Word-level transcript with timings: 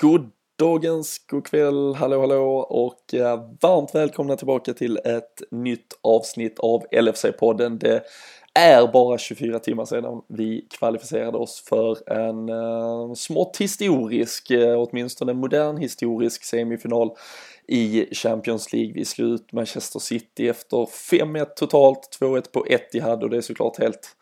God 0.00 0.30
dagens, 0.58 1.18
god 1.26 1.46
kväll, 1.46 1.94
hallå 1.94 2.20
hallå 2.20 2.56
och 2.58 3.14
eh, 3.14 3.50
varmt 3.60 3.94
välkomna 3.94 4.36
tillbaka 4.36 4.74
till 4.74 4.98
ett 5.04 5.42
nytt 5.50 5.98
avsnitt 6.02 6.58
av 6.58 6.84
LFC-podden. 6.92 7.78
Det 7.78 8.02
är 8.54 8.92
bara 8.92 9.18
24 9.18 9.58
timmar 9.58 9.84
sedan 9.84 10.22
vi 10.28 10.66
kvalificerade 10.78 11.38
oss 11.38 11.64
för 11.68 12.12
en 12.12 12.48
eh, 12.48 13.14
smått 13.14 13.56
historisk, 13.60 14.50
eh, 14.50 14.80
åtminstone 14.80 15.32
modern 15.32 15.76
historisk 15.76 16.44
semifinal 16.44 17.10
i 17.68 18.14
Champions 18.14 18.72
League. 18.72 18.92
Vi 18.92 19.04
slog 19.04 19.30
ut 19.30 19.52
Manchester 19.52 19.98
City 19.98 20.48
efter 20.48 20.76
5-1 20.86 21.44
totalt, 21.56 22.18
2-1 22.20 22.52
på 22.52 22.66
Etihad 22.68 23.22
och 23.22 23.30
det 23.30 23.36
är 23.36 23.40
såklart 23.40 23.78
helt 23.78 24.16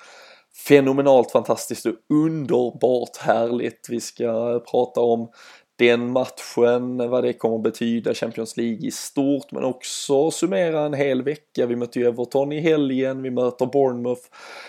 fenomenalt 0.57 1.31
fantastiskt 1.31 1.87
och 1.87 1.95
underbart 2.09 3.17
härligt. 3.17 3.87
Vi 3.89 4.01
ska 4.01 4.61
prata 4.71 5.01
om 5.01 5.31
den 5.77 6.13
matchen, 6.13 7.11
vad 7.11 7.25
det 7.25 7.33
kommer 7.33 7.57
att 7.57 7.63
betyda, 7.63 8.15
Champions 8.15 8.57
League 8.57 8.87
i 8.87 8.91
stort, 8.91 9.53
men 9.53 9.65
också 9.65 10.31
summera 10.31 10.81
en 10.81 10.95
hel 10.95 11.23
vecka. 11.23 11.67
Vi 11.67 11.77
möter 11.77 12.01
ju 12.01 12.07
Everton 12.07 12.53
i 12.53 12.61
helgen, 12.61 13.23
vi 13.23 13.31
möter 13.31 13.67
Bournemouth 13.67 14.23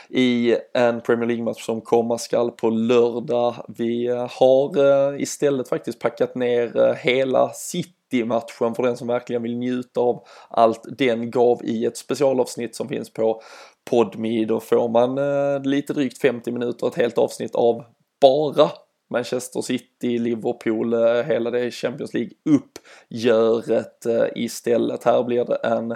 i 0.09 0.55
en 0.73 1.02
Premier 1.02 1.28
League-match 1.28 1.66
som 1.66 1.81
komma 1.81 2.18
skall 2.18 2.52
på 2.52 2.70
lördag. 2.70 3.55
Vi 3.68 4.08
har 4.30 4.78
eh, 4.78 5.22
istället 5.22 5.70
faktiskt 5.70 6.00
packat 6.00 6.36
ner 6.36 6.78
eh, 6.78 6.94
hela 6.94 7.50
City-matchen 7.50 8.76
för 8.76 8.84
den 8.84 8.98
som 8.98 9.08
verkligen 9.08 9.44
vill 9.44 9.58
njuta 9.58 10.00
av 10.00 10.23
allt 10.50 10.98
den 10.98 11.31
gav 11.31 11.66
i 11.66 11.86
ett 11.86 11.98
specialavsnitt 11.98 12.76
som 12.76 12.88
finns 12.88 13.14
på 13.14 13.42
Podme. 13.90 14.45
Då 14.45 14.59
får 14.59 14.90
man 14.90 15.17
eh, 15.17 15.62
lite 15.64 15.94
drygt 15.94 16.22
50 16.22 16.52
minuter, 16.52 16.88
ett 16.88 16.95
helt 16.95 17.17
avsnitt 17.17 17.56
av 17.56 17.84
bara 18.22 18.72
Manchester 19.09 19.62
City, 19.62 20.18
Liverpool, 20.18 20.94
eh, 20.94 21.23
hela 21.23 21.52
det 21.52 21.72
Champions 21.72 22.14
League-uppgöret 22.14 24.06
eh, 24.06 24.25
istället. 24.36 25.03
Här 25.03 25.23
blir 25.23 25.45
det 25.45 25.56
en 25.56 25.95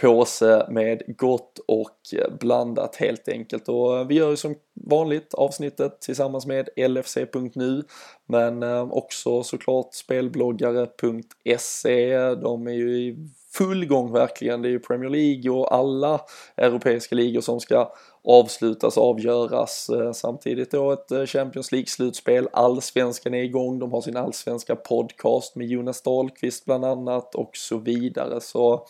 påse 0.00 0.66
med 0.70 1.02
gott 1.16 1.58
och 1.68 1.98
eh, 2.16 2.32
blandat 2.40 2.96
helt 2.96 3.28
enkelt. 3.28 3.68
Och 3.68 4.10
vi 4.10 4.14
gör 4.14 4.30
ju 4.30 4.36
som 4.36 4.54
vanligt 4.74 5.34
avsnittet 5.34 6.00
tillsammans 6.00 6.46
med 6.46 6.68
LFC.nu 6.76 7.82
men 8.26 8.62
också 8.90 9.42
såklart 9.42 9.94
spelbloggare.se. 9.94 12.34
De 12.34 12.66
är 12.66 12.72
ju 12.72 12.98
i 12.98 13.28
full 13.52 13.86
gång 13.86 14.12
verkligen. 14.12 14.62
Det 14.62 14.68
är 14.68 14.70
ju 14.70 14.78
Premier 14.78 15.10
League 15.10 15.50
och 15.50 15.74
alla 15.74 16.20
europeiska 16.56 17.14
ligor 17.14 17.40
som 17.40 17.60
ska 17.60 17.92
avslutas, 18.24 18.98
avgöras. 18.98 19.88
Eh, 19.88 20.12
samtidigt 20.12 20.70
då 20.70 20.92
ett 20.92 21.10
eh, 21.10 21.26
Champions 21.26 21.72
League-slutspel. 21.72 22.48
Allsvenskan 22.52 23.34
är 23.34 23.42
igång, 23.42 23.78
de 23.78 23.92
har 23.92 24.00
sin 24.00 24.16
allsvenska 24.16 24.76
podcast 24.76 25.56
med 25.56 25.66
Jonas 25.66 26.02
Dahlqvist 26.02 26.64
bland 26.64 26.84
annat 26.84 27.34
och 27.34 27.50
så 27.56 27.78
vidare. 27.78 28.40
Så 28.40 28.86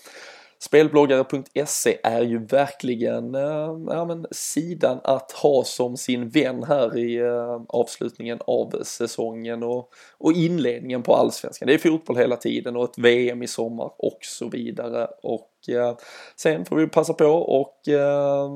Spelbloggare.se 0.60 1.98
är 2.02 2.22
ju 2.22 2.46
verkligen 2.46 3.34
eh, 3.34 3.76
ja, 3.86 4.04
men, 4.04 4.26
sidan 4.30 5.00
att 5.04 5.32
ha 5.32 5.64
som 5.64 5.96
sin 5.96 6.28
vän 6.28 6.64
här 6.64 6.98
i 6.98 7.16
eh, 7.16 7.62
avslutningen 7.68 8.38
av 8.46 8.82
säsongen 8.82 9.62
och, 9.62 9.92
och 10.18 10.32
inledningen 10.32 11.02
på 11.02 11.14
allsvenskan. 11.14 11.66
Det 11.66 11.74
är 11.74 11.78
fotboll 11.78 12.16
hela 12.16 12.36
tiden 12.36 12.76
och 12.76 12.84
ett 12.84 12.98
VM 12.98 13.42
i 13.42 13.46
sommar 13.46 13.90
och 13.98 14.18
så 14.22 14.48
vidare. 14.48 15.08
Och 15.22 15.68
eh, 15.68 15.96
sen 16.36 16.64
får 16.64 16.76
vi 16.76 16.86
passa 16.86 17.14
på 17.14 17.26
och 17.26 17.88
eh, 17.88 18.48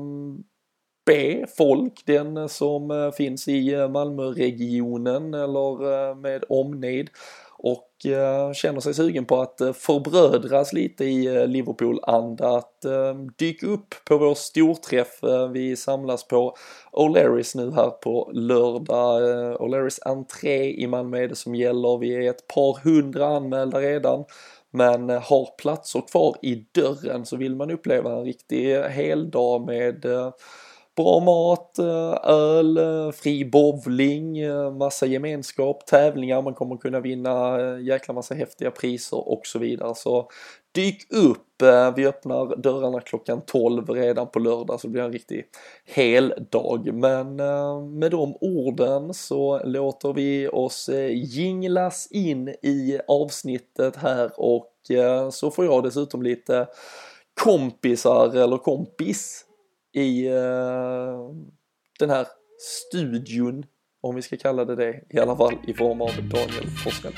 be 1.05 1.45
folk, 1.57 2.03
den 2.05 2.49
som 2.49 3.11
finns 3.17 3.47
i 3.47 3.87
Malmöregionen 3.87 5.33
eller 5.33 6.15
med 6.15 6.43
omnejd 6.49 7.09
och 7.63 8.05
eh, 8.05 8.53
känner 8.53 8.79
sig 8.79 8.93
sugen 8.93 9.25
på 9.25 9.41
att 9.41 9.61
eh, 9.61 9.73
förbrödras 9.73 10.73
lite 10.73 11.05
i 11.05 11.25
eh, 11.25 11.47
Liverpool-anda 11.47 12.57
att 12.57 12.85
dyka 13.37 13.67
upp 13.67 13.95
på 14.05 14.17
vår 14.17 14.35
storträff. 14.35 15.19
Vi 15.53 15.75
samlas 15.75 16.27
på 16.27 16.55
O'Learys 16.91 17.57
nu 17.57 17.71
här 17.71 17.89
på 17.89 18.31
lördag. 18.33 19.21
O'Learys 19.61 19.99
entré 20.05 20.71
i 20.71 20.87
Malmö 20.87 21.17
är 21.17 21.27
det 21.27 21.35
som 21.35 21.55
gäller. 21.55 21.97
Vi 21.97 22.15
är 22.15 22.29
ett 22.29 22.47
par 22.47 22.83
hundra 22.83 23.27
anmälda 23.27 23.79
redan. 23.79 24.25
Men 24.71 25.09
har 25.09 25.57
platser 25.57 26.03
kvar 26.11 26.35
i 26.41 26.55
dörren 26.55 27.25
så 27.25 27.37
vill 27.37 27.55
man 27.55 27.71
uppleva 27.71 28.11
en 28.11 28.25
riktig 28.25 28.75
heldag 28.75 29.65
med 29.65 30.05
bra 30.95 31.19
mat, 31.19 31.79
eh, 31.79 32.29
öl, 32.31 32.77
eh, 32.77 33.11
fri 33.11 33.45
bowling, 33.45 34.37
eh, 34.37 34.71
massa 34.71 35.05
gemenskap, 35.05 35.85
tävlingar, 35.85 36.41
man 36.41 36.53
kommer 36.53 36.77
kunna 36.77 36.99
vinna 36.99 37.57
jäkla 37.79 38.13
massa 38.13 38.35
häftiga 38.35 38.71
priser 38.71 39.29
och 39.29 39.41
så 39.43 39.59
vidare. 39.59 39.95
Så 39.95 40.29
dyk 40.75 41.13
upp! 41.13 41.39
Vi 41.95 42.07
öppnar 42.07 42.55
dörrarna 42.55 42.99
klockan 42.99 43.41
12 43.45 43.89
redan 43.89 44.27
på 44.27 44.39
lördag 44.39 44.79
så 44.79 44.87
det 44.87 44.91
blir 44.91 45.03
en 45.03 45.11
riktig 45.11 45.45
hel 45.85 46.33
dag. 46.51 46.93
Men 46.93 47.35
med 47.99 48.11
de 48.11 48.35
orden 48.41 49.13
så 49.13 49.61
låter 49.63 50.13
vi 50.13 50.47
oss 50.47 50.89
jinglas 51.11 52.07
in 52.11 52.49
i 52.49 52.99
avsnittet 53.07 53.95
här 53.95 54.31
och 54.37 54.71
så 55.31 55.51
får 55.51 55.65
jag 55.65 55.83
dessutom 55.83 56.23
lite 56.23 56.67
kompisar 57.43 58.35
eller 58.35 58.57
kompis 58.57 59.45
i 59.93 60.29
uh, 60.29 61.35
den 61.99 62.09
här 62.09 62.27
studion, 62.59 63.65
om 64.01 64.15
vi 64.15 64.21
ska 64.21 64.37
kalla 64.37 64.65
det 64.65 64.75
det, 64.75 65.03
i 65.09 65.19
alla 65.19 65.35
fall 65.35 65.55
i 65.67 65.73
form 65.73 66.01
av 66.01 66.11
Daniel 66.15 66.67
Forsell. 66.83 67.13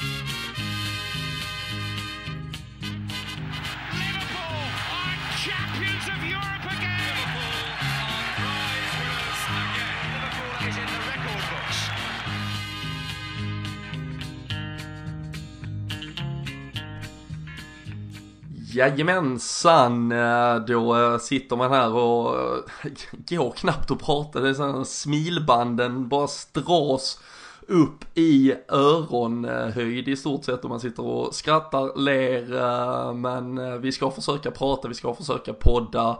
Jajamensan, 18.76 20.12
eh, 20.12 20.56
då 20.56 20.96
eh, 20.96 21.18
sitter 21.18 21.56
man 21.56 21.72
här 21.72 21.94
och 21.94 22.40
eh, 22.40 22.92
går 23.30 23.52
knappt 23.52 23.92
att 23.92 24.00
prata. 24.00 24.40
Det 24.40 24.50
är 24.50 24.54
sådana 24.54 24.86
smilbanden 24.86 26.08
bara 26.08 26.28
stras 26.28 27.20
upp 27.68 28.18
i 28.18 28.54
öronhöjd 28.70 30.08
i 30.08 30.16
stort 30.16 30.46
sett 30.46 30.66
om 30.66 30.70
man 30.70 30.80
sitter 30.80 31.06
och 31.06 31.36
skrattar, 31.36 32.00
ler. 32.00 32.56
Eh, 32.58 33.14
men 33.14 33.58
eh, 33.58 33.76
vi 33.76 33.92
ska 33.92 34.12
försöka 34.12 34.52
prata, 34.52 34.88
vi 34.88 34.94
ska 34.94 35.14
försöka 35.14 35.54
podda. 35.54 36.18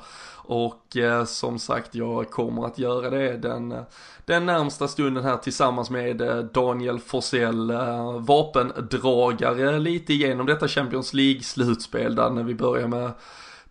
Och 0.48 0.98
eh, 0.98 1.26
som 1.26 1.60
sagt, 1.60 1.96
jag 1.96 2.30
kommer 2.30 2.66
att 2.66 2.80
göra 2.80 3.10
det 3.10 3.38
den, 3.38 3.76
den 4.26 4.46
närmsta 4.46 4.88
stunden 4.88 5.24
här 5.24 5.38
tillsammans 5.38 5.90
med 5.90 6.48
Daniel 6.54 7.00
Forsell, 7.00 7.72
vapendragare 8.20 9.80
lite 9.80 10.14
igenom 10.14 10.46
detta 10.46 10.68
Champions 10.68 11.14
League-slutspel 11.14 12.16
där 12.16 12.30
när 12.30 12.44
vi 12.44 12.56
börjar 12.56 12.88
med 12.88 13.12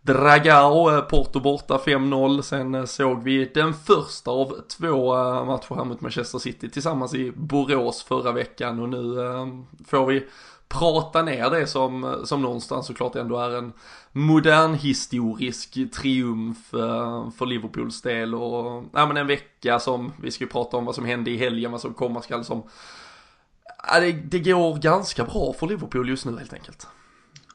Dragao, 0.07 1.03
Porto 1.03 1.41
borta 1.41 1.77
5-0. 1.77 2.43
Sen 2.43 2.87
såg 2.87 3.23
vi 3.23 3.51
den 3.55 3.75
första 3.75 4.31
av 4.31 4.61
två 4.69 5.17
eh, 5.17 5.45
matcher 5.45 5.75
här 5.75 5.85
mot 5.85 6.01
Manchester 6.01 6.39
City 6.39 6.71
tillsammans 6.71 7.15
i 7.15 7.33
Borås 7.37 8.03
förra 8.03 8.33
veckan 8.33 8.81
och 8.81 8.89
nu 8.89 9.27
eh, 9.27 9.47
får 9.87 10.07
vi 10.07 10.27
prata 10.69 11.23
ner 11.23 11.51
det 11.51 11.67
som, 11.67 12.21
som 12.25 12.43
någonstans 12.43 12.87
såklart 12.87 13.17
ändå 13.17 13.39
är 13.39 13.51
en 13.51 13.73
modern 14.13 14.75
historisk 14.75 15.79
triumf 15.97 16.75
eh, 16.75 17.31
för 17.31 17.47
Liverpools 17.47 18.03
del 18.03 18.35
och 18.35 18.85
ja, 18.93 19.07
men 19.07 19.17
en 19.17 19.27
vecka 19.27 19.79
som 19.79 20.13
vi 20.23 20.31
ska 20.31 20.45
ju 20.45 20.51
prata 20.51 20.77
om 20.77 20.85
vad 20.85 20.95
som 20.95 21.05
hände 21.05 21.31
i 21.31 21.37
helgen, 21.37 21.73
vad 21.73 21.81
som 21.81 21.95
komma 21.95 22.23
skall 22.23 22.45
som 22.45 22.63
ja, 23.93 24.01
det, 24.01 24.13
det 24.13 24.39
går 24.39 24.79
ganska 24.79 25.25
bra 25.25 25.53
för 25.53 25.67
Liverpool 25.67 26.09
just 26.09 26.27
nu 26.27 26.39
helt 26.39 26.53
enkelt. 26.53 26.87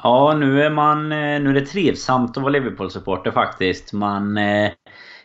Ja, 0.03 0.33
nu 0.33 0.63
är 0.63 0.69
man... 0.69 1.11
Eh, 1.11 1.41
nu 1.41 1.49
är 1.49 1.53
det 1.53 1.65
trivsamt 1.65 2.37
att 2.37 2.43
vara 2.43 2.51
Liverpool-supporter 2.51 3.31
faktiskt. 3.31 3.93
Man 3.93 4.37
eh, 4.37 4.71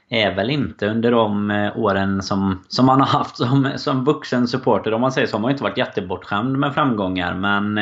är 0.09 0.35
väl 0.35 0.51
inte 0.51 0.87
under 0.87 1.11
de 1.11 1.51
eh, 1.51 1.79
åren 1.79 2.23
som, 2.23 2.65
som 2.69 2.87
man 2.87 3.01
har 3.01 3.07
haft 3.07 3.37
som, 3.37 3.71
som 3.77 4.05
vuxen 4.05 4.49
supporter, 4.49 4.95
om 4.95 5.01
man 5.01 5.13
säger 5.13 5.27
så. 5.27 5.37
Man 5.37 5.45
har 5.45 5.51
inte 5.51 5.63
varit 5.63 5.79
jättebortskämd 5.79 6.59
med 6.59 6.75
framgångar, 6.75 7.35
men 7.35 7.79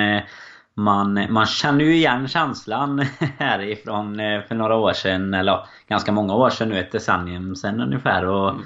man, 0.75 1.27
man 1.33 1.47
känner 1.47 1.85
ju 1.85 1.95
igen 1.95 2.29
känslan 2.29 2.99
härifrån 3.39 4.17
för 4.49 4.55
några 4.55 4.77
år 4.77 4.93
sedan, 4.93 5.35
eller 5.35 5.67
ganska 5.89 6.13
många 6.13 6.35
år 6.35 6.51
sedan 6.51 6.69
nu, 6.69 6.79
ett 6.79 6.93
decennium 6.93 7.57
sedan 7.57 7.81
ungefär. 7.81 8.27
Och 8.27 8.51
mm 8.51 8.63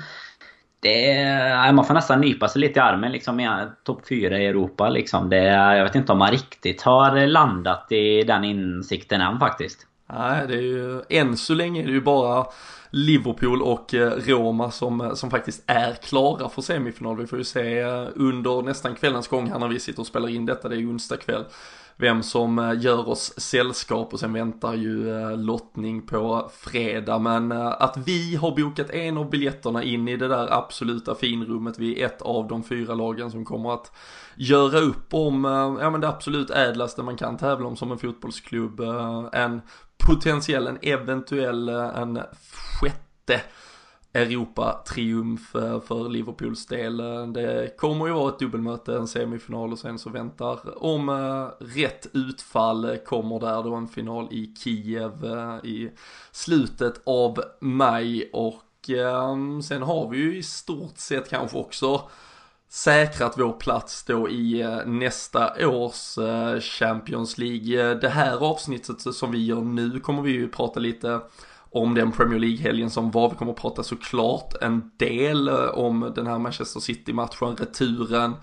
det, 0.87 1.73
man 1.73 1.85
får 1.85 1.95
nästan 1.95 2.21
nypa 2.21 2.49
sig 2.49 2.61
lite 2.61 2.79
i 2.79 2.83
armen 2.83 3.13
liksom. 3.13 3.61
Topp 3.85 4.09
4 4.09 4.39
i 4.39 4.47
Europa 4.47 4.89
liksom. 4.89 5.29
Det, 5.29 5.45
jag 5.47 5.85
vet 5.85 5.95
inte 5.95 6.13
om 6.13 6.19
man 6.19 6.31
riktigt 6.31 6.83
har 6.83 7.27
landat 7.27 7.93
i 7.93 8.23
den 8.23 8.45
insikten 8.45 9.21
än 9.21 9.39
faktiskt. 9.39 9.87
Nej, 10.13 10.47
det 10.49 10.55
är 10.55 10.61
ju, 10.61 11.03
än 11.09 11.37
så 11.37 11.55
länge 11.55 11.83
är 11.83 11.87
det 11.87 11.93
ju 11.93 12.01
bara 12.01 12.47
Liverpool 12.91 13.63
och 13.63 13.95
eh, 13.95 14.11
Roma 14.11 14.71
som, 14.71 15.01
eh, 15.01 15.15
som 15.15 15.31
faktiskt 15.31 15.63
är 15.67 15.93
klara 15.93 16.49
för 16.49 16.63
semifinal. 16.63 17.17
Vi 17.17 17.27
får 17.27 17.39
ju 17.39 17.45
se 17.45 17.79
eh, 17.81 18.07
under 18.15 18.63
nästan 18.63 18.95
kvällens 18.95 19.29
gång 19.29 19.51
här 19.51 19.59
när 19.59 19.69
vi 19.69 19.81
sitter 19.81 20.01
och 20.01 20.07
spelar 20.07 20.29
in 20.29 20.47
detta, 20.47 20.69
det 20.69 20.75
är 20.75 20.79
ju 20.79 20.89
onsdag 20.89 21.17
kväll 21.17 21.45
vem 21.99 22.23
som 22.23 22.59
eh, 22.59 22.81
gör 22.81 23.09
oss 23.09 23.41
sällskap 23.41 24.13
och 24.13 24.21
sen 24.21 24.33
väntar 24.33 24.75
ju 24.75 25.11
eh, 25.11 25.37
lottning 25.39 26.07
på 26.07 26.51
fredag. 26.53 27.19
Men 27.19 27.53
eh, 27.53 27.67
att 27.67 27.97
vi 27.97 28.37
har 28.37 28.57
bokat 28.57 28.91
en 28.91 29.19
av 29.19 29.31
biljetterna 29.31 29.83
in 29.83 30.09
i 30.09 30.17
det 30.17 30.29
där 30.29 30.53
absoluta 30.53 31.15
finrummet. 31.15 31.79
Vi 31.79 32.03
är 32.03 32.07
ett 32.07 32.23
av 32.23 32.49
de 32.49 32.65
fyra 32.65 32.95
lagen 32.95 33.31
som 33.31 33.45
kommer 33.45 33.75
att 33.75 33.93
göra 34.35 34.79
upp 34.79 35.15
om 35.15 35.45
ja, 35.81 35.91
men 35.91 36.01
det 36.01 36.09
absolut 36.09 36.51
ädlaste 36.51 37.03
man 37.03 37.17
kan 37.17 37.37
tävla 37.37 37.67
om 37.67 37.77
som 37.77 37.93
en 37.93 37.99
fotbollsklubb. 37.99 38.81
En 39.33 39.61
potentiell, 40.07 40.67
en 40.67 40.79
eventuell, 40.83 41.69
en 41.69 42.21
sjätte 42.81 43.41
Europa-triumf 44.17 45.51
för 45.87 46.09
Liverpools 46.09 46.67
del. 46.67 46.97
Det 47.33 47.77
kommer 47.77 48.07
ju 48.07 48.13
vara 48.13 48.29
ett 48.29 48.39
dubbelmöte, 48.39 48.95
en 48.95 49.09
semifinal 49.09 49.73
och 49.73 49.79
sen 49.79 49.99
så 49.99 50.11
väntar 50.11 50.85
om 50.85 51.09
eh, 51.09 51.65
rätt 51.67 52.07
utfall 52.13 52.99
kommer 53.07 53.41
där 53.41 53.63
då 53.63 53.75
en 53.75 53.89
final 53.89 54.29
i 54.31 54.55
Kiev 54.65 55.25
eh, 55.25 55.71
i 55.71 55.91
slutet 56.33 57.01
av 57.07 57.43
maj 57.61 58.31
och 58.33 58.91
ehm, 58.91 59.63
sen 59.63 59.83
har 59.83 60.09
vi 60.09 60.19
ju 60.19 60.39
i 60.39 60.43
stort 60.43 60.99
sett 60.99 61.31
kanske 61.31 61.59
också 61.59 62.03
säkrat 62.69 63.39
vår 63.39 63.53
plats 63.53 64.05
då 64.05 64.29
i 64.29 64.61
eh, 64.61 64.87
nästa 64.87 65.69
års 65.69 66.19
Champions 66.61 67.39
League. 67.39 67.95
Det 67.95 68.09
här 68.09 68.37
avsnittet 68.37 69.15
som 69.15 69.31
vi 69.31 69.45
gör 69.45 69.61
nu 69.61 70.01
kommer 70.01 70.23
vi 70.23 70.31
ju 70.31 70.49
prata 70.49 70.81
lite 70.81 71.21
om 71.77 71.95
den 71.95 72.13
Premier 72.13 72.39
League-helgen 72.39 72.91
som 72.91 73.11
var. 73.11 73.31
Vi 73.31 73.37
kommer 73.37 73.53
att 73.53 73.59
prata 73.59 73.83
såklart 73.83 74.55
en 74.63 74.91
del 74.97 75.49
eh, 75.49 75.55
om 75.55 76.13
den 76.15 76.27
här 76.27 76.39
Manchester 76.39 76.81
City-matchen, 76.81 77.57
returen. 77.57 78.35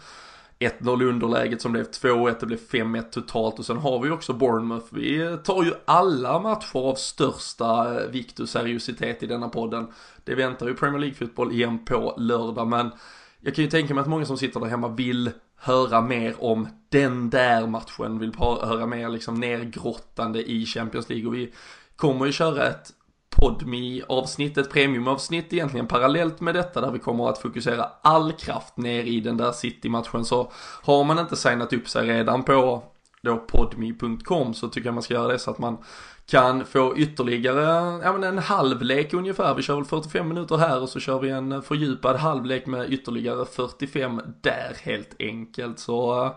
1-0 0.60 1.04
underläget 1.04 1.62
som 1.62 1.72
blev 1.72 1.84
2-1, 1.84 2.36
det 2.40 2.46
blev 2.46 2.60
5-1 2.60 3.02
totalt 3.02 3.60
och 3.60 3.66
sen 3.66 3.78
har 3.78 4.00
vi 4.00 4.10
också 4.10 4.34
Bournemouth. 4.34 4.86
Vi 4.92 5.38
tar 5.44 5.64
ju 5.64 5.74
alla 5.86 6.40
matcher 6.40 6.78
av 6.78 6.96
största 6.96 8.02
eh, 8.02 8.10
vikt 8.10 8.40
och 8.40 8.50
seriositet 8.50 9.24
i 9.24 9.28
denna 9.28 9.50
podden. 9.50 9.88
Det 10.24 10.36
väntar 10.36 10.68
ju 10.68 10.74
Premier 10.74 11.00
League-fotboll 11.00 11.52
igen 11.52 11.86
på 11.86 12.14
lördag 12.18 12.68
men 12.68 12.92
jag 13.40 13.56
kan 13.56 13.64
ju 13.64 13.70
tänka 13.70 13.94
mig 13.94 14.02
att 14.02 14.08
många 14.08 14.26
som 14.26 14.38
sitter 14.38 14.60
där 14.60 14.68
hemma 14.68 14.88
vill 14.88 15.32
höra 15.56 16.02
mer 16.02 16.36
om 16.44 16.68
den 16.90 17.30
där 17.30 17.68
matchen, 17.68 18.20
vill 18.20 18.34
höra 18.40 18.86
mer 18.86 19.10
liksom 19.10 19.40
nergrottande 19.40 20.52
i 20.52 20.66
Champions 20.66 21.10
League 21.10 21.28
och 21.28 21.36
vi 21.36 21.54
kommer 21.96 22.26
ju 22.26 22.32
köra 22.32 22.68
ett 22.68 22.94
podmi 23.36 24.04
avsnitt, 24.08 24.58
ett 24.58 24.72
premiumavsnitt 24.72 25.54
egentligen 25.54 25.88
parallellt 25.88 26.42
med 26.42 26.56
detta 26.56 26.82
där 26.82 26.92
vi 26.92 27.00
kommer 27.00 27.30
att 27.30 27.38
fokusera 27.38 27.90
all 28.02 28.32
kraft 28.32 28.78
ner 28.78 29.04
i 29.04 29.20
den 29.20 29.38
där 29.38 29.52
City-matchen 29.52 30.26
så 30.26 30.52
har 30.84 31.04
man 31.04 31.20
inte 31.20 31.36
signat 31.36 31.74
upp 31.74 31.90
sig 31.90 32.08
redan 32.08 32.44
på 32.44 32.84
då 33.22 33.38
podmi.com 33.38 34.54
så 34.54 34.68
tycker 34.68 34.88
jag 34.88 34.94
man 34.94 35.04
ska 35.04 35.14
göra 35.14 35.28
det 35.28 35.40
så 35.40 35.52
att 35.52 35.60
man 35.60 35.78
kan 36.26 36.66
få 36.66 36.98
ytterligare, 36.98 37.62
ja 38.04 38.14
men 38.14 38.24
en 38.24 38.38
halvlek 38.38 39.14
ungefär. 39.14 39.56
Vi 39.56 39.62
kör 39.62 39.76
väl 39.76 39.86
45 39.86 40.28
minuter 40.28 40.58
här 40.58 40.82
och 40.82 40.90
så 40.90 41.00
kör 41.00 41.20
vi 41.20 41.30
en 41.30 41.62
fördjupad 41.62 42.16
halvlek 42.16 42.66
med 42.66 42.94
ytterligare 42.94 43.46
45 43.46 44.22
där 44.42 44.78
helt 44.82 45.16
enkelt. 45.20 45.80
Så, 45.80 46.30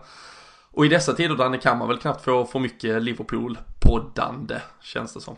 och 0.71 0.85
i 0.85 0.89
dessa 0.89 1.13
tider 1.13 1.35
Danne 1.35 1.57
kan 1.57 1.77
man 1.77 1.87
väl 1.87 1.97
knappt 1.97 2.23
få 2.23 2.45
för 2.45 2.59
mycket 2.59 3.03
Liverpool-poddande 3.03 4.61
känns 4.81 5.13
det 5.13 5.21
som. 5.21 5.35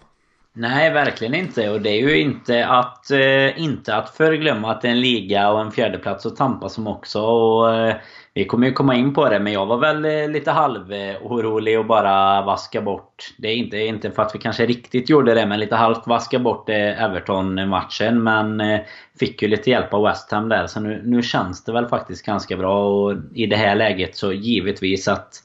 Nej, 0.56 0.94
verkligen 0.94 1.34
inte. 1.34 1.70
Och 1.70 1.82
det 1.82 1.90
är 1.90 2.02
ju 2.02 2.22
inte 2.22 2.68
att, 2.68 3.12
eh, 3.12 3.62
inte 3.62 3.96
att 3.96 4.10
förglömma 4.10 4.72
att 4.72 4.82
det 4.82 4.88
är 4.88 4.92
en 4.92 5.02
liga 5.02 5.50
och 5.50 5.62
en 5.62 5.72
fjärdeplats 5.72 6.26
att 6.26 6.36
tampas 6.36 6.74
som 6.74 6.88
också. 6.88 7.22
Och, 7.22 7.76
eh, 7.76 7.96
vi 8.34 8.46
kommer 8.46 8.68
ju 8.68 8.74
komma 8.74 8.96
in 8.96 9.14
på 9.14 9.30
det, 9.30 9.40
men 9.40 9.54
jag 9.54 9.66
var 9.66 9.78
väl 9.78 10.06
eh, 10.06 10.30
lite 10.30 10.52
halvorolig 10.52 11.80
och 11.80 11.86
bara 11.86 12.42
vaska 12.42 12.82
bort. 12.82 13.34
Det 13.38 13.48
är 13.48 13.56
inte, 13.56 13.78
inte 13.78 14.12
för 14.12 14.22
att 14.22 14.36
vi 14.36 14.40
kanske 14.40 14.66
riktigt 14.66 15.10
gjorde 15.10 15.34
det, 15.34 15.46
men 15.46 15.60
lite 15.60 15.76
halvt 15.76 16.08
vaska 16.08 16.40
bort 16.40 16.70
eh, 16.70 17.04
Everton-matchen. 17.04 18.24
Men 18.24 18.62
eh, 18.62 18.80
fick 19.20 19.42
ju 19.42 19.48
lite 19.48 19.70
hjälp 19.70 19.94
av 19.94 20.04
West 20.04 20.32
Ham 20.32 20.50
där, 20.50 20.68
så 20.68 20.80
nu, 20.80 21.02
nu 21.06 21.22
känns 21.22 21.64
det 21.64 21.72
väl 21.72 21.88
faktiskt 21.88 22.26
ganska 22.26 22.58
bra. 22.58 22.86
Och 22.86 23.16
i 23.34 23.46
det 23.46 23.56
här 23.56 23.76
läget 23.76 24.16
så 24.16 24.34
givetvis 24.34 25.08
att 25.08 25.44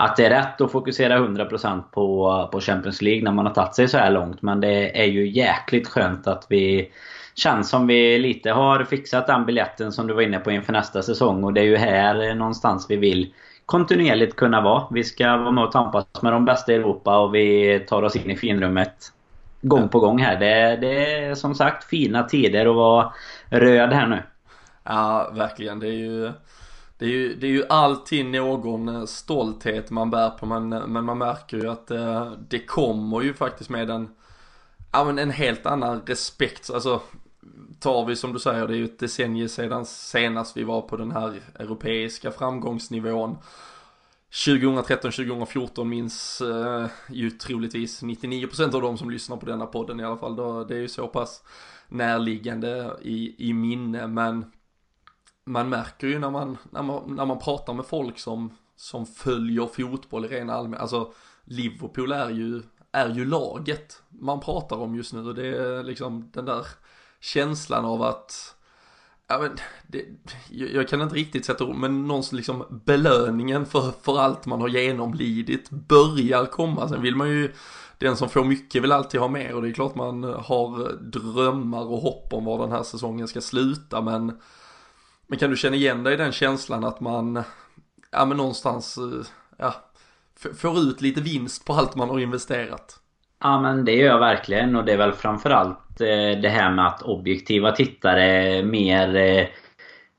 att 0.00 0.16
det 0.16 0.26
är 0.26 0.30
rätt 0.30 0.60
att 0.60 0.72
fokusera 0.72 1.18
100% 1.18 1.82
på, 1.90 2.48
på 2.52 2.60
Champions 2.60 3.02
League 3.02 3.24
när 3.24 3.32
man 3.32 3.46
har 3.46 3.54
tagit 3.54 3.74
sig 3.74 3.88
så 3.88 3.98
här 3.98 4.10
långt. 4.10 4.42
Men 4.42 4.60
det 4.60 5.00
är 5.00 5.04
ju 5.04 5.28
jäkligt 5.28 5.88
skönt 5.88 6.26
att 6.26 6.46
vi 6.48 6.90
känns 7.34 7.70
som 7.70 7.86
vi 7.86 8.18
lite 8.18 8.50
har 8.50 8.84
fixat 8.84 9.26
den 9.26 9.46
biljetten 9.46 9.92
som 9.92 10.06
du 10.06 10.14
var 10.14 10.22
inne 10.22 10.38
på 10.38 10.50
inför 10.50 10.72
nästa 10.72 11.02
säsong. 11.02 11.44
Och 11.44 11.52
det 11.52 11.60
är 11.60 11.64
ju 11.64 11.76
här 11.76 12.34
någonstans 12.34 12.86
vi 12.88 12.96
vill 12.96 13.34
kontinuerligt 13.66 14.36
kunna 14.36 14.60
vara. 14.60 14.86
Vi 14.90 15.04
ska 15.04 15.36
vara 15.36 15.50
med 15.50 15.64
och 15.64 15.72
tampas 15.72 16.22
med 16.22 16.32
de 16.32 16.44
bästa 16.44 16.72
i 16.72 16.74
Europa 16.74 17.18
och 17.18 17.34
vi 17.34 17.80
tar 17.88 18.02
oss 18.02 18.16
in 18.16 18.30
i 18.30 18.36
finrummet 18.36 19.12
gång 19.62 19.88
på 19.88 20.00
gång 20.00 20.18
här. 20.18 20.40
Det, 20.40 20.78
det 20.80 21.14
är 21.14 21.34
som 21.34 21.54
sagt 21.54 21.84
fina 21.84 22.22
tider 22.22 22.66
att 22.66 22.76
vara 22.76 23.12
röd 23.50 23.92
här 23.92 24.06
nu. 24.06 24.22
Ja, 24.84 25.30
verkligen. 25.34 25.80
Det 25.80 25.86
är 25.86 25.92
ju 25.92 26.32
det 26.98 27.04
är 27.04 27.10
ju, 27.10 27.34
det 27.34 27.46
är 27.46 27.50
ju 27.50 27.64
alltid 27.68 28.26
någon 28.26 28.88
eh, 28.88 29.04
stolthet 29.04 29.90
man 29.90 30.10
bär 30.10 30.30
på 30.30 30.46
men, 30.46 30.72
eh, 30.72 30.86
men 30.86 31.04
man 31.04 31.18
märker 31.18 31.56
ju 31.56 31.68
att 31.68 31.86
det, 31.86 32.02
eh, 32.02 32.32
det 32.48 32.58
kommer 32.58 33.22
ju 33.22 33.34
faktiskt 33.34 33.70
med 33.70 33.90
en, 33.90 34.08
ja 34.92 35.04
men 35.04 35.18
en 35.18 35.30
helt 35.30 35.66
annan 35.66 36.02
respekt. 36.06 36.70
Alltså 36.70 37.00
tar 37.80 38.04
vi 38.04 38.16
som 38.16 38.32
du 38.32 38.38
säger, 38.38 38.66
det 38.66 38.74
är 38.74 38.78
ju 38.78 38.84
ett 38.84 38.98
decennium 38.98 39.48
sedan 39.48 39.86
senast 39.86 40.56
vi 40.56 40.64
var 40.64 40.82
på 40.82 40.96
den 40.96 41.10
här 41.10 41.40
europeiska 41.58 42.30
framgångsnivån. 42.30 43.36
2013-2014 44.30 45.84
minns 45.84 46.40
eh, 46.40 46.86
ju 47.08 47.30
troligtvis 47.30 48.02
99% 48.02 48.74
av 48.74 48.82
de 48.82 48.98
som 48.98 49.10
lyssnar 49.10 49.36
på 49.36 49.46
denna 49.46 49.66
podden 49.66 50.00
i 50.00 50.04
alla 50.04 50.16
fall. 50.16 50.36
Då, 50.36 50.64
det 50.64 50.74
är 50.74 50.80
ju 50.80 50.88
så 50.88 51.08
pass 51.08 51.42
närliggande 51.88 52.96
i, 53.02 53.48
i 53.48 53.52
minne 53.52 54.06
men 54.06 54.52
man 55.48 55.68
märker 55.68 56.06
ju 56.06 56.18
när 56.18 56.30
man, 56.30 56.56
när 56.70 56.82
man, 56.82 57.14
när 57.16 57.26
man 57.26 57.38
pratar 57.38 57.74
med 57.74 57.86
folk 57.86 58.18
som, 58.18 58.50
som 58.76 59.06
följer 59.06 59.66
fotboll 59.66 60.24
i 60.24 60.28
ren 60.28 60.50
allmän, 60.50 60.80
alltså 60.80 61.12
Liverpool 61.44 62.12
är 62.12 62.30
ju, 62.30 62.62
är 62.92 63.08
ju 63.08 63.24
laget 63.24 64.02
man 64.08 64.40
pratar 64.40 64.76
om 64.76 64.94
just 64.94 65.12
nu. 65.12 65.28
Och 65.28 65.34
Det 65.34 65.46
är 65.46 65.82
liksom 65.82 66.30
den 66.34 66.44
där 66.44 66.66
känslan 67.20 67.84
av 67.84 68.02
att 68.02 68.54
Ja, 69.30 69.38
men 69.38 69.56
det, 69.86 70.04
jag 70.50 70.88
kan 70.88 71.02
inte 71.02 71.14
riktigt 71.14 71.44
sätta 71.44 71.64
ord, 71.64 71.76
men 71.76 72.06
någons 72.06 72.32
liksom 72.32 72.82
belöningen 72.84 73.66
för, 73.66 73.92
för 74.02 74.18
allt 74.18 74.46
man 74.46 74.60
har 74.60 74.68
genomlidit 74.68 75.70
börjar 75.70 76.46
komma. 76.46 76.88
Sen 76.88 77.02
vill 77.02 77.16
man 77.16 77.28
ju, 77.28 77.52
den 77.98 78.16
som 78.16 78.28
får 78.28 78.44
mycket 78.44 78.82
vill 78.82 78.92
alltid 78.92 79.20
ha 79.20 79.28
mer 79.28 79.54
och 79.54 79.62
det 79.62 79.68
är 79.68 79.72
klart 79.72 79.94
man 79.94 80.24
har 80.24 80.92
drömmar 80.92 81.84
och 81.84 81.98
hopp 81.98 82.32
om 82.32 82.44
var 82.44 82.58
den 82.58 82.72
här 82.72 82.82
säsongen 82.82 83.28
ska 83.28 83.40
sluta 83.40 84.00
men 84.00 84.40
men 85.28 85.38
kan 85.38 85.50
du 85.50 85.56
känna 85.56 85.76
igen 85.76 86.02
dig 86.02 86.14
i 86.14 86.16
den 86.16 86.32
känslan 86.32 86.84
att 86.84 87.00
man, 87.00 87.42
ja 88.10 88.24
men 88.24 88.36
någonstans, 88.36 88.98
eh, 88.98 89.26
ja, 89.58 89.74
får 90.56 90.78
ut 90.78 91.00
lite 91.00 91.20
vinst 91.20 91.64
på 91.64 91.72
allt 91.72 91.96
man 91.96 92.10
har 92.10 92.18
investerat? 92.18 93.00
Ja 93.40 93.60
men 93.60 93.84
det 93.84 93.92
gör 93.92 94.06
jag 94.06 94.18
verkligen 94.18 94.76
och 94.76 94.84
det 94.84 94.92
är 94.92 94.96
väl 94.96 95.12
framförallt 95.12 96.00
eh, 96.00 96.40
det 96.42 96.48
här 96.48 96.70
med 96.70 96.86
att 96.86 97.02
objektiva 97.02 97.72
tittare 97.72 98.62
mer 98.62 99.16
eh, 99.16 99.46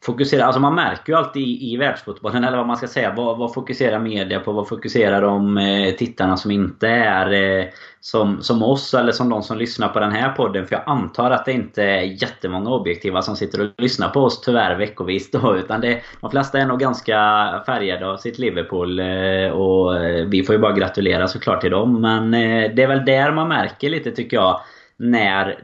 fokuserar, 0.01 0.45
alltså 0.45 0.61
man 0.61 0.75
märker 0.75 1.13
ju 1.13 1.17
alltid 1.19 1.41
i, 1.41 1.73
i 1.73 1.77
världsfotbollen, 1.77 2.43
eller 2.43 2.57
vad 2.57 2.67
man 2.67 2.77
ska 2.77 2.87
säga, 2.87 3.13
vad, 3.17 3.37
vad 3.37 3.53
fokuserar 3.53 3.99
media 3.99 4.39
på? 4.39 4.51
Vad 4.51 4.67
fokuserar 4.67 5.21
de 5.21 5.57
eh, 5.57 5.95
tittarna 5.95 6.37
som 6.37 6.51
inte 6.51 6.87
är 6.87 7.31
eh, 7.31 7.65
som, 7.99 8.41
som 8.41 8.63
oss 8.63 8.93
eller 8.93 9.11
som 9.11 9.29
de 9.29 9.43
som 9.43 9.57
lyssnar 9.57 9.87
på 9.87 9.99
den 9.99 10.11
här 10.11 10.31
podden? 10.31 10.67
För 10.67 10.75
jag 10.75 10.83
antar 10.85 11.31
att 11.31 11.45
det 11.45 11.51
inte 11.51 11.83
är 11.83 12.01
jättemånga 12.01 12.69
objektiva 12.69 13.21
som 13.21 13.35
sitter 13.35 13.61
och 13.61 13.69
lyssnar 13.77 14.09
på 14.09 14.19
oss 14.19 14.41
tyvärr 14.41 14.75
veckovis 14.75 15.31
då. 15.31 15.57
Utan 15.63 15.81
det, 15.81 16.01
de 16.21 16.31
flesta 16.31 16.59
är 16.59 16.65
nog 16.65 16.79
ganska 16.79 17.15
färgade 17.65 18.07
av 18.07 18.17
sitt 18.17 18.39
Liverpool. 18.39 18.99
Eh, 18.99 19.49
och 19.49 19.97
eh, 19.97 20.25
vi 20.25 20.43
får 20.43 20.55
ju 20.55 20.61
bara 20.61 20.73
gratulera 20.73 21.27
såklart 21.27 21.61
till 21.61 21.71
dem. 21.71 22.01
Men 22.01 22.33
eh, 22.33 22.71
det 22.75 22.83
är 22.83 22.87
väl 22.87 23.05
där 23.05 23.31
man 23.31 23.47
märker 23.47 23.89
lite 23.89 24.11
tycker 24.11 24.37
jag 24.37 24.61
när 24.97 25.59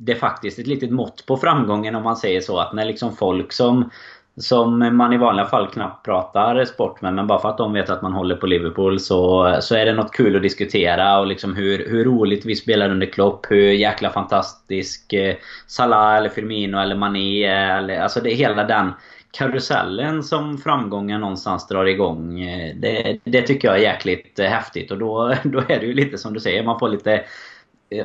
det 0.00 0.12
är 0.12 0.16
faktiskt 0.16 0.58
ett 0.58 0.66
litet 0.66 0.90
mått 0.90 1.26
på 1.26 1.36
framgången 1.36 1.94
om 1.94 2.02
man 2.02 2.16
säger 2.16 2.40
så. 2.40 2.58
Att 2.58 2.72
när 2.72 2.84
liksom 2.84 3.16
folk 3.16 3.52
som 3.52 3.90
som 4.36 4.96
man 4.96 5.12
i 5.12 5.16
vanliga 5.16 5.46
fall 5.46 5.68
knappt 5.68 6.04
pratar 6.04 6.64
sport 6.64 7.00
med. 7.00 7.14
Men 7.14 7.26
bara 7.26 7.38
för 7.38 7.48
att 7.48 7.58
de 7.58 7.72
vet 7.72 7.90
att 7.90 8.02
man 8.02 8.12
håller 8.12 8.36
på 8.36 8.46
Liverpool 8.46 9.00
så, 9.00 9.56
så 9.60 9.74
är 9.74 9.86
det 9.86 9.92
något 9.92 10.12
kul 10.12 10.36
att 10.36 10.42
diskutera. 10.42 11.18
Och 11.18 11.26
liksom 11.26 11.56
hur, 11.56 11.88
hur 11.90 12.04
roligt 12.04 12.44
vi 12.44 12.56
spelar 12.56 12.90
under 12.90 13.06
Klopp. 13.06 13.46
Hur 13.50 13.72
jäkla 13.72 14.10
fantastisk 14.10 15.12
eh, 15.12 15.36
Salah 15.66 16.16
eller 16.16 16.28
Firmino 16.28 16.78
eller 16.78 16.96
Mané 16.96 17.44
är. 17.44 18.00
Alltså 18.00 18.20
det 18.20 18.32
är 18.32 18.36
hela 18.36 18.64
den 18.64 18.92
karusellen 19.30 20.22
som 20.22 20.58
framgången 20.58 21.20
någonstans 21.20 21.68
drar 21.68 21.84
igång. 21.84 22.40
Eh, 22.40 22.76
det, 22.76 23.18
det 23.24 23.42
tycker 23.42 23.68
jag 23.68 23.76
är 23.76 23.82
jäkligt 23.82 24.38
eh, 24.38 24.46
häftigt. 24.46 24.90
Och 24.90 24.98
då, 24.98 25.34
då 25.44 25.58
är 25.58 25.80
det 25.80 25.86
ju 25.86 25.94
lite 25.94 26.18
som 26.18 26.34
du 26.34 26.40
säger. 26.40 26.64
Man 26.64 26.78
får 26.78 26.88
lite 26.88 27.22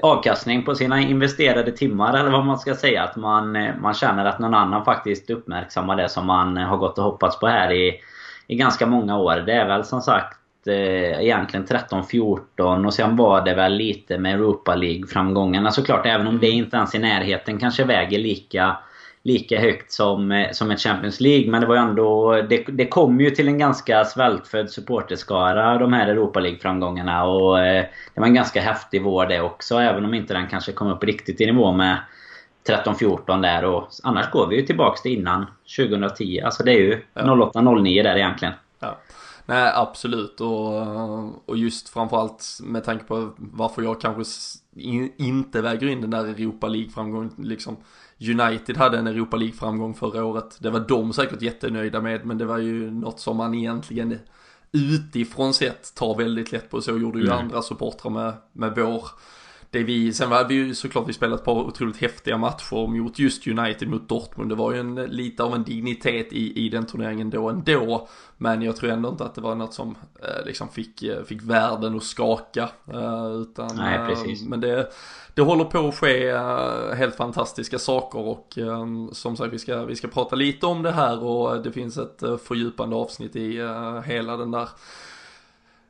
avkastning 0.02 0.64
på 0.64 0.76
sina 0.76 1.02
investerade 1.02 1.72
timmar 1.72 2.14
eller 2.14 2.32
vad 2.32 2.46
man 2.46 2.60
ska 2.60 2.76
säga. 2.76 3.04
Att 3.04 3.16
man, 3.16 3.52
man 3.82 3.94
känner 3.94 4.26
att 4.26 4.40
någon 4.40 4.54
annan 4.54 4.86
faktiskt 4.86 5.30
uppmärksammar 5.30 5.96
det 5.96 6.10
som 6.10 6.26
man 6.26 6.58
har 6.58 6.78
gått 6.78 6.98
och 6.98 7.04
hoppats 7.04 7.40
på 7.40 7.48
här 7.48 7.72
i, 7.72 8.00
i 8.48 8.56
ganska 8.56 8.86
många 8.86 9.18
år. 9.18 9.36
Det 9.36 9.54
är 9.54 9.68
väl 9.68 9.84
som 9.84 10.02
sagt 10.02 10.38
eh, 10.68 11.24
egentligen 11.24 11.66
13-14 11.66 12.86
och 12.86 12.94
sen 12.94 13.16
var 13.16 13.42
det 13.42 13.54
väl 13.54 13.74
lite 13.74 14.18
med 14.18 14.34
Europa 14.34 14.76
League-framgångarna 14.76 15.72
såklart. 15.72 16.06
Även 16.06 16.28
om 16.28 16.40
det 16.40 16.50
inte 16.50 16.78
ens 16.78 16.96
i 16.96 17.00
närheten 17.00 17.60
kanske 17.60 17.84
väger 17.84 18.20
lika 18.20 18.78
lika 19.26 19.60
högt 19.60 19.92
som, 19.92 20.32
eh, 20.32 20.52
som 20.52 20.72
ett 20.72 20.80
Champions 20.80 21.20
League. 21.20 21.52
Men 21.52 21.62
det 21.62 21.68
var 21.68 21.76
ju 21.76 21.82
ändå... 21.82 22.42
Det, 22.50 22.58
det 22.58 22.88
kom 22.88 23.22
ju 23.22 23.30
till 23.30 23.48
en 23.48 23.58
ganska 23.58 24.06
svältfödd 24.06 24.70
supporterskara 24.70 25.78
de 25.78 25.94
här 25.94 26.08
Europa 26.08 26.40
League-framgångarna. 26.40 27.24
Och 27.24 27.60
eh, 27.60 27.86
det 28.14 28.20
var 28.22 28.28
en 28.28 28.34
ganska 28.34 28.62
häftig 28.62 29.04
vår 29.04 29.26
det 29.26 29.42
också. 29.42 29.78
Även 29.78 30.06
om 30.06 30.14
inte 30.14 30.34
den 30.34 30.48
kanske 30.48 30.72
kom 30.72 30.88
upp 30.88 31.04
riktigt 31.04 31.42
i 31.42 31.46
nivå 31.46 31.72
med 31.72 31.98
13-14 32.68 33.42
där. 33.42 33.66
Och 33.66 33.88
annars 34.04 34.32
går 34.32 34.48
vi 34.48 34.56
ju 34.56 34.62
tillbaks 34.62 35.02
till 35.02 35.20
innan 35.20 35.46
2010. 35.78 36.42
Alltså 36.46 36.64
det 36.64 36.72
är 36.72 36.80
ju 36.80 37.02
ja. 37.14 37.22
08-09 37.22 38.04
där 38.04 38.16
egentligen. 38.16 38.54
Ja. 38.80 38.98
Nej 39.46 39.72
absolut 39.76 40.42
och, 40.42 41.50
och 41.50 41.58
just 41.58 41.90
framförallt 41.90 42.60
med 42.64 42.84
tanke 42.84 43.06
på 43.06 43.30
varför 43.38 43.82
jag 43.82 44.02
kanske 44.02 44.24
inte 45.18 45.62
väger 45.62 45.88
in 45.88 46.02
den 46.02 46.10
där 46.10 46.26
Europa 46.26 46.68
League-framgången 46.68 47.32
liksom 47.38 47.78
United 48.20 48.78
hade 48.78 48.98
en 48.98 49.08
Europa 49.08 49.38
League-framgång 49.38 49.94
förra 49.94 50.26
året. 50.26 50.58
Det 50.60 50.70
var 50.70 50.80
de 50.80 51.14
säkert 51.14 51.42
jättenöjda 51.42 52.02
med, 52.02 52.26
men 52.26 52.38
det 52.38 52.46
var 52.46 52.58
ju 52.58 52.92
något 52.92 53.20
som 53.20 53.38
man 53.38 53.54
egentligen 53.54 54.20
utifrån 54.72 55.54
sett 55.54 55.96
tar 55.96 56.18
väldigt 56.18 56.52
lätt 56.52 56.70
på. 56.70 56.82
Så 56.82 56.98
gjorde 56.98 57.20
ju 57.20 57.26
mm. 57.26 57.38
andra 57.38 57.62
supportrar 57.62 58.12
med, 58.12 58.34
med 58.52 58.76
vår 58.76 59.08
det 59.76 59.84
vi, 59.84 60.14
sen 60.14 60.30
var 60.30 60.44
vi 60.44 60.56
ju 60.56 60.76
såklart 60.76 61.10
vi 61.10 61.14
spelat 61.14 61.40
ett 61.40 61.46
par 61.46 61.54
otroligt 61.54 61.98
häftiga 61.98 62.38
matcher 62.38 62.88
mot 62.88 63.20
just 63.20 63.48
United 63.48 63.90
mot 63.90 64.10
Dortmund. 64.10 64.50
Det 64.50 64.56
var 64.56 64.74
ju 64.74 64.80
en, 64.80 64.96
lite 64.96 65.44
av 65.44 65.56
en 65.56 65.64
dignitet 65.64 66.34
i, 66.34 66.66
i 66.66 66.70
den 66.70 66.86
turneringen 66.86 67.30
då 67.30 67.50
ändå. 67.50 68.08
Men 68.38 68.62
jag 68.62 68.76
tror 68.76 68.90
ändå 68.90 69.10
inte 69.10 69.24
att 69.24 69.36
det 69.36 69.42
var 69.42 69.56
något 69.56 69.74
som 69.74 69.96
eh, 70.24 70.46
liksom 70.46 70.70
fick, 70.70 71.04
eh, 71.04 71.24
fick 71.24 71.42
världen 71.42 71.96
att 71.96 72.04
skaka. 72.04 72.70
Eh, 72.94 73.32
utan, 73.42 73.76
Nej, 73.76 74.08
precis. 74.08 74.44
men 74.44 74.60
det, 74.60 74.90
det 75.34 75.42
håller 75.42 75.66
på 75.66 75.88
att 75.88 75.96
ske 75.96 76.34
uh, 76.34 76.94
helt 76.94 77.16
fantastiska 77.16 77.80
saker 77.80 78.20
och 78.20 78.58
som 79.12 79.38
sagt 79.38 79.54
vi 79.54 79.60
ska, 79.60 79.86
vi 79.86 79.96
ska 79.96 80.08
prata 80.08 80.36
lite 80.36 80.66
om 80.66 80.84
det 80.84 80.92
här 80.92 81.24
och 81.24 81.62
det 81.64 81.72
finns 81.72 81.98
ett 81.98 82.24
fördjupande 82.44 82.96
avsnitt 82.96 83.36
i 83.36 83.62
hela 84.06 84.38
den 84.38 84.52
där 84.52 84.70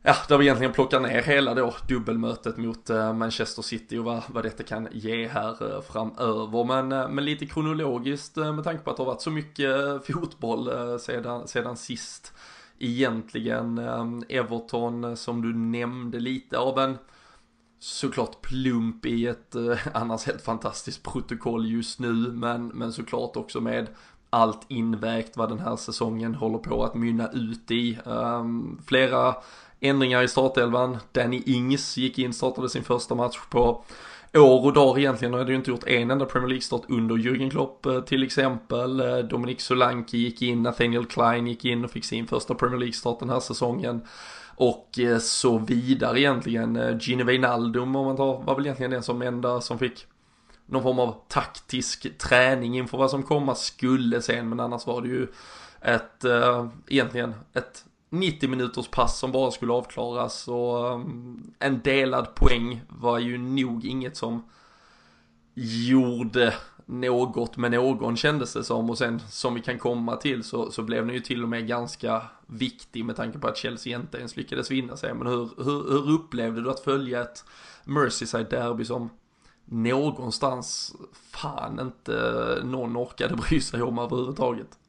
Ja, 0.08 0.16
där 0.28 0.38
vi 0.38 0.46
egentligen 0.46 0.74
plockar 0.74 1.00
ner 1.00 1.22
hela 1.22 1.54
då 1.54 1.76
dubbelmötet 1.88 2.58
mot 2.58 2.90
eh, 2.90 3.14
Manchester 3.14 3.62
City 3.62 3.98
och 3.98 4.06
vad, 4.06 4.22
vad 4.28 4.44
detta 4.44 4.64
kan 4.64 4.88
ge 4.92 5.28
här 5.28 5.76
eh, 5.76 5.82
framöver. 5.82 6.64
Men, 6.64 6.92
eh, 6.92 7.10
men 7.10 7.26
lite 7.26 7.46
kronologiskt 7.46 8.36
med 8.36 8.64
tanke 8.64 8.84
på 8.84 8.92
att 8.92 8.98
det 8.98 9.04
har 9.04 9.12
varit 9.12 9.22
så 9.22 9.32
mycket 9.32 10.06
fotboll 10.08 10.70
sedan, 11.00 11.48
sedan 11.48 11.78
sist. 11.78 12.34
Egentligen 12.80 13.78
Everton 14.30 15.18
som 15.18 15.42
du 15.42 15.54
nämnde 15.54 16.20
lite 16.20 16.58
av 16.58 16.80
en 16.80 16.98
såklart 17.80 18.42
plump 18.42 19.06
i 19.06 19.28
ett 19.28 19.56
annars 19.94 20.26
helt 20.26 20.42
fantastiskt 20.42 21.04
protokoll 21.04 21.72
just 21.72 22.00
nu, 22.00 22.14
men, 22.14 22.68
men 22.68 22.94
såklart 22.94 23.36
också 23.36 23.62
med 23.62 23.88
allt 24.30 24.66
invägt 24.68 25.38
vad 25.38 25.50
den 25.50 25.60
här 25.60 25.76
säsongen 25.76 26.36
håller 26.36 26.58
på 26.58 26.84
att 26.84 26.96
mynna 26.96 27.32
ut 27.32 27.72
i. 27.72 27.98
Um, 28.06 28.82
flera 28.88 29.36
ändringar 29.80 30.24
i 30.24 30.28
startelvan. 30.28 30.98
Danny 31.12 31.44
Ings 31.46 31.98
gick 31.98 32.20
in, 32.20 32.34
startade 32.34 32.70
sin 32.70 32.84
första 32.84 33.16
match 33.16 33.40
på 33.50 33.84
år 34.34 34.66
och 34.66 34.74
dag 34.74 35.00
egentligen 35.00 35.34
och 35.34 35.40
hade 35.40 35.52
ju 35.52 35.58
inte 35.58 35.72
gjort 35.72 35.88
en 35.88 36.12
enda 36.12 36.26
Premier 36.26 36.50
League-start 36.50 36.82
under 36.88 37.16
Jürgen 37.16 37.50
Klopp 37.50 37.86
eh, 37.86 38.00
till 38.00 38.24
exempel. 38.24 39.00
Eh, 39.00 39.18
Dominic 39.18 39.62
Solanke 39.62 40.18
gick 40.18 40.42
in, 40.42 40.64
Nathaniel 40.64 41.06
Klein 41.06 41.48
gick 41.48 41.66
in 41.66 41.86
och 41.86 41.92
fick 41.92 42.06
sin 42.06 42.28
första 42.28 42.56
Premier 42.56 42.80
League-start 42.80 43.20
den 43.20 43.30
här 43.30 43.40
säsongen 43.40 44.02
och 44.56 45.00
eh, 45.00 45.18
så 45.18 45.58
vidare 45.58 46.20
egentligen. 46.20 46.76
Gino 46.76 46.98
Gini 47.00 47.24
Wijnaldum 47.24 47.96
om 47.96 48.06
man 48.06 48.18
tar, 48.18 48.42
var 48.44 48.56
väl 48.56 48.66
egentligen 48.66 48.92
den 48.92 49.04
som 49.04 49.22
enda 49.22 49.62
som 49.62 49.80
fick 49.80 50.08
någon 50.66 50.84
form 50.84 51.00
av 51.00 51.16
taktisk 51.28 52.18
träning 52.18 52.78
inför 52.78 52.98
vad 52.98 53.12
som 53.12 53.24
komma 53.24 53.56
skulle 53.56 54.22
sen 54.22 54.50
men 54.50 54.60
annars 54.60 54.88
var 54.88 55.02
det 55.02 55.08
ju 55.08 55.28
ett, 55.82 56.24
äh, 56.24 56.68
egentligen 56.88 57.34
ett 57.54 57.86
90 58.20 58.50
minuters 58.50 58.88
pass 58.88 59.20
som 59.20 59.32
bara 59.32 59.52
skulle 59.52 59.74
avklaras 59.74 60.48
och 60.48 60.94
um, 60.94 61.54
en 61.60 61.82
delad 61.82 62.36
poäng 62.36 62.82
var 62.90 63.20
ju 63.20 63.38
nog 63.38 63.86
inget 63.86 64.18
som 64.18 64.44
gjorde 65.90 66.54
något 66.86 67.58
med 67.58 67.72
någon 67.72 68.18
kändes 68.18 68.54
det 68.54 68.64
som 68.64 68.90
och 68.90 68.98
sen 68.98 69.20
som 69.20 69.54
vi 69.54 69.62
kan 69.62 69.80
komma 69.80 70.16
till 70.16 70.44
så, 70.44 70.72
så 70.72 70.84
blev 70.84 71.06
den 71.06 71.16
ju 71.16 71.22
till 71.22 71.44
och 71.44 71.50
med 71.50 71.68
ganska 71.68 72.22
viktig 72.46 73.06
med 73.06 73.16
tanke 73.16 73.40
på 73.40 73.48
att 73.48 73.58
Chelsea 73.58 74.00
inte 74.00 74.18
ens 74.18 74.38
lyckades 74.38 74.72
vinna 74.72 74.98
sig. 74.98 75.14
Men 75.14 75.28
hur, 75.28 75.50
hur, 75.58 75.92
hur 75.92 76.12
upplevde 76.12 76.62
du 76.62 76.70
att 76.70 76.80
följa 76.80 77.22
ett 77.22 77.44
Merseyside-derby 77.84 78.84
som 78.84 79.10
någonstans 79.66 80.96
fan 81.14 81.80
inte 81.80 82.18
eh, 82.60 82.66
någon 82.66 82.98
orkade 82.98 83.36
bry 83.36 83.62
sig 83.62 83.82
om 83.82 84.00
överhuvudtaget? 84.00 84.80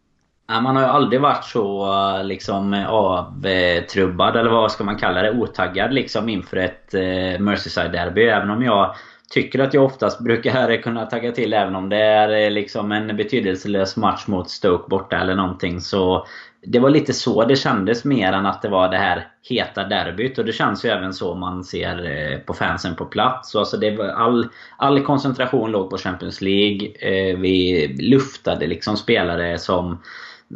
Man 0.49 0.77
har 0.77 0.83
ju 0.83 0.89
aldrig 0.89 1.21
varit 1.21 1.45
så 1.45 1.93
eh, 1.93 2.25
liksom 2.25 2.85
avtrubbad 2.89 4.37
eller 4.37 4.51
vad 4.51 4.73
ska 4.73 4.85
man 4.85 4.99
kalla 4.99 5.23
det, 5.23 5.31
otaggad 5.31 5.95
liksom 5.95 6.29
inför 6.29 6.57
ett 6.57 6.95
eh, 6.95 7.41
Merseyside-derby. 7.41 8.21
Även 8.21 8.51
om 8.51 8.63
jag 8.63 8.95
tycker 9.31 9.59
att 9.59 9.75
jag 9.75 9.85
oftast 9.85 10.21
brukar 10.21 10.83
kunna 10.83 11.07
tagga 11.07 11.33
till 11.33 11.53
även 11.53 11.77
om 11.77 11.89
det 11.89 11.97
är 11.97 12.45
eh, 12.45 12.51
liksom 12.51 12.93
en 12.93 13.17
betydelselös 13.17 13.97
match 13.97 14.27
mot 14.27 14.51
Stoke 14.51 14.89
borta 14.89 15.17
eller 15.17 15.35
någonting. 15.35 15.81
Så 15.81 16.27
det 16.63 16.79
var 16.79 16.91
lite 16.91 17.13
så 17.13 17.45
det 17.45 17.57
kändes 17.57 18.05
mer 18.05 18.33
än 18.33 18.47
att 18.47 18.63
det 18.63 18.69
var 18.69 18.89
det 18.89 18.97
här 18.97 19.29
heta 19.49 19.85
derbyt. 19.85 20.39
Och 20.39 20.45
det 20.45 20.53
känns 20.53 20.85
ju 20.85 20.89
även 20.89 21.15
så 21.15 21.35
man 21.35 21.65
ser 21.65 22.07
eh, 22.07 22.39
på 22.39 22.55
fansen 22.55 22.97
på 22.97 23.05
plats. 23.05 23.51
Så 23.51 23.59
alltså 23.59 23.77
det 23.77 23.97
var 23.97 24.09
all, 24.09 24.49
all 24.77 25.03
koncentration 25.03 25.71
låg 25.71 25.91
på 25.91 25.99
Champions 25.99 26.41
League. 26.41 26.89
Vi 27.37 27.89
luftade 28.01 28.67
liksom 28.67 28.97
spelare 28.97 29.59
som 29.59 29.99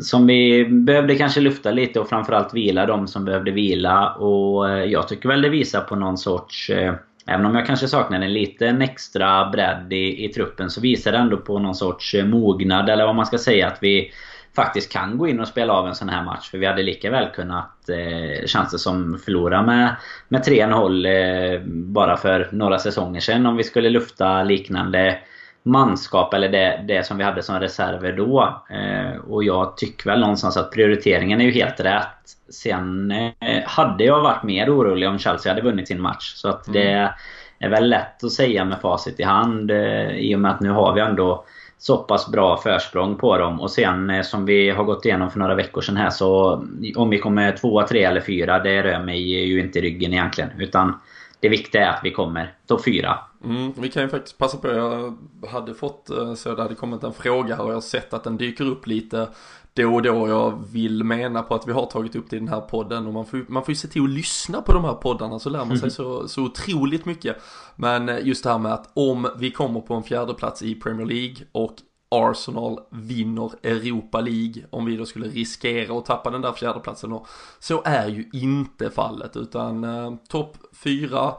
som 0.00 0.26
vi 0.26 0.64
behövde 0.64 1.14
kanske 1.14 1.40
lufta 1.40 1.70
lite 1.70 2.00
och 2.00 2.09
framförallt 2.09 2.54
vila 2.54 2.87
de 2.87 3.09
som 3.09 3.25
behövde 3.25 3.50
vila. 3.50 4.14
Och 4.14 4.70
eh, 4.70 4.85
jag 4.85 5.09
tycker 5.09 5.28
väl 5.28 5.42
det 5.42 5.49
visar 5.49 5.80
på 5.80 5.97
någon 5.97 6.18
sorts 6.18 6.70
eh, 6.70 6.94
Även 7.26 7.47
om 7.47 7.54
jag 7.54 7.66
kanske 7.66 7.88
saknar 7.88 8.20
en 8.20 8.32
liten 8.32 8.82
extra 8.82 9.50
bredd 9.50 9.92
i, 9.92 10.25
i 10.25 10.28
truppen 10.28 10.70
så 10.70 10.80
visar 10.80 11.12
det 11.12 11.18
ändå 11.18 11.37
på 11.37 11.59
någon 11.59 11.75
sorts 11.75 12.14
eh, 12.14 12.26
mognad 12.26 12.90
eller 12.90 13.06
vad 13.06 13.14
man 13.14 13.26
ska 13.26 13.38
säga 13.38 13.66
att 13.66 13.78
vi 13.80 14.12
faktiskt 14.56 14.92
kan 14.92 15.18
gå 15.18 15.28
in 15.28 15.40
och 15.40 15.49
spela 15.49 15.73
av 15.73 15.88
en 15.88 15.94
sån 15.94 16.09
här 16.09 16.25
match. 16.25 16.50
För 16.50 16.59
vi 16.59 16.66
hade 16.66 16.82
lika 16.82 17.11
väl 17.11 17.28
kunnat, 17.35 17.88
eh, 17.88 18.47
känns 18.47 18.70
det 18.70 18.78
som, 18.78 19.18
förlora 19.25 19.62
med, 19.62 19.97
med 20.28 20.42
3-0 20.42 21.54
eh, 21.54 21.61
bara 21.66 22.16
för 22.16 22.49
några 22.52 22.78
säsonger 22.78 23.20
sedan 23.20 23.47
om 23.47 23.56
vi 23.56 23.64
skulle 23.64 23.90
lufta 23.90 24.42
liknande 24.42 25.18
manskap 25.62 26.35
eller 26.35 26.49
det, 26.49 26.85
det 26.88 27.07
som 27.07 27.19
vi 27.19 27.25
hade 27.25 27.43
som 27.43 27.61
reserver 27.61 28.12
då. 28.12 28.62
Eh, 28.71 29.21
och 29.21 29.45
jag 29.45 29.76
tycker 29.76 30.11
väl 30.11 30.21
någonstans 30.21 30.57
att 30.57 30.71
prioriteringen 30.71 31.40
är 31.40 31.45
ju 31.45 31.50
helt 31.50 31.81
rätt. 31.81 32.07
Sen 32.50 33.11
eh, 33.11 33.62
hade 33.64 34.05
jag 34.05 34.21
varit 34.21 34.43
mer 34.43 34.76
orolig 34.76 35.09
om 35.09 35.19
Chelsea 35.19 35.52
hade 35.52 35.62
vunnit 35.62 35.88
sin 35.88 36.00
match. 36.00 36.33
Så 36.35 36.49
att 36.49 36.73
det 36.73 36.93
mm. 36.93 37.12
är 37.59 37.69
väl 37.69 37.88
lätt 37.88 38.25
att 38.25 38.33
säga 38.33 38.64
med 38.64 38.81
facit 38.81 39.21
i 39.21 39.23
hand 39.23 39.71
eh, 39.71 40.11
i 40.11 40.35
och 40.35 40.40
med 40.40 40.50
att 40.50 40.61
nu 40.61 40.71
har 40.71 40.95
vi 40.95 41.00
ändå 41.00 41.45
så 41.79 41.97
pass 41.97 42.29
bra 42.29 42.57
försprång 42.57 43.17
på 43.17 43.38
dem. 43.38 43.61
Och 43.61 43.71
sen 43.71 44.11
eh, 44.11 44.23
som 44.23 44.47
vi 44.47 44.71
har 44.71 44.85
gått 44.85 45.05
igenom 45.05 45.31
för 45.31 45.38
några 45.38 45.55
veckor 45.55 45.81
sedan 45.81 45.97
här 45.97 46.11
så 46.11 46.64
om 46.97 47.11
vi 47.11 47.19
kommer 47.19 47.52
tvåa, 47.52 47.87
tre 47.87 48.05
eller 48.05 48.21
fyra 48.21 48.59
det 48.59 48.83
rör 48.83 48.99
mig 48.99 49.47
ju 49.47 49.61
inte 49.61 49.79
i 49.79 49.83
ryggen 49.83 50.12
egentligen. 50.12 50.50
Utan 50.59 51.00
det 51.40 51.49
viktiga 51.49 51.87
är 51.87 51.90
att 51.90 52.00
vi 52.05 52.11
kommer 52.11 52.52
topp 52.67 52.85
fyra. 52.85 53.19
Mm, 53.44 53.73
vi 53.76 53.88
kan 53.88 54.02
ju 54.02 54.09
faktiskt 54.09 54.38
passa 54.38 54.56
på, 54.56 54.68
jag 54.68 55.16
hade 55.49 55.75
fått, 55.75 56.11
eh, 56.11 56.35
så 56.35 56.54
det 56.54 56.62
hade 56.62 56.75
kommit 56.75 57.02
en 57.02 57.12
fråga 57.12 57.56
här 57.56 57.64
och 57.64 57.70
jag 57.70 57.76
har 57.76 57.80
sett 57.80 58.14
att 58.14 58.25
den 58.25 58.37
dyker 58.37 58.64
upp 58.64 58.87
lite 58.87 59.28
då 59.75 59.94
och 59.94 60.02
då. 60.02 60.28
Jag 60.28 60.64
vill 60.73 61.04
mena 61.04 61.42
på 61.42 61.54
att 61.54 61.68
vi 61.68 61.73
har 61.73 61.87
tagit 61.87 62.16
upp 62.16 62.30
det 62.30 62.37
i 62.37 62.38
den 62.38 62.49
här 62.49 62.61
podden 62.61 63.06
och 63.06 63.12
man 63.12 63.26
får, 63.26 63.44
man 63.49 63.64
får 63.64 63.73
ju 63.73 63.76
se 63.76 63.88
till 63.88 64.04
att 64.04 64.11
lyssna 64.11 64.62
på 64.62 64.73
de 64.73 64.85
här 64.85 64.94
poddarna 64.94 65.38
så 65.38 65.50
lär 65.50 65.64
man 65.64 65.78
sig 65.78 65.90
så, 66.00 66.28
så 66.28 66.42
otroligt 66.42 67.04
mycket. 67.04 67.37
Men 67.76 68.09
eh, 68.09 68.26
just 68.26 68.44
det 68.44 68.50
här 68.50 68.59
med 68.59 68.73
att 68.73 68.90
om 68.94 69.30
vi 69.38 69.50
kommer 69.50 69.80
på 69.80 69.94
en 69.94 70.02
fjärde 70.02 70.35
plats 70.35 70.62
i 70.62 70.75
Premier 70.75 71.06
League 71.06 71.37
och 71.52 71.76
Arsenal 72.12 72.78
vinner 72.90 73.50
Europa 73.62 74.20
League 74.20 74.64
om 74.70 74.85
vi 74.85 74.97
då 74.97 75.06
skulle 75.06 75.28
riskera 75.28 75.99
att 75.99 76.06
tappa 76.06 76.30
den 76.30 76.42
där 76.42 76.52
fjärdeplatsen 76.52 77.18
så 77.59 77.82
är 77.85 78.09
ju 78.09 78.28
inte 78.32 78.90
fallet 78.90 79.37
utan 79.37 79.85
eh, 79.85 80.14
topp 80.28 80.56
fyra 80.73 81.35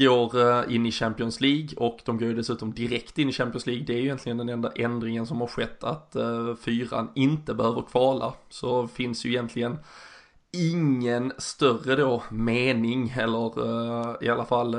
går 0.00 0.40
eh, 0.40 0.74
in 0.74 0.86
i 0.86 0.92
Champions 0.92 1.40
League 1.40 1.68
och 1.76 2.00
de 2.04 2.18
går 2.18 2.28
ju 2.28 2.34
dessutom 2.34 2.74
direkt 2.74 3.18
in 3.18 3.28
i 3.28 3.32
Champions 3.32 3.66
League. 3.66 3.84
Det 3.86 3.92
är 3.92 3.96
ju 3.96 4.04
egentligen 4.04 4.38
den 4.38 4.48
enda 4.48 4.72
ändringen 4.76 5.26
som 5.26 5.40
har 5.40 5.46
skett 5.46 5.84
att 5.84 6.16
eh, 6.16 6.54
fyran 6.54 7.08
inte 7.14 7.54
behöver 7.54 7.82
kvala. 7.82 8.34
Så 8.48 8.88
finns 8.88 9.24
ju 9.24 9.30
egentligen 9.30 9.78
ingen 10.52 11.32
större 11.38 11.96
då 11.96 12.22
mening 12.30 13.14
eller 13.16 13.46
eh, 13.66 14.16
i 14.20 14.28
alla 14.28 14.44
fall 14.44 14.76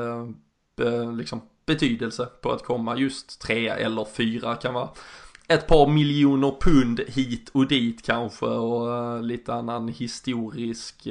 be, 0.78 1.12
liksom 1.12 1.42
betydelse 1.66 2.26
på 2.42 2.52
att 2.52 2.64
komma 2.64 2.98
just 2.98 3.42
trea 3.42 3.78
eller 3.78 4.06
fyra 4.06 4.56
kan 4.56 4.74
vara 4.74 4.90
ett 5.48 5.68
par 5.68 5.88
miljoner 5.88 6.56
pund 6.62 7.00
hit 7.08 7.50
och 7.54 7.68
dit 7.68 8.06
kanske 8.06 8.46
och 8.46 9.24
lite 9.24 9.54
annan 9.54 9.88
historisk 9.88 11.08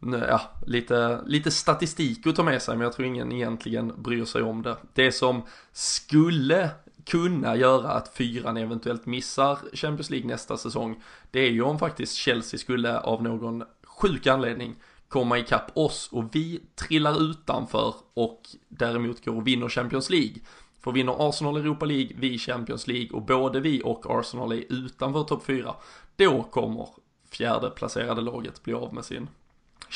ja, 0.00 0.40
lite, 0.66 1.20
lite 1.26 1.50
statistik 1.50 2.26
att 2.26 2.36
ta 2.36 2.42
med 2.42 2.62
sig 2.62 2.76
men 2.76 2.84
jag 2.84 2.92
tror 2.92 3.06
ingen 3.06 3.32
egentligen 3.32 4.02
bryr 4.02 4.24
sig 4.24 4.42
om 4.42 4.62
det. 4.62 4.76
Det 4.94 5.12
som 5.12 5.42
skulle 5.72 6.70
kunna 7.04 7.56
göra 7.56 7.90
att 7.90 8.14
fyran 8.14 8.56
eventuellt 8.56 9.06
missar 9.06 9.58
Champions 9.72 10.10
League 10.10 10.28
nästa 10.28 10.56
säsong 10.56 11.02
det 11.30 11.40
är 11.40 11.50
ju 11.50 11.62
om 11.62 11.78
faktiskt 11.78 12.14
Chelsea 12.14 12.58
skulle 12.58 12.98
av 12.98 13.22
någon 13.22 13.64
sjuk 13.82 14.26
anledning 14.26 14.74
komma 15.08 15.38
ikapp 15.38 15.70
oss 15.74 16.08
och 16.12 16.34
vi 16.34 16.62
trillar 16.74 17.22
utanför 17.30 17.94
och 18.14 18.42
däremot 18.68 19.24
går 19.24 19.36
och 19.36 19.46
vinner 19.46 19.68
Champions 19.68 20.10
League. 20.10 20.34
För 20.80 20.92
vinner 20.92 21.28
Arsenal 21.28 21.56
Europa 21.56 21.84
League, 21.84 22.16
vi 22.16 22.38
Champions 22.38 22.86
League 22.86 23.10
och 23.10 23.22
både 23.22 23.60
vi 23.60 23.82
och 23.84 24.18
Arsenal 24.18 24.52
är 24.52 24.72
utanför 24.72 25.24
topp 25.24 25.44
4, 25.46 25.74
då 26.16 26.42
kommer 26.42 26.88
fjärde 27.30 27.70
placerade 27.70 28.20
laget 28.20 28.62
bli 28.62 28.74
av 28.74 28.94
med 28.94 29.04
sin 29.04 29.28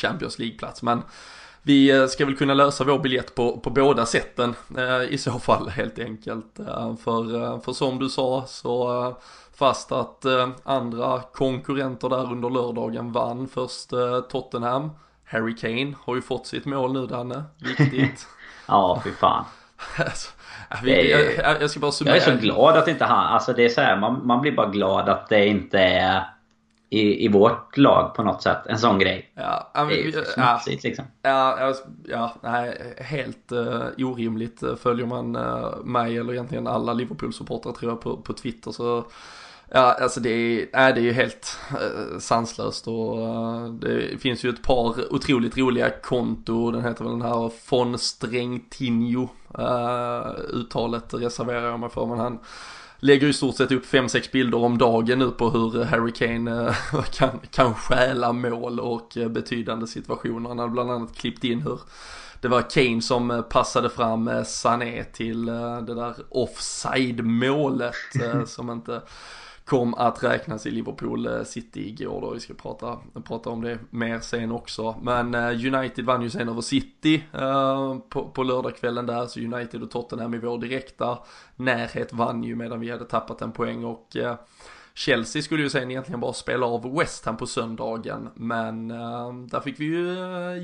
Champions 0.01 0.39
League-plats. 0.39 0.83
Men 0.83 1.03
vi 1.63 1.91
eh, 1.91 2.07
ska 2.07 2.27
väl 2.27 2.37
kunna 2.37 2.55
lösa 2.55 2.85
vår 2.85 2.99
biljett 2.99 3.35
på, 3.35 3.59
på 3.59 3.71
båda 3.71 4.07
sätten 4.07 4.55
eh, 4.79 5.03
i 5.03 5.19
så 5.19 5.39
fall 5.39 5.69
helt 5.77 5.99
enkelt. 5.99 6.59
Eh, 6.59 6.97
för, 6.97 7.61
för 7.61 7.73
som 7.73 7.99
du 7.99 8.09
sa 8.09 8.45
så 8.47 9.17
fast 9.55 9.93
att 9.93 10.25
andra 10.63 11.23
konkurrenter 11.33 12.09
där 12.09 12.33
under 12.33 12.51
lördagen 12.51 13.13
vann 13.13 13.49
först 13.49 13.91
Tottenham. 14.31 14.91
Harry 15.25 15.57
Kane 15.57 15.95
har 16.05 16.15
ju 16.15 16.23
fått 16.23 16.47
sitt 16.47 16.67
mål 16.67 16.93
nu 16.93 17.07
Danne, 17.07 17.45
viktigt. 17.59 18.27
ja, 18.67 19.01
fy 19.05 19.11
fan. 19.11 19.45
alltså, 19.97 20.31
vi, 20.83 21.11
jag, 21.11 21.35
jag, 21.37 21.63
jag, 21.63 21.71
ska 21.71 21.81
bara 21.81 21.93
summera. 21.93 22.17
Jag 22.17 22.29
är 22.29 22.37
så 22.37 22.43
glad 22.43 22.77
att 22.77 22.89
inte 22.89 23.05
han, 23.05 23.27
alltså 23.27 23.53
det 23.53 23.65
är 23.65 23.69
så 23.69 23.81
här, 23.81 23.97
man, 23.97 24.27
man 24.27 24.41
blir 24.41 24.53
bara 24.53 24.71
glad 24.71 25.09
att 25.09 25.29
det 25.29 25.47
inte 25.47 25.79
är 25.79 26.25
i, 26.91 27.25
i 27.25 27.29
vårt 27.29 27.77
lag 27.77 28.15
på 28.15 28.23
något 28.23 28.43
sätt. 28.43 28.67
En 28.67 28.79
sån 28.79 28.99
grej. 28.99 29.33
Ja, 29.35 29.71
det 29.75 29.81
är 29.81 30.05
ju 30.05 30.13
smutsigt 30.13 30.85
liksom. 30.85 31.05
Ja, 31.23 31.75
ja, 32.05 32.35
nej, 32.43 32.95
helt 32.99 33.53
uh, 33.53 33.83
orimligt. 33.99 34.63
Följer 34.83 35.07
man 35.07 35.37
uh, 35.37 35.85
mig 35.85 36.19
eller 36.19 36.33
egentligen 36.33 36.67
alla 36.67 36.93
Liverpool-supportrar 36.93 37.73
tror 37.73 37.93
jag 37.93 38.01
på, 38.01 38.17
på 38.17 38.33
Twitter 38.33 38.71
så 38.71 39.05
Ja, 39.73 39.97
alltså 40.01 40.21
det 40.21 40.31
är, 40.31 40.61
äh, 40.61 40.95
det 40.95 41.01
är 41.01 41.05
ju 41.05 41.13
helt 41.13 41.59
uh, 41.73 42.19
sanslöst 42.19 42.89
och 42.89 43.19
uh, 43.19 43.75
det 43.75 44.21
finns 44.21 44.45
ju 44.45 44.49
ett 44.49 44.63
par 44.63 45.15
otroligt 45.15 45.59
roliga 45.59 45.91
konto, 45.91 46.71
den 46.71 46.85
heter 46.85 47.05
väl 47.05 47.13
den 47.13 47.23
här 47.23 47.53
von 47.71 47.99
Strängtinho, 47.99 49.29
uh, 49.59 50.31
uttalet 50.49 51.15
reserverar 51.15 51.71
jag 51.71 51.81
mig 51.81 51.91
för, 51.91 52.07
men 52.07 52.19
han 52.19 52.39
lägger 53.01 53.27
i 53.27 53.33
stort 53.33 53.57
sett 53.57 53.73
upp 53.73 53.87
5-6 53.87 54.33
bilder 54.33 54.59
om 54.59 54.79
dagen 54.79 55.19
nu 55.19 55.31
på 55.31 55.51
hur 55.51 55.85
Harry 55.85 56.13
Kane 56.13 56.67
eh, 56.67 57.05
kan, 57.11 57.41
kan 57.51 57.75
stjäla 57.75 58.33
mål 58.33 58.81
och 58.81 59.17
eh, 59.17 59.29
betydande 59.29 59.87
situationer. 59.87 60.49
Han 60.49 60.59
har 60.59 60.69
bland 60.69 60.91
annat 60.91 61.17
klippt 61.17 61.45
in 61.45 61.63
hur 61.63 61.81
det 62.41 62.49
var 62.49 62.71
Kane 62.71 63.03
som 63.03 63.31
eh, 63.31 63.43
passade 63.43 63.91
fram 63.91 64.45
Sané 64.47 65.05
till 65.05 65.47
det 65.87 65.95
där 65.95 66.15
offside 66.29 67.25
målet 67.25 67.95
som 68.47 68.71
inte 68.71 69.03
kom 69.71 69.95
att 69.95 70.25
räknas 70.25 70.67
i 70.67 70.71
Liverpool 70.71 71.27
eh, 71.27 71.43
City 71.43 71.89
igår 71.89 72.21
då. 72.21 72.31
Vi 72.31 72.41
ska 72.41 72.55
prata, 72.55 72.99
prata 73.25 73.51
om 73.51 73.63
det 73.63 73.79
mer 73.91 74.21
sen 74.21 74.53
också. 74.53 74.97
Men 75.03 75.35
eh, 75.35 75.75
United 75.75 76.05
vann 76.05 76.23
ju 76.23 76.31
sen 76.31 76.49
över 76.49 76.61
City 76.61 77.25
eh, 77.33 77.99
på, 78.09 78.29
på 78.29 78.43
lördagskvällen 78.43 79.07
där. 79.07 79.27
Så 79.27 79.41
United 79.41 79.83
och 79.83 79.91
Tottenham 79.91 80.35
i 80.35 80.39
vår 80.39 80.59
direkta 80.59 81.19
närhet 81.57 82.13
vann 82.13 82.45
ju 82.45 82.57
medan 82.57 82.81
vi 82.81 82.91
hade 82.91 83.05
tappat 83.05 83.43
en 83.43 83.53
poäng. 83.53 83.85
Och 83.85 84.17
Chelsea 84.95 85.43
skulle 85.43 85.63
ju 85.63 85.71
sen 85.71 85.91
egentligen 85.91 86.21
bara 86.21 86.33
spela 86.33 86.67
av 86.67 86.97
West 86.97 87.27
Ham 87.27 87.37
på 87.37 87.47
söndagen. 87.47 88.29
Men 88.35 88.89
där 89.49 89.61
fick 89.61 89.81
vi 89.81 89.85
ju 89.85 90.17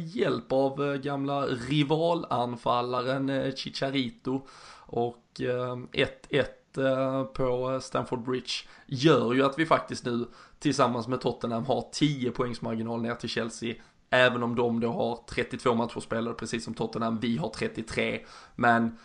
hjälp 0.05 0.53
av 0.53 0.97
gamla 0.97 1.47
rivalanfallaren 1.47 3.53
Chicharito. 3.57 4.41
Och 4.87 5.25
1-1 5.39 6.45
Eh, 6.79 7.25
på 7.25 7.81
Stamford 7.83 8.23
Bridge 8.23 8.53
gör 8.87 9.33
ju 9.33 9.45
att 9.45 9.59
vi 9.59 9.67
faktiskt 9.67 10.05
nu 10.05 10.27
tillsammans 10.59 11.09
med 11.09 11.21
Tottenham 11.21 11.65
har 11.65 11.89
10 11.93 12.31
poängs 12.31 12.63
marginal 12.63 13.03
ner 13.03 13.15
till 13.15 13.29
Chelsea. 13.29 13.75
Även 14.11 14.43
om 14.43 14.55
de 14.55 14.81
då 14.81 14.93
har 14.93 15.19
32 15.29 15.75
matcher 15.75 16.01
spelade 16.01 16.37
precis 16.37 16.65
som 16.65 16.75
Tottenham, 16.75 17.19
vi 17.21 17.37
har 17.37 17.49
33. 17.49 18.21
Men 18.57 18.99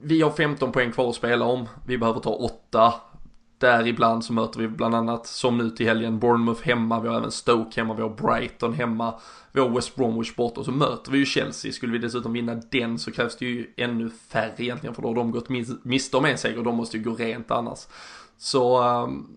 vi 0.00 0.22
har 0.22 0.30
15 0.30 0.72
poäng 0.72 0.92
kvar 0.92 1.08
att 1.08 1.14
spela 1.14 1.44
om, 1.44 1.68
vi 1.86 1.98
behöver 1.98 2.20
ta 2.20 2.30
8 2.30 2.94
Däribland 3.62 4.24
så 4.24 4.32
möter 4.32 4.60
vi 4.60 4.68
bland 4.68 4.94
annat, 4.94 5.26
som 5.26 5.58
nu 5.58 5.70
till 5.70 5.86
helgen, 5.86 6.18
Bournemouth 6.18 6.62
hemma, 6.62 7.00
vi 7.00 7.08
har 7.08 7.16
även 7.16 7.30
Stoke 7.30 7.80
hemma, 7.80 7.94
vi 7.94 8.02
har 8.02 8.08
Brighton 8.08 8.74
hemma, 8.74 9.14
vi 9.52 9.60
har 9.60 9.68
West 9.68 9.96
Bromwich 9.96 10.36
bort 10.36 10.58
och 10.58 10.64
så 10.64 10.72
möter 10.72 11.12
vi 11.12 11.18
ju 11.18 11.24
Chelsea. 11.24 11.72
Skulle 11.72 11.92
vi 11.92 11.98
dessutom 11.98 12.32
vinna 12.32 12.54
den 12.70 12.98
så 12.98 13.12
krävs 13.12 13.36
det 13.36 13.46
ju 13.46 13.66
ännu 13.76 14.10
färre 14.28 14.54
egentligen 14.56 14.94
för 14.94 15.02
då 15.02 15.08
har 15.08 15.14
de 15.14 15.30
gått 15.30 15.48
miste 15.82 16.16
om 16.16 16.24
en 16.24 16.38
seger 16.38 16.58
och 16.58 16.64
de 16.64 16.76
måste 16.76 16.96
ju 16.96 17.02
gå 17.02 17.14
rent 17.14 17.50
annars. 17.50 17.78
Så 18.38 18.82
um, 19.02 19.36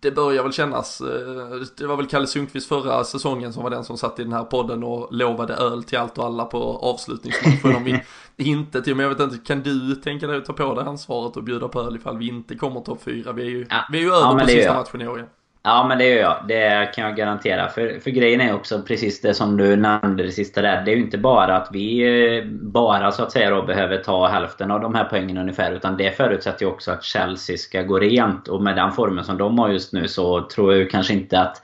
det 0.00 0.10
börjar 0.10 0.42
väl 0.42 0.52
kännas, 0.52 1.00
eh, 1.00 1.60
det 1.76 1.86
var 1.86 1.96
väl 1.96 2.06
Kalle 2.06 2.26
Sundqvist 2.26 2.68
förra 2.68 3.04
säsongen 3.04 3.52
som 3.52 3.62
var 3.62 3.70
den 3.70 3.84
som 3.84 3.98
satt 3.98 4.18
i 4.18 4.22
den 4.22 4.32
här 4.32 4.44
podden 4.44 4.82
och 4.82 5.08
lovade 5.14 5.54
öl 5.54 5.84
till 5.84 5.98
allt 5.98 6.18
och 6.18 6.24
alla 6.24 6.44
på 6.44 6.58
avslutningsmatchen 6.82 7.76
om 7.76 7.84
vi 7.84 8.02
inte 8.38 8.82
till, 8.82 8.94
men 8.94 9.02
jag 9.06 9.10
vet 9.14 9.20
inte, 9.20 9.46
kan 9.46 9.62
du 9.62 9.94
tänka 9.94 10.26
dig 10.26 10.36
att 10.36 10.44
ta 10.44 10.52
på 10.52 10.74
dig 10.74 10.84
ansvaret 10.84 11.36
och 11.36 11.44
bjuda 11.44 11.68
på 11.68 11.80
öl 11.80 11.96
ifall 11.96 12.18
vi 12.18 12.28
inte 12.28 12.54
kommer 12.54 12.80
topp 12.80 13.02
fyra? 13.02 13.32
Vi 13.32 13.42
är 13.42 13.50
ju, 13.50 13.66
ja. 13.70 13.84
vi 13.92 13.98
är 13.98 14.02
ju 14.02 14.08
över 14.08 14.32
ja, 14.32 14.38
på 14.38 14.46
sista 14.46 14.74
matchen 14.74 15.02
i 15.02 15.08
år 15.08 15.18
igen. 15.18 15.28
Ja 15.62 15.86
men 15.88 15.98
det 15.98 16.04
gör 16.04 16.20
jag. 16.20 16.44
Det 16.48 16.92
kan 16.94 17.04
jag 17.04 17.16
garantera. 17.16 17.68
För, 17.68 18.00
för 18.00 18.10
grejen 18.10 18.40
är 18.40 18.54
också 18.54 18.82
precis 18.82 19.20
det 19.20 19.34
som 19.34 19.56
du 19.56 19.76
nämnde 19.76 20.22
det 20.22 20.32
sista 20.32 20.62
där. 20.62 20.84
Det 20.84 20.90
är 20.90 20.96
ju 20.96 21.02
inte 21.02 21.18
bara 21.18 21.56
att 21.56 21.68
vi 21.72 22.02
eh, 22.38 22.44
bara 22.46 23.12
så 23.12 23.22
att 23.22 23.32
säga 23.32 23.50
då 23.50 23.62
behöver 23.62 23.96
ta 23.96 24.26
hälften 24.26 24.70
av 24.70 24.80
de 24.80 24.94
här 24.94 25.04
poängen 25.04 25.38
ungefär. 25.38 25.72
Utan 25.72 25.96
det 25.96 26.16
förutsätter 26.16 26.64
ju 26.64 26.70
också 26.70 26.92
att 26.92 27.04
Chelsea 27.04 27.56
ska 27.56 27.82
gå 27.82 27.98
rent. 27.98 28.48
Och 28.48 28.62
med 28.62 28.76
den 28.76 28.92
formen 28.92 29.24
som 29.24 29.38
de 29.38 29.58
har 29.58 29.68
just 29.68 29.92
nu 29.92 30.08
så 30.08 30.48
tror 30.48 30.74
jag 30.74 30.90
kanske 30.90 31.14
inte 31.14 31.40
att 31.40 31.62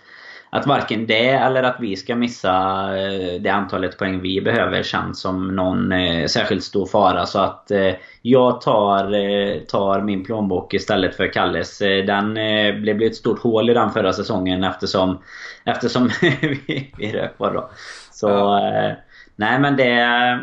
att 0.54 0.66
varken 0.66 1.06
det 1.06 1.28
eller 1.28 1.62
att 1.62 1.76
vi 1.80 1.96
ska 1.96 2.16
missa 2.16 2.50
eh, 2.98 3.40
det 3.40 3.48
antalet 3.48 3.98
poäng 3.98 4.20
vi 4.20 4.40
behöver 4.40 4.82
känns 4.82 5.20
som 5.20 5.56
någon 5.56 5.92
eh, 5.92 6.26
särskilt 6.26 6.64
stor 6.64 6.86
fara. 6.86 7.26
Så 7.26 7.38
att 7.38 7.70
eh, 7.70 7.92
jag 8.22 8.60
tar, 8.60 9.64
tar 9.66 10.00
min 10.00 10.24
plånbok 10.24 10.74
istället 10.74 11.16
för 11.16 11.32
Kalles. 11.32 11.78
Den 11.78 12.34
blev 12.82 13.02
ett 13.02 13.16
stort 13.16 13.38
hål 13.38 13.70
i 13.70 13.74
den 13.74 13.90
förra 13.90 14.12
säsongen 14.12 14.64
eftersom, 14.64 15.18
eftersom 15.64 16.10
vi, 16.40 16.92
vi 16.98 17.12
rök 17.12 17.38
på 17.38 17.50
då. 17.50 17.70
Så 18.10 18.28
ja. 18.28 18.94
nej 19.36 19.58
men 19.58 19.76
det 19.76 20.40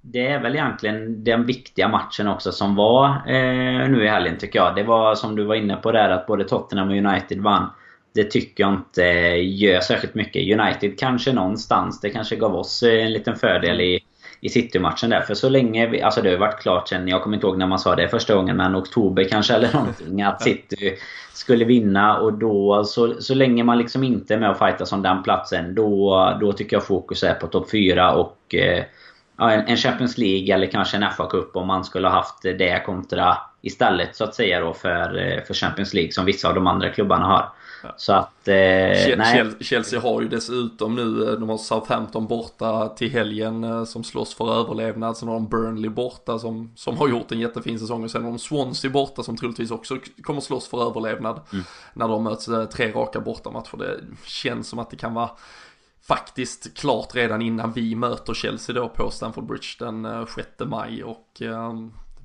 det 0.00 0.26
är 0.26 0.40
väl 0.40 0.54
egentligen 0.54 1.24
den 1.24 1.46
viktiga 1.46 1.88
matchen 1.88 2.28
också 2.28 2.52
som 2.52 2.76
var 2.76 3.06
eh, 3.08 3.88
nu 3.88 4.04
i 4.04 4.08
helgen 4.08 4.38
tycker 4.38 4.58
jag. 4.58 4.74
Det 4.74 4.82
var 4.82 5.14
som 5.14 5.36
du 5.36 5.44
var 5.44 5.54
inne 5.54 5.76
på 5.76 5.92
där 5.92 6.10
att 6.10 6.26
både 6.26 6.44
Tottenham 6.44 6.88
och 6.88 6.96
United 6.96 7.40
vann 7.40 7.70
det 8.14 8.24
tycker 8.24 8.64
jag 8.64 8.72
inte 8.72 9.02
gör 9.42 9.80
särskilt 9.80 10.14
mycket. 10.14 10.60
United 10.60 10.98
kanske 10.98 11.32
någonstans. 11.32 12.00
Det 12.00 12.10
kanske 12.10 12.36
gav 12.36 12.54
oss 12.54 12.82
en 12.82 13.12
liten 13.12 13.36
fördel 13.36 13.80
i, 13.80 14.00
i 14.40 14.48
City-matchen 14.48 15.10
där. 15.10 15.20
För 15.20 15.34
så 15.34 15.48
länge 15.48 15.86
vi, 15.86 16.02
Alltså 16.02 16.22
det 16.22 16.30
har 16.30 16.36
varit 16.36 16.60
klart 16.62 16.88
sen, 16.88 17.08
jag 17.08 17.22
kommer 17.22 17.36
inte 17.36 17.46
ihåg 17.46 17.58
när 17.58 17.66
man 17.66 17.78
sa 17.78 17.96
det 17.96 18.08
första 18.08 18.34
gången, 18.34 18.56
men 18.56 18.76
oktober 18.76 19.24
kanske 19.24 19.54
eller 19.54 19.72
någonting. 19.74 20.22
Att 20.22 20.42
City 20.42 20.96
skulle 21.32 21.64
vinna 21.64 22.18
och 22.18 22.32
då, 22.32 22.84
så, 22.84 23.14
så 23.20 23.34
länge 23.34 23.64
man 23.64 23.78
liksom 23.78 24.04
inte 24.04 24.34
är 24.34 24.38
med 24.38 24.50
och 24.50 24.58
fightas 24.58 24.92
om 24.92 25.02
den 25.02 25.22
platsen, 25.22 25.74
då, 25.74 26.36
då 26.40 26.52
tycker 26.52 26.76
jag 26.76 26.86
fokus 26.86 27.22
är 27.22 27.34
på 27.34 27.46
topp 27.46 27.70
4 27.70 28.14
och 28.14 28.54
eh, 28.54 28.84
en 29.38 29.76
Champions 29.76 30.18
League 30.18 30.54
eller 30.54 30.66
kanske 30.66 30.96
en 30.96 31.02
FA-cup 31.02 31.50
om 31.54 31.66
man 31.66 31.84
skulle 31.84 32.08
ha 32.08 32.14
haft 32.14 32.42
det 32.42 32.82
kontra 32.86 33.38
istället 33.62 34.16
så 34.16 34.24
att 34.24 34.34
säga 34.34 34.60
då 34.60 34.74
för, 34.74 35.18
eh, 35.18 35.44
för 35.44 35.54
Champions 35.54 35.94
League 35.94 36.12
som 36.12 36.24
vissa 36.24 36.48
av 36.48 36.54
de 36.54 36.66
andra 36.66 36.88
klubbarna 36.88 37.26
har. 37.26 37.48
Så 37.96 38.12
att, 38.12 38.48
eh. 38.48 39.60
Chelsea 39.60 40.00
har 40.00 40.20
ju 40.20 40.28
dessutom 40.28 40.94
nu, 40.94 41.28
eh, 41.28 41.32
de 41.32 41.48
har 41.48 41.58
Southampton 41.58 42.26
borta 42.26 42.88
till 42.88 43.10
helgen 43.10 43.64
eh, 43.64 43.84
som 43.84 44.04
slåss 44.04 44.34
för 44.34 44.60
överlevnad. 44.60 45.16
Sen 45.16 45.28
har 45.28 45.34
de 45.34 45.48
Burnley 45.48 45.90
borta 45.90 46.38
som, 46.38 46.72
som 46.76 46.96
har 46.96 47.08
gjort 47.08 47.32
en 47.32 47.40
jättefin 47.40 47.78
säsong. 47.78 48.04
Och 48.04 48.10
sen 48.10 48.22
har 48.22 48.30
de 48.30 48.38
Swansea 48.38 48.90
borta 48.90 49.22
som 49.22 49.36
troligtvis 49.36 49.70
också 49.70 49.98
kommer 50.22 50.40
slåss 50.40 50.68
för 50.68 50.88
överlevnad. 50.88 51.40
Mm. 51.52 51.64
När 51.94 52.08
de 52.08 52.24
möts 52.24 52.48
eh, 52.48 52.64
tre 52.64 52.92
raka 52.92 53.20
bortamatcher. 53.20 53.76
Det 53.76 54.00
känns 54.24 54.68
som 54.68 54.78
att 54.78 54.90
det 54.90 54.96
kan 54.96 55.14
vara 55.14 55.30
faktiskt 56.02 56.78
klart 56.78 57.14
redan 57.14 57.42
innan 57.42 57.72
vi 57.72 57.94
möter 57.94 58.34
Chelsea 58.34 58.74
då 58.74 58.88
på 58.88 59.10
Stamford 59.10 59.46
Bridge 59.46 59.66
den 59.78 60.26
6 60.26 60.48
maj. 60.58 61.04
Och 61.04 61.42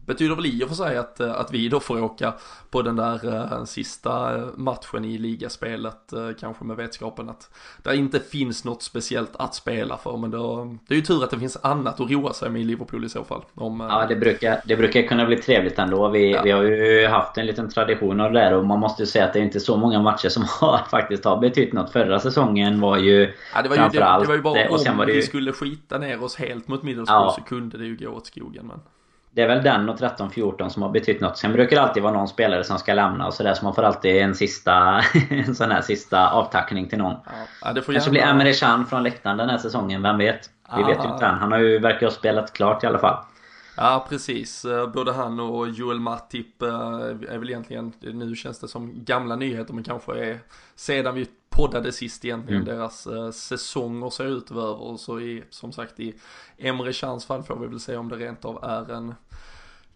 betyder 0.06 0.36
väl 0.36 0.46
i 0.46 0.64
och 0.64 0.68
för 0.68 0.76
sig 0.76 0.98
att, 0.98 1.22
att 1.22 1.52
vi 1.52 1.70
då 1.70 1.80
får 1.80 2.02
åka 2.02 2.34
på 2.70 2.82
den 2.82 2.96
där 2.96 3.26
uh, 3.26 3.66
sista 3.66 4.40
matchen 4.56 5.06
i 5.06 5.18
ligaspelet, 5.18 6.14
kanske 6.40 6.64
med 6.64 6.78
vetskapen 6.78 7.30
att 7.30 7.50
det 7.84 7.96
inte 7.96 8.20
finns 8.20 8.66
något 8.66 8.84
speciellt 8.84 9.36
att 9.36 9.56
spela 9.56 9.98
för, 9.98 10.18
men 10.18 10.32
då, 10.32 10.76
det 10.88 10.94
är 10.94 10.96
ju 10.96 11.02
tur 11.02 11.24
att 11.24 11.32
det 11.32 11.40
finns 11.40 11.58
annat 11.64 12.00
att 12.00 12.12
roa 12.12 12.34
sig 12.34 12.50
med 12.50 12.62
i 12.62 12.64
Liverpool 12.64 13.06
i 13.06 13.10
så 13.10 13.24
fall. 13.24 13.42
Om. 13.54 13.80
Ja, 13.80 14.06
det 14.10 14.16
brukar, 14.16 14.62
det 14.66 14.76
brukar 14.76 15.02
kunna 15.02 15.26
bli 15.26 15.38
trevligt 15.38 15.80
ändå. 15.80 16.10
Vi, 16.10 16.32
ja. 16.32 16.42
vi 16.44 16.52
har 16.52 16.64
ju 16.64 17.08
haft 17.08 17.38
en 17.38 17.46
liten 17.46 17.70
tradition 17.70 18.22
av 18.22 18.32
det 18.32 18.40
där 18.40 18.54
och 18.54 18.66
man 18.66 18.80
måste 18.80 19.04
ju 19.04 19.08
säga 19.08 19.26
att 19.26 19.34
det 19.34 19.40
är 19.40 19.44
inte 19.44 19.60
så 19.60 19.78
många 19.78 20.02
matcher 20.02 20.30
som 20.30 20.44
har, 20.60 20.80
faktiskt 20.92 21.26
har 21.26 21.38
betytt 21.38 21.74
något. 21.74 21.92
Förra 21.92 22.20
säsongen 22.20 22.82
var 22.82 22.98
ju 22.98 23.34
ja, 23.56 23.62
det 23.62 23.70
var 23.70 23.76
ju, 23.76 23.82
framförallt... 23.82 24.20
Det, 24.20 24.24
det 24.24 24.28
var 24.28 24.36
ju 24.36 24.42
bara 24.42 24.70
och 24.70 24.88
om 24.88 24.98
var 24.98 25.06
det 25.06 25.12
ju... 25.12 25.18
vi 25.18 25.26
skulle 25.26 25.52
skita 25.52 25.98
ner 25.98 26.24
oss 26.24 26.36
helt 26.36 26.68
mot 26.68 26.84
Middlesbrough 26.84 27.26
ja. 27.26 27.36
så 27.38 27.42
kunde 27.42 27.78
det 27.78 27.86
ju 27.86 27.98
gå 27.98 28.10
åt 28.10 28.28
skogen. 28.28 28.68
Men... 28.68 28.80
Det 29.36 29.42
är 29.42 29.48
väl 29.48 29.64
den 29.64 29.90
och 29.90 30.00
13-14 30.00 30.70
som 30.70 30.82
har 30.82 30.90
betytt 30.90 31.22
något. 31.22 31.38
Sen 31.38 31.54
brukar 31.54 31.76
det 31.76 31.82
alltid 31.82 32.04
vara 32.04 32.14
någon 32.14 32.28
spelare 32.28 32.64
som 32.64 32.80
ska 32.80 32.94
lämna 32.94 33.28
och 33.28 33.34
sådär. 33.34 33.54
Så 33.54 33.66
man 33.66 33.76
får 33.76 33.84
alltid 33.84 34.22
en 34.22 34.36
sista 34.36 35.02
en 35.30 35.56
sån 35.56 35.72
här 35.72 35.82
sista 35.82 36.30
avtackning 36.30 36.90
till 36.90 36.98
någon. 36.98 37.16
Ja, 37.62 37.74
det 37.74 37.82
får 37.82 37.94
Kanske 37.94 38.12
blir 38.12 38.22
Emre 38.22 38.54
Can 38.54 38.86
från 38.86 39.04
läktaren 39.04 39.38
den 39.38 39.50
här 39.50 39.58
säsongen, 39.58 40.02
vem 40.02 40.18
vet? 40.18 40.50
Vi 40.78 40.84
vet 40.84 41.06
ju 41.06 41.10
inte 41.10 41.26
än. 41.26 41.36
Han 41.36 41.52
har 41.52 41.60
ju, 41.60 41.80
verkar 41.80 42.06
ha 42.06 42.12
spelat 42.12 42.54
klart 42.54 42.84
i 42.84 42.88
alla 42.88 43.00
fall. 43.00 43.26
Ja 43.78 44.06
precis, 44.10 44.66
eh, 44.66 44.90
både 44.90 45.12
han 45.12 45.40
och 45.40 45.70
Joel 45.70 46.00
Matip 46.00 46.62
eh, 46.62 46.70
är 47.30 47.38
väl 47.38 47.50
egentligen, 47.50 47.94
nu 48.02 48.36
känns 48.36 48.60
det 48.60 48.68
som 48.68 49.04
gamla 49.04 49.36
nyheter 49.36 49.74
men 49.74 49.84
kanske 49.84 50.26
är 50.26 50.40
sedan 50.76 51.16
vi 51.16 51.28
poddade 51.50 51.92
sist 51.92 52.26
egentligen 52.26 52.62
mm. 52.62 52.76
deras 52.76 53.08
eh, 53.08 53.32
säsonger 53.32 54.10
ser 54.10 54.26
ut 54.26 54.52
över 54.52 54.82
och 54.82 55.00
så 55.00 55.20
i, 55.20 55.44
som 55.50 55.72
sagt 55.72 56.00
i 56.00 56.16
Emre 56.58 56.94
Chans 56.94 57.26
fall 57.26 57.44
får 57.44 57.60
vi 57.60 57.68
väl 57.68 57.80
se 57.80 57.98
om 57.98 58.10
det 58.10 58.16
rent 58.16 58.46
av 58.46 58.64
är 58.64 58.94
en 58.94 59.16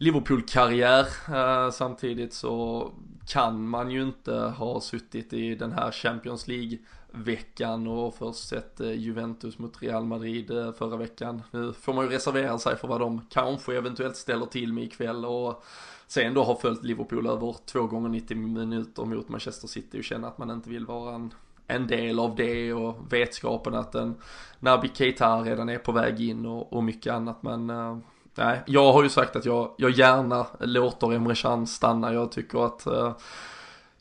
Liverpool-karriär. 0.01 1.07
Eh, 1.29 1.71
samtidigt 1.71 2.33
så 2.33 2.91
kan 3.27 3.67
man 3.67 3.91
ju 3.91 4.01
inte 4.01 4.33
ha 4.33 4.81
suttit 4.81 5.33
i 5.33 5.55
den 5.55 5.71
här 5.71 5.91
Champions 5.91 6.47
League 6.47 6.77
veckan 7.11 7.87
och 7.87 8.15
först 8.15 8.47
sett 8.47 8.79
eh, 8.79 8.91
Juventus 8.91 9.59
mot 9.59 9.81
Real 9.81 10.05
Madrid 10.05 10.51
eh, 10.51 10.73
förra 10.73 10.97
veckan. 10.97 11.41
Nu 11.51 11.73
får 11.73 11.93
man 11.93 12.05
ju 12.05 12.11
reservera 12.11 12.59
sig 12.59 12.75
för 12.75 12.87
vad 12.87 12.99
de 12.99 13.21
kanske 13.29 13.77
eventuellt 13.77 14.15
ställer 14.15 14.45
till 14.45 14.73
med 14.73 14.83
ikväll 14.83 15.25
och 15.25 15.63
sen 16.07 16.33
då 16.33 16.43
har 16.43 16.55
följt 16.55 16.83
Liverpool 16.83 17.27
över 17.27 17.55
två 17.65 17.81
gånger 17.81 18.09
90 18.09 18.37
minuter 18.37 19.05
mot 19.05 19.29
Manchester 19.29 19.67
City 19.67 19.99
och 19.99 20.03
känna 20.03 20.27
att 20.27 20.37
man 20.37 20.51
inte 20.51 20.69
vill 20.69 20.85
vara 20.85 21.15
en, 21.15 21.33
en 21.67 21.87
del 21.87 22.19
av 22.19 22.35
det 22.35 22.73
och 22.73 23.13
vetskapen 23.13 23.75
att 23.75 23.95
en 23.95 24.15
Naby 24.59 24.89
Keita 24.93 25.41
redan 25.41 25.69
är 25.69 25.77
på 25.77 25.91
väg 25.91 26.21
in 26.21 26.45
och, 26.45 26.73
och 26.73 26.83
mycket 26.83 27.13
annat 27.13 27.43
men 27.43 27.69
uh, 27.69 27.97
Nej, 28.39 28.61
jag 28.65 28.93
har 28.93 29.03
ju 29.03 29.09
sagt 29.09 29.35
att 29.35 29.45
jag, 29.45 29.71
jag 29.77 29.91
gärna 29.91 30.47
låter 30.59 31.13
Emre 31.13 31.35
Can 31.35 31.67
stanna. 31.67 32.13
Jag 32.13 32.31
tycker 32.31 32.65
att 32.65 32.85
eh, 32.85 33.15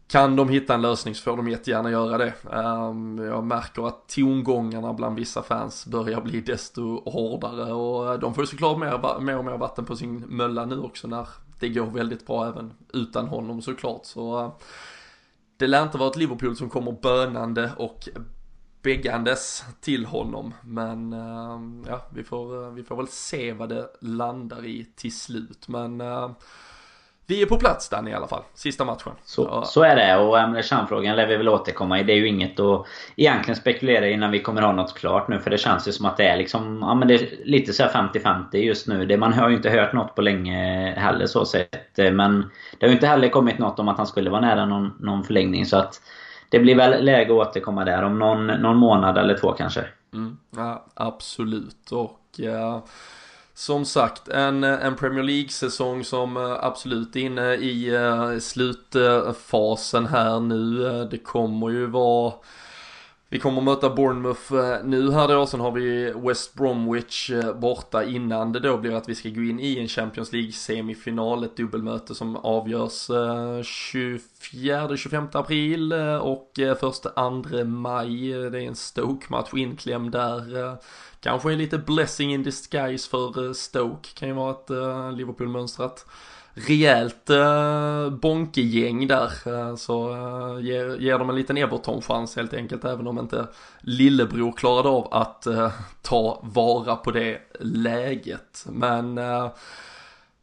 kan 0.08 0.36
de 0.36 0.48
hitta 0.48 0.74
en 0.74 0.82
lösning 0.82 1.14
så 1.14 1.22
får 1.22 1.36
de 1.36 1.48
jättegärna 1.48 1.90
göra 1.90 2.18
det. 2.18 2.32
Um, 2.56 3.18
jag 3.18 3.44
märker 3.44 3.88
att 3.88 4.08
tongångarna 4.08 4.92
bland 4.92 5.16
vissa 5.16 5.42
fans 5.42 5.86
börjar 5.86 6.20
bli 6.20 6.40
desto 6.40 7.10
hårdare 7.10 7.72
och 7.72 8.12
eh, 8.12 8.18
de 8.18 8.34
får 8.34 8.42
ju 8.42 8.46
såklart 8.46 8.78
mer, 8.78 9.20
mer 9.20 9.38
och 9.38 9.44
mer 9.44 9.58
vatten 9.58 9.84
på 9.84 9.96
sin 9.96 10.24
mölla 10.28 10.64
nu 10.64 10.80
också 10.80 11.08
när 11.08 11.28
det 11.60 11.68
går 11.68 11.86
väldigt 11.86 12.26
bra 12.26 12.48
även 12.48 12.72
utan 12.92 13.28
honom 13.28 13.62
såklart. 13.62 14.04
Så 14.04 14.44
uh, 14.44 14.50
det 15.56 15.66
lär 15.66 15.82
inte 15.82 15.98
vara 15.98 16.10
ett 16.10 16.16
Liverpool 16.16 16.56
som 16.56 16.70
kommer 16.70 16.92
bönande 16.92 17.70
och 17.76 18.08
beggandes 18.82 19.64
till 19.80 20.06
honom. 20.06 20.54
Men 20.62 21.12
uh, 21.12 21.60
ja, 21.88 22.06
vi 22.14 22.24
får, 22.24 22.66
uh, 22.66 22.72
vi 22.74 22.82
får 22.82 22.96
väl 22.96 23.08
se 23.08 23.52
vad 23.52 23.68
det 23.68 23.88
landar 24.00 24.66
i 24.66 24.86
till 24.96 25.16
slut. 25.16 25.68
Men 25.68 26.00
uh, 26.00 26.30
vi 27.26 27.42
är 27.42 27.46
på 27.46 27.56
plats 27.56 27.88
Danny 27.88 28.10
i 28.10 28.14
alla 28.14 28.26
fall, 28.26 28.42
sista 28.54 28.84
matchen. 28.84 29.12
Så, 29.24 29.62
så 29.64 29.82
är 29.82 29.96
det 29.96 30.16
och 30.16 30.38
Emre 30.38 30.62
Can-frågan 30.62 31.16
lär 31.16 31.26
vi 31.26 31.36
väl 31.36 31.48
återkomma 31.48 32.00
i. 32.00 32.02
Det 32.02 32.12
är 32.12 32.16
ju 32.16 32.28
inget 32.28 32.60
att 32.60 32.86
egentligen 33.16 33.56
spekulera 33.56 34.08
innan 34.08 34.30
vi 34.30 34.42
kommer 34.42 34.62
ha 34.62 34.72
något 34.72 34.94
klart 34.94 35.28
nu. 35.28 35.40
För 35.40 35.50
det 35.50 35.58
känns 35.58 35.88
ju 35.88 35.92
som 35.92 36.06
att 36.06 36.16
det 36.16 36.24
är 36.24 36.36
liksom, 36.36 36.78
ja 36.80 36.94
men 36.94 37.08
det 37.08 37.14
är 37.14 37.44
lite 37.44 37.72
så 37.72 37.84
50-50 37.84 38.56
just 38.56 38.88
nu. 38.88 39.06
Det, 39.06 39.16
man 39.16 39.32
har 39.32 39.48
ju 39.48 39.56
inte 39.56 39.70
hört 39.70 39.92
något 39.92 40.14
på 40.14 40.22
länge 40.22 40.92
heller 40.96 41.26
så 41.26 41.44
sett. 41.44 41.96
Men 41.96 42.50
det 42.78 42.86
har 42.86 42.88
ju 42.88 42.94
inte 42.94 43.06
heller 43.06 43.28
kommit 43.28 43.58
något 43.58 43.78
om 43.78 43.88
att 43.88 43.96
han 43.96 44.06
skulle 44.06 44.30
vara 44.30 44.40
nära 44.40 44.66
någon, 44.66 44.92
någon 45.00 45.24
förlängning. 45.24 45.66
Så 45.66 45.76
att 45.76 46.00
det 46.48 46.58
blir 46.58 46.74
väl 46.74 47.04
läge 47.04 47.32
att 47.32 47.48
återkomma 47.48 47.84
där 47.84 48.02
om 48.02 48.18
någon, 48.18 48.46
någon 48.46 48.76
månad 48.76 49.18
eller 49.18 49.38
två 49.38 49.52
kanske. 49.52 49.84
Mm, 50.14 50.38
ja, 50.56 50.86
absolut 50.94 51.92
och... 51.92 52.20
ja, 52.36 52.84
som 53.58 53.84
sagt, 53.84 54.28
en, 54.28 54.64
en 54.64 54.96
Premier 54.96 55.22
League-säsong 55.22 56.04
som 56.04 56.36
eh, 56.36 56.64
absolut 56.64 57.16
är 57.16 57.20
inne 57.20 57.54
i 57.54 57.94
eh, 57.94 58.38
slutfasen 58.38 60.06
här 60.06 60.40
nu. 60.40 60.86
Eh, 60.86 61.04
det 61.04 61.18
kommer 61.18 61.70
ju 61.70 61.86
vara 61.86 62.32
vi 63.30 63.38
kommer 63.38 63.60
möta 63.60 63.90
Bournemouth 63.90 64.54
eh, 64.54 64.84
nu 64.84 65.10
här 65.12 65.28
då, 65.28 65.46
sen 65.46 65.60
har 65.60 65.70
vi 65.70 66.12
West 66.16 66.54
Bromwich 66.54 67.30
eh, 67.30 67.54
borta 67.54 68.04
innan 68.04 68.52
det 68.52 68.60
då 68.60 68.76
blir 68.76 68.94
att 68.94 69.08
vi 69.08 69.14
ska 69.14 69.28
gå 69.28 69.42
in 69.42 69.60
i 69.60 69.78
en 69.78 69.88
Champions 69.88 70.32
League 70.32 70.52
semifinal, 70.52 71.44
ett 71.44 71.56
dubbelmöte 71.56 72.14
som 72.14 72.36
avgörs 72.36 73.10
eh, 73.10 73.60
24-25 73.60 75.28
april 75.32 75.92
och 76.20 76.52
1-2 76.56 77.64
maj. 77.64 78.32
Det 78.32 78.62
är 78.62 78.66
en 78.66 78.76
Stoke-match 78.76 79.54
inklämd 79.54 80.12
där. 80.12 80.76
Kanske 81.20 81.52
en 81.52 81.58
lite 81.58 81.78
blessing 81.78 82.34
in 82.34 82.42
disguise 82.42 83.10
för 83.10 83.52
Stoke. 83.52 84.08
Kan 84.14 84.28
ju 84.28 84.34
vara 84.34 84.50
ett 84.50 84.70
Liverpool-mönstrat 85.16 86.06
rejält 86.66 87.30
uh, 87.30 88.10
bonkegäng 88.10 89.06
där. 89.06 89.32
Uh, 89.46 89.76
så 89.76 90.10
uh, 90.10 90.64
ger, 90.64 90.96
ger 90.96 91.18
dem 91.18 91.30
en 91.30 91.36
liten 91.36 91.56
Everton-chans 91.56 92.36
helt 92.36 92.54
enkelt. 92.54 92.84
Även 92.84 93.06
om 93.06 93.18
inte 93.18 93.46
lillebror 93.80 94.52
klarade 94.52 94.88
av 94.88 95.08
att 95.14 95.46
uh, 95.46 95.70
ta 96.02 96.40
vara 96.42 96.96
på 96.96 97.10
det 97.10 97.40
läget. 97.60 98.66
Men 98.66 99.18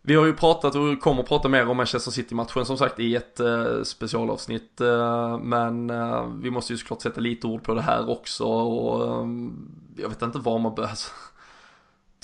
vi 0.07 0.15
har 0.15 0.25
ju 0.25 0.33
pratat 0.33 0.75
och 0.75 0.99
kommer 0.99 1.23
prata 1.23 1.47
mer 1.49 1.69
om 1.69 1.77
Manchester 1.77 2.11
City-matchen 2.11 2.65
som 2.65 2.77
sagt 2.77 2.99
i 2.99 3.15
ett 3.15 3.39
uh, 3.39 3.83
specialavsnitt. 3.83 4.81
Uh, 4.81 5.37
men 5.37 5.89
uh, 5.89 6.33
vi 6.41 6.51
måste 6.51 6.73
ju 6.73 6.77
såklart 6.77 7.01
sätta 7.01 7.21
lite 7.21 7.47
ord 7.47 7.63
på 7.63 7.73
det 7.73 7.81
här 7.81 8.09
också. 8.09 8.43
Och, 8.45 9.27
jag 9.97 10.09
vet 10.09 10.21
inte 10.21 10.39
var 10.39 10.59
man 10.59 10.75
börjar. 10.75 10.91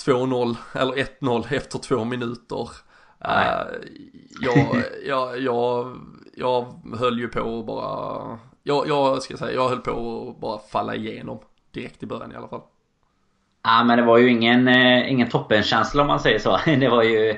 2-0 0.04 0.56
eller 0.72 0.92
1-0 0.92 1.54
efter 1.54 1.78
två 1.78 2.04
minuter 2.04 2.70
jag, 4.40 4.82
jag, 5.06 5.40
jag, 5.40 5.96
jag 6.34 6.66
höll 6.98 7.18
ju 7.18 7.28
på 7.28 7.58
att 7.58 7.66
bara, 7.66 8.38
jag, 8.62 8.88
jag 8.88 9.22
ska 9.22 9.36
säga, 9.36 9.52
jag 9.52 9.68
höll 9.68 9.80
på 9.80 10.28
att 10.30 10.40
bara 10.40 10.58
falla 10.58 10.94
igenom 10.94 11.38
direkt 11.70 12.02
i 12.02 12.06
början 12.06 12.32
i 12.32 12.36
alla 12.36 12.48
fall. 12.48 12.62
Ja 13.64 13.84
men 13.84 13.98
det 13.98 14.04
var 14.04 14.18
ju 14.18 14.30
ingen, 14.30 14.68
ingen 15.08 15.28
toppenkänsla 15.28 16.02
om 16.02 16.08
man 16.08 16.20
säger 16.20 16.38
så. 16.38 16.58
Det 16.66 16.88
var 16.88 17.02
ju 17.02 17.36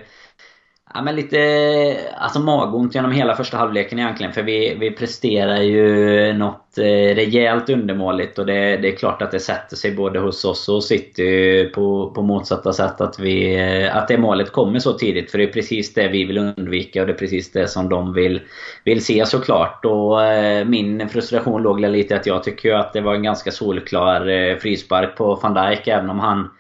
Ja 0.97 1.03
men 1.03 1.17
lite 1.17 1.97
alltså 2.17 2.41
magont 2.41 2.95
genom 2.95 3.13
hela 3.13 3.35
första 3.35 3.57
halvleken 3.57 3.99
egentligen. 3.99 4.33
För 4.33 4.43
vi, 4.43 4.77
vi 4.81 4.91
presterar 4.91 5.57
ju 5.57 6.33
något 6.33 6.79
eh, 6.79 7.15
rejält 7.15 7.71
undermåligt. 7.71 8.39
Och 8.39 8.47
det, 8.47 8.77
det 8.77 8.93
är 8.93 8.97
klart 8.97 9.23
att 9.23 9.31
det 9.31 9.41
sätter 9.41 9.77
sig 9.77 9.95
både 9.95 10.19
hos 10.19 10.45
oss 10.45 10.69
och 10.69 10.85
City 10.85 11.65
på, 11.75 12.11
på 12.11 12.23
motsatta 12.23 12.73
sätt. 12.73 13.01
Att, 13.01 13.19
vi, 13.19 13.55
eh, 13.55 13.97
att 13.97 14.09
det 14.09 14.19
målet 14.19 14.53
kommer 14.53 14.79
så 14.79 14.93
tidigt. 14.93 15.31
För 15.31 15.39
det 15.39 15.45
är 15.45 15.53
precis 15.53 15.95
det 15.95 16.09
vi 16.09 16.25
vill 16.25 16.39
undvika 16.39 17.01
och 17.01 17.07
det 17.07 17.13
är 17.13 17.19
precis 17.19 17.53
det 17.53 17.69
som 17.69 17.89
de 17.89 18.13
vill, 18.13 18.41
vill 18.85 19.05
se 19.05 19.27
såklart. 19.27 19.85
Och 19.85 20.23
eh, 20.23 20.65
min 20.65 21.09
frustration 21.09 21.63
låg 21.63 21.81
lite 21.81 22.15
i 22.15 22.17
att 22.17 22.27
jag 22.27 22.45
tycker 22.45 22.75
att 22.75 22.93
det 22.93 23.01
var 23.01 23.15
en 23.15 23.23
ganska 23.23 23.51
solklar 23.51 24.59
frispark 24.59 25.17
på 25.17 25.35
van 25.35 25.55
Dijk. 25.55 25.89
Även 25.89 26.11
om 26.11 26.19
han 26.19 26.51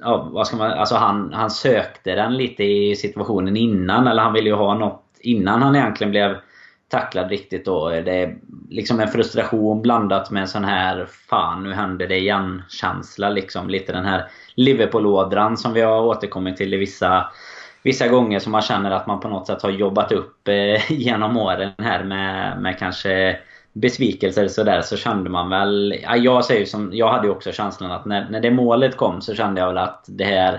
ja, 0.00 0.28
vad 0.32 0.46
ska 0.46 0.56
man, 0.56 0.70
alltså 0.70 0.94
han, 0.94 1.32
han 1.32 1.50
sökte 1.50 2.14
den 2.14 2.36
lite 2.36 2.64
i 2.64 2.96
situationen 2.96 3.56
innan. 3.56 4.06
Eller 4.06 4.22
han 4.22 4.32
ville 4.32 4.48
ju 4.48 4.54
ha 4.54 4.74
något 4.74 5.04
innan 5.20 5.62
han 5.62 5.76
egentligen 5.76 6.10
blev 6.10 6.36
tacklad 6.88 7.30
riktigt 7.30 7.64
då. 7.64 7.88
Det 7.88 8.22
är 8.22 8.36
liksom 8.70 9.00
en 9.00 9.08
frustration 9.08 9.82
blandat 9.82 10.30
med 10.30 10.40
en 10.40 10.48
sån 10.48 10.64
här 10.64 11.06
Fan 11.28 11.62
nu 11.62 11.72
händer 11.72 12.06
det 12.06 12.18
igen 12.18 12.62
känsla 12.68 13.30
liksom. 13.30 13.70
Lite 13.70 13.92
den 13.92 14.04
här 14.04 14.28
Liverpool-ådran 14.54 15.56
som 15.56 15.72
vi 15.72 15.80
har 15.80 16.02
återkommit 16.02 16.56
till 16.56 16.74
i 16.74 16.76
vissa 16.76 17.26
Vissa 17.84 18.08
gånger 18.08 18.38
som 18.38 18.52
man 18.52 18.62
känner 18.62 18.90
att 18.90 19.06
man 19.06 19.20
på 19.20 19.28
något 19.28 19.46
sätt 19.46 19.62
har 19.62 19.70
jobbat 19.70 20.12
upp 20.12 20.48
eh, 20.48 20.92
genom 20.92 21.36
åren 21.36 21.72
här 21.78 22.04
med, 22.04 22.60
med 22.60 22.78
kanske 22.78 23.38
besvikelser 23.72 24.48
sådär 24.48 24.82
så 24.82 24.96
kände 24.96 25.30
man 25.30 25.50
väl... 25.50 25.94
Ja, 26.02 26.16
jag, 26.16 26.44
säger 26.44 26.66
som, 26.66 26.90
jag 26.92 27.08
hade 27.08 27.26
ju 27.26 27.32
också 27.32 27.52
känslan 27.52 27.90
att 27.90 28.04
när, 28.04 28.30
när 28.30 28.40
det 28.40 28.50
målet 28.50 28.96
kom 28.96 29.20
så 29.20 29.34
kände 29.34 29.60
jag 29.60 29.68
väl 29.68 29.78
att 29.78 30.04
det 30.08 30.24
här... 30.24 30.54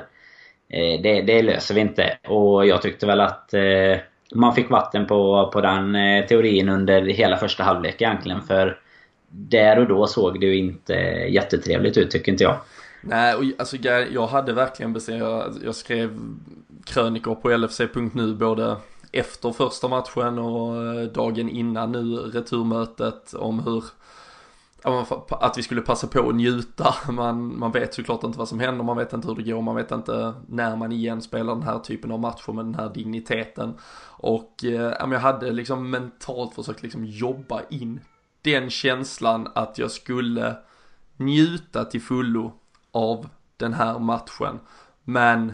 Eh, 0.69 1.01
det, 1.01 1.21
det 1.21 1.41
löser 1.41 1.75
vi 1.75 1.81
inte. 1.81 2.17
Och 2.27 2.65
jag 2.67 2.81
tyckte 2.81 3.05
väl 3.05 3.21
att 3.21 3.53
eh, 3.53 3.97
man 4.35 4.55
fick 4.55 4.69
vatten 4.69 5.07
på, 5.07 5.49
på 5.53 5.61
den 5.61 5.95
eh, 5.95 6.25
teorin 6.25 6.69
under 6.69 7.01
hela 7.01 7.37
första 7.37 7.63
halvlek 7.63 8.01
egentligen. 8.01 8.41
För 8.41 8.79
där 9.29 9.79
och 9.79 9.87
då 9.87 10.07
såg 10.07 10.39
det 10.39 10.45
ju 10.45 10.57
inte 10.57 10.93
jättetrevligt 11.29 11.97
ut 11.97 12.11
tycker 12.11 12.31
inte 12.31 12.43
jag. 12.43 12.55
Nej, 13.01 13.35
och 13.35 13.43
alltså 13.57 13.77
jag 14.11 14.27
hade 14.27 14.53
verkligen 14.53 14.93
bestämt, 14.93 15.19
jag, 15.19 15.53
jag 15.63 15.75
skrev 15.75 16.19
krönikor 16.85 17.35
på 17.35 17.57
LFC.nu 17.57 18.33
både 18.33 18.75
efter 19.13 19.51
första 19.51 19.87
matchen 19.87 20.39
och 20.39 20.83
eh, 20.83 21.07
dagen 21.07 21.49
innan 21.49 21.91
nu 21.91 22.15
returmötet 22.15 23.33
om 23.33 23.59
hur 23.59 23.83
att 25.29 25.57
vi 25.57 25.63
skulle 25.63 25.81
passa 25.81 26.07
på 26.07 26.29
att 26.29 26.35
njuta. 26.35 26.95
Man, 27.11 27.59
man 27.59 27.71
vet 27.71 27.93
såklart 27.93 28.23
inte 28.23 28.37
vad 28.37 28.47
som 28.47 28.59
händer, 28.59 28.83
man 28.83 28.97
vet 28.97 29.13
inte 29.13 29.27
hur 29.27 29.35
det 29.35 29.43
går, 29.43 29.61
man 29.61 29.75
vet 29.75 29.91
inte 29.91 30.33
när 30.47 30.75
man 30.75 30.91
igen 30.91 31.21
spelar 31.21 31.53
den 31.55 31.63
här 31.63 31.79
typen 31.79 32.11
av 32.11 32.19
matcher 32.19 32.51
med 32.51 32.65
den 32.65 32.75
här 32.75 32.89
digniteten. 32.93 33.73
Och 34.05 34.63
eh, 34.63 35.11
jag 35.11 35.19
hade 35.19 35.51
liksom 35.51 35.89
mentalt 35.89 36.55
försökt 36.55 36.83
liksom 36.83 37.05
jobba 37.05 37.61
in 37.69 37.99
den 38.41 38.69
känslan 38.69 39.47
att 39.55 39.77
jag 39.77 39.91
skulle 39.91 40.55
njuta 41.17 41.85
till 41.85 42.01
fullo 42.01 42.53
av 42.91 43.29
den 43.57 43.73
här 43.73 43.99
matchen. 43.99 44.59
Men 45.03 45.53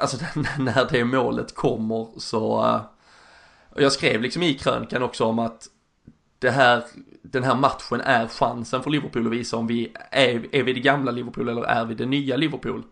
alltså 0.00 0.16
när 0.58 0.88
det 0.90 1.04
målet 1.04 1.54
kommer 1.54 2.08
så 2.20 2.80
Och 3.70 3.82
jag 3.82 3.92
skrev 3.92 4.22
liksom 4.22 4.42
i 4.42 4.54
krönkan 4.54 5.02
också 5.02 5.24
om 5.24 5.38
att 5.38 5.68
det 6.38 6.50
här, 6.50 6.84
den 7.22 7.42
här 7.42 7.54
matchen 7.54 8.00
är 8.00 8.28
chansen 8.28 8.82
för 8.82 8.90
Liverpool 8.90 9.26
att 9.26 9.32
visa 9.32 9.56
om 9.56 9.66
vi 9.66 9.92
är, 10.10 10.54
är 10.54 10.62
vi 10.62 10.72
det 10.72 10.80
gamla 10.80 11.10
Liverpool 11.10 11.48
eller 11.48 11.62
är 11.62 11.84
vi 11.84 11.94
det 11.94 12.06
nya 12.06 12.36
Liverpool. 12.36 12.82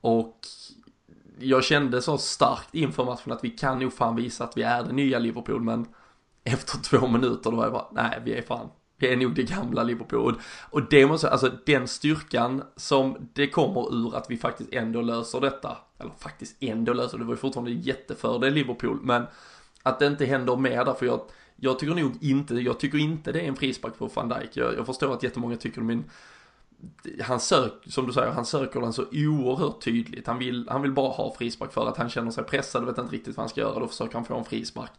Och 0.00 0.36
jag 1.38 1.64
kände 1.64 2.02
så 2.02 2.18
starkt 2.18 2.74
inför 2.74 3.04
matchen 3.04 3.32
att 3.32 3.44
vi 3.44 3.50
kan 3.50 3.78
nog 3.78 3.92
fan 3.92 4.16
visa 4.16 4.44
att 4.44 4.56
vi 4.56 4.62
är 4.62 4.82
det 4.82 4.92
nya 4.92 5.18
Liverpool 5.18 5.60
men 5.60 5.86
efter 6.44 6.78
två 6.82 7.06
minuter 7.06 7.50
då 7.50 7.56
var 7.56 7.64
jag 7.64 7.72
bara, 7.72 7.88
nej 7.92 8.22
vi 8.24 8.34
är 8.34 8.42
fan, 8.42 8.68
vi 8.96 9.12
är 9.12 9.16
nog 9.16 9.34
det 9.34 9.42
gamla 9.42 9.82
Liverpool. 9.82 10.40
Och 10.70 10.82
det 10.82 11.06
måste, 11.06 11.30
alltså 11.30 11.52
den 11.66 11.88
styrkan 11.88 12.62
som 12.76 13.28
det 13.32 13.46
kommer 13.48 13.94
ur 13.94 14.16
att 14.16 14.30
vi 14.30 14.36
faktiskt 14.36 14.72
ändå 14.72 15.00
löser 15.00 15.40
detta, 15.40 15.76
eller 15.98 16.12
faktiskt 16.18 16.56
ändå 16.60 16.92
löser 16.92 17.18
det, 17.18 17.24
var 17.24 17.32
ju 17.32 17.38
fortfarande 17.38 17.70
jättefördel 17.70 18.54
Liverpool, 18.54 19.00
men 19.02 19.26
att 19.82 19.98
det 19.98 20.06
inte 20.06 20.24
händer 20.24 20.56
mer 20.56 20.84
därför 20.84 21.06
jag, 21.06 21.20
jag 21.56 21.78
tycker 21.78 21.94
nog 21.94 22.12
inte, 22.20 22.54
jag 22.54 22.80
tycker 22.80 22.98
inte 22.98 23.32
det 23.32 23.40
är 23.40 23.48
en 23.48 23.56
frispark 23.56 23.98
på 23.98 24.06
van 24.06 24.28
Dijk. 24.28 24.50
Jag, 24.52 24.74
jag 24.76 24.86
förstår 24.86 25.14
att 25.14 25.22
jättemånga 25.22 25.56
tycker 25.56 25.80
min, 25.80 26.04
han 27.22 27.40
söker, 27.40 27.90
som 27.90 28.06
du 28.06 28.12
säger, 28.12 28.32
han 28.32 28.46
söker 28.46 28.80
den 28.80 28.92
så 28.92 29.04
oerhört 29.12 29.84
tydligt. 29.84 30.26
Han 30.26 30.38
vill, 30.38 30.68
han 30.70 30.82
vill 30.82 30.92
bara 30.92 31.10
ha 31.10 31.34
frispark 31.38 31.72
för 31.72 31.88
att 31.88 31.96
han 31.96 32.08
känner 32.08 32.30
sig 32.30 32.44
pressad 32.44 32.82
och 32.82 32.88
vet 32.88 32.98
inte 32.98 33.14
riktigt 33.14 33.36
vad 33.36 33.42
han 33.42 33.48
ska 33.48 33.60
göra. 33.60 33.80
Då 33.80 33.88
försöker 33.88 34.14
han 34.14 34.24
få 34.24 34.38
en 34.38 34.44
frispark. 34.44 34.90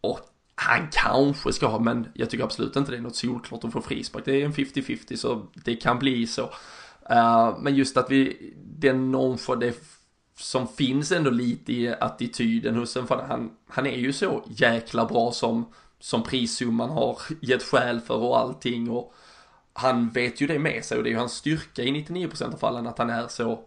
Och 0.00 0.20
han 0.54 0.88
kanske 0.92 1.52
ska 1.52 1.66
ha, 1.66 1.78
men 1.78 2.08
jag 2.14 2.30
tycker 2.30 2.44
absolut 2.44 2.76
inte 2.76 2.90
det 2.90 2.96
är 2.96 3.02
något 3.02 3.16
solklart 3.16 3.64
att 3.64 3.72
få 3.72 3.80
frispark. 3.80 4.24
Det 4.24 4.42
är 4.42 4.44
en 4.44 4.52
50-50 4.52 5.16
så 5.16 5.46
det 5.54 5.76
kan 5.76 5.98
bli 5.98 6.26
så. 6.26 6.42
Uh, 7.10 7.58
men 7.60 7.74
just 7.74 7.96
att 7.96 8.10
vi, 8.10 8.52
den 8.78 9.10
nonchal, 9.10 9.60
det 9.60 9.74
som 10.36 10.68
finns 10.68 11.12
ändå 11.12 11.30
lite 11.30 11.72
i 11.72 11.94
attityden 12.00 12.76
hos 12.76 12.96
en, 12.96 13.06
för 13.06 13.22
han, 13.28 13.50
han 13.66 13.86
är 13.86 13.96
ju 13.96 14.12
så 14.12 14.42
jäkla 14.46 15.04
bra 15.04 15.32
som, 15.32 15.72
som 16.00 16.22
prissumman 16.22 16.90
har 16.90 17.18
gett 17.40 17.62
skäl 17.62 18.00
för 18.00 18.16
och 18.16 18.38
allting. 18.38 18.90
Och 18.90 19.14
han 19.72 20.10
vet 20.10 20.40
ju 20.40 20.46
det 20.46 20.58
med 20.58 20.84
sig 20.84 20.98
och 20.98 21.04
det 21.04 21.08
är 21.08 21.12
ju 21.12 21.18
hans 21.18 21.32
styrka 21.32 21.82
i 21.82 22.04
99% 22.04 22.52
av 22.54 22.58
fallen 22.58 22.86
att 22.86 22.98
han 22.98 23.10
är 23.10 23.28
så, 23.28 23.60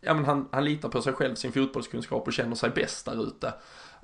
ja 0.00 0.14
men 0.14 0.24
han, 0.24 0.48
han 0.52 0.64
litar 0.64 0.88
på 0.88 1.02
sig 1.02 1.12
själv, 1.12 1.34
sin 1.34 1.52
fotbollskunskap 1.52 2.26
och 2.26 2.32
känner 2.32 2.54
sig 2.54 2.70
bäst 2.70 3.06
där 3.06 3.26
ute. 3.26 3.54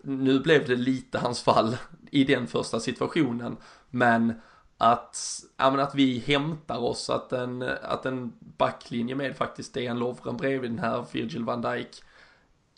Nu 0.02 0.40
blev 0.40 0.66
det 0.66 0.76
lite 0.76 1.18
hans 1.18 1.42
fall 1.42 1.76
i 2.10 2.24
den 2.24 2.46
första 2.46 2.80
situationen, 2.80 3.56
men 3.90 4.34
att, 4.82 5.44
ja, 5.56 5.70
men 5.70 5.80
att 5.80 5.94
vi 5.94 6.18
hämtar 6.18 6.78
oss, 6.78 7.10
att 7.10 7.32
en, 7.32 7.62
att 7.82 8.06
en 8.06 8.32
backlinje 8.40 9.14
med 9.14 9.36
faktiskt 9.36 9.74
Dejan 9.74 9.98
Lovren 9.98 10.36
bredvid 10.36 10.70
den 10.70 10.78
här 10.78 11.06
Virgil 11.12 11.44
van 11.44 11.62
Dijk 11.62 12.02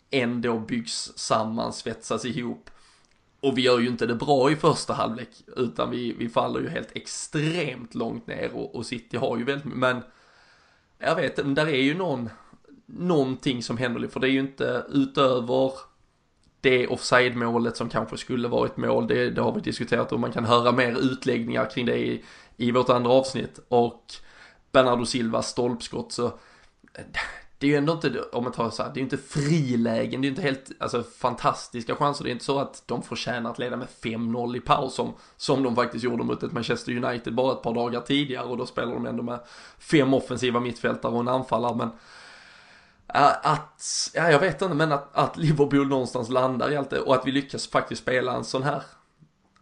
ändå 0.09 0.59
byggs 0.59 1.11
samman, 1.15 1.73
svetsas 1.73 2.25
ihop. 2.25 2.69
Och 3.39 3.57
vi 3.57 3.61
gör 3.61 3.79
ju 3.79 3.87
inte 3.87 4.05
det 4.05 4.15
bra 4.15 4.51
i 4.51 4.55
första 4.55 4.93
halvlek, 4.93 5.29
utan 5.57 5.89
vi, 5.91 6.13
vi 6.13 6.29
faller 6.29 6.59
ju 6.59 6.69
helt 6.69 6.95
extremt 6.95 7.95
långt 7.95 8.27
ner 8.27 8.51
och, 8.55 8.75
och 8.75 8.85
City 8.85 9.17
har 9.17 9.37
ju 9.37 9.43
väldigt 9.43 9.73
men 9.75 10.01
jag 10.97 11.15
vet 11.15 11.39
inte, 11.39 11.61
där 11.61 11.71
är 11.71 11.81
ju 11.81 11.97
någon, 11.97 12.29
någonting 12.85 13.63
som 13.63 13.77
händer, 13.77 14.07
för 14.07 14.19
det 14.19 14.27
är 14.27 14.31
ju 14.31 14.39
inte 14.39 14.85
utöver 14.89 15.71
det 16.65 16.87
offside-målet 16.87 17.77
som 17.77 17.89
kanske 17.89 18.17
skulle 18.17 18.47
varit 18.47 18.77
mål, 18.77 19.07
det, 19.07 19.29
det 19.29 19.41
har 19.41 19.51
vi 19.51 19.61
diskuterat 19.61 20.11
och 20.11 20.19
man 20.19 20.31
kan 20.31 20.45
höra 20.45 20.71
mer 20.71 20.99
utläggningar 20.99 21.69
kring 21.69 21.85
det 21.85 21.97
i, 21.97 22.23
i 22.57 22.71
vårt 22.71 22.89
andra 22.89 23.11
avsnitt. 23.11 23.59
Och 23.67 24.03
Bernardo 24.71 25.05
Silvas 25.05 25.49
stolpskott 25.49 26.11
så 26.11 26.31
det 27.59 27.67
är 27.67 27.71
ju 27.71 27.75
ändå 27.75 27.93
inte, 27.93 28.21
om 28.21 28.43
man 28.43 28.53
tar 28.53 28.69
så 28.69 28.83
här, 28.83 28.89
det 28.93 28.97
är 28.97 29.01
ju 29.01 29.03
inte 29.03 29.17
frilägen, 29.17 30.21
det 30.21 30.25
är 30.25 30.29
ju 30.29 30.35
inte 30.35 30.41
helt, 30.41 30.71
alltså 30.79 31.03
fantastiska 31.03 31.95
chanser, 31.95 32.23
det 32.23 32.29
är 32.29 32.31
inte 32.31 32.45
så 32.45 32.59
att 32.59 32.83
de 32.85 33.01
förtjänar 33.01 33.51
att 33.51 33.59
leda 33.59 33.77
med 33.77 33.87
5-0 34.01 34.57
i 34.57 34.59
paus 34.59 34.95
som, 34.95 35.13
som 35.37 35.63
de 35.63 35.75
faktiskt 35.75 36.03
gjorde 36.03 36.23
mot 36.23 36.43
ett 36.43 36.51
Manchester 36.51 37.05
United 37.05 37.35
bara 37.35 37.53
ett 37.53 37.61
par 37.61 37.73
dagar 37.73 38.01
tidigare. 38.01 38.45
Och 38.45 38.57
då 38.57 38.65
spelar 38.65 38.93
de 38.93 39.05
ändå 39.05 39.23
med 39.23 39.39
fem 39.79 40.13
offensiva 40.13 40.59
mittfältare 40.59 41.11
och 41.11 41.19
en 41.19 41.27
anfallare. 41.27 41.75
Men 41.75 41.89
att, 43.07 44.11
ja 44.13 44.31
jag 44.31 44.39
vet 44.39 44.61
inte, 44.61 44.75
men 44.75 44.91
att, 44.91 45.09
att 45.15 45.37
Liverpool 45.37 45.87
någonstans 45.87 46.29
landar 46.29 46.71
i 46.71 46.75
allt 46.75 46.89
det 46.89 46.99
och 46.99 47.15
att 47.15 47.27
vi 47.27 47.31
lyckas 47.31 47.67
faktiskt 47.67 48.01
spela 48.01 48.33
en 48.33 48.43
sån 48.43 48.63
här 48.63 48.83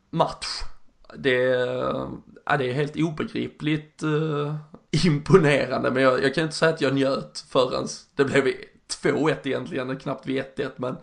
match. 0.10 0.48
Det, 1.18 1.40
ja, 2.46 2.58
det 2.58 2.70
är 2.70 2.74
helt 2.74 2.96
obegripligt 2.96 4.04
uh, 4.04 4.56
imponerande, 5.06 5.92
men 5.92 6.04
jag, 6.04 6.24
jag, 6.24 6.36
kan 6.36 6.44
inte 6.44 6.56
säga 6.56 6.74
att 6.74 6.82
jag 6.82 6.94
njöt 6.94 7.46
förrän 7.50 7.88
det 8.16 8.26
blev 8.26 8.44
2-1 9.02 9.36
egentligen, 9.44 9.98
knappt 9.98 10.26
vid 10.26 10.44
1-1, 10.44 10.72
men 10.76 10.96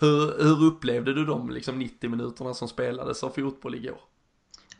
hur, 0.00 0.42
hur 0.42 0.64
upplevde 0.64 1.14
du 1.14 1.24
de 1.24 1.50
liksom 1.50 1.78
90 1.78 2.10
minuterna 2.10 2.54
som 2.54 2.68
spelades 2.68 3.24
av 3.24 3.30
fotboll 3.30 3.74
igår? 3.74 3.98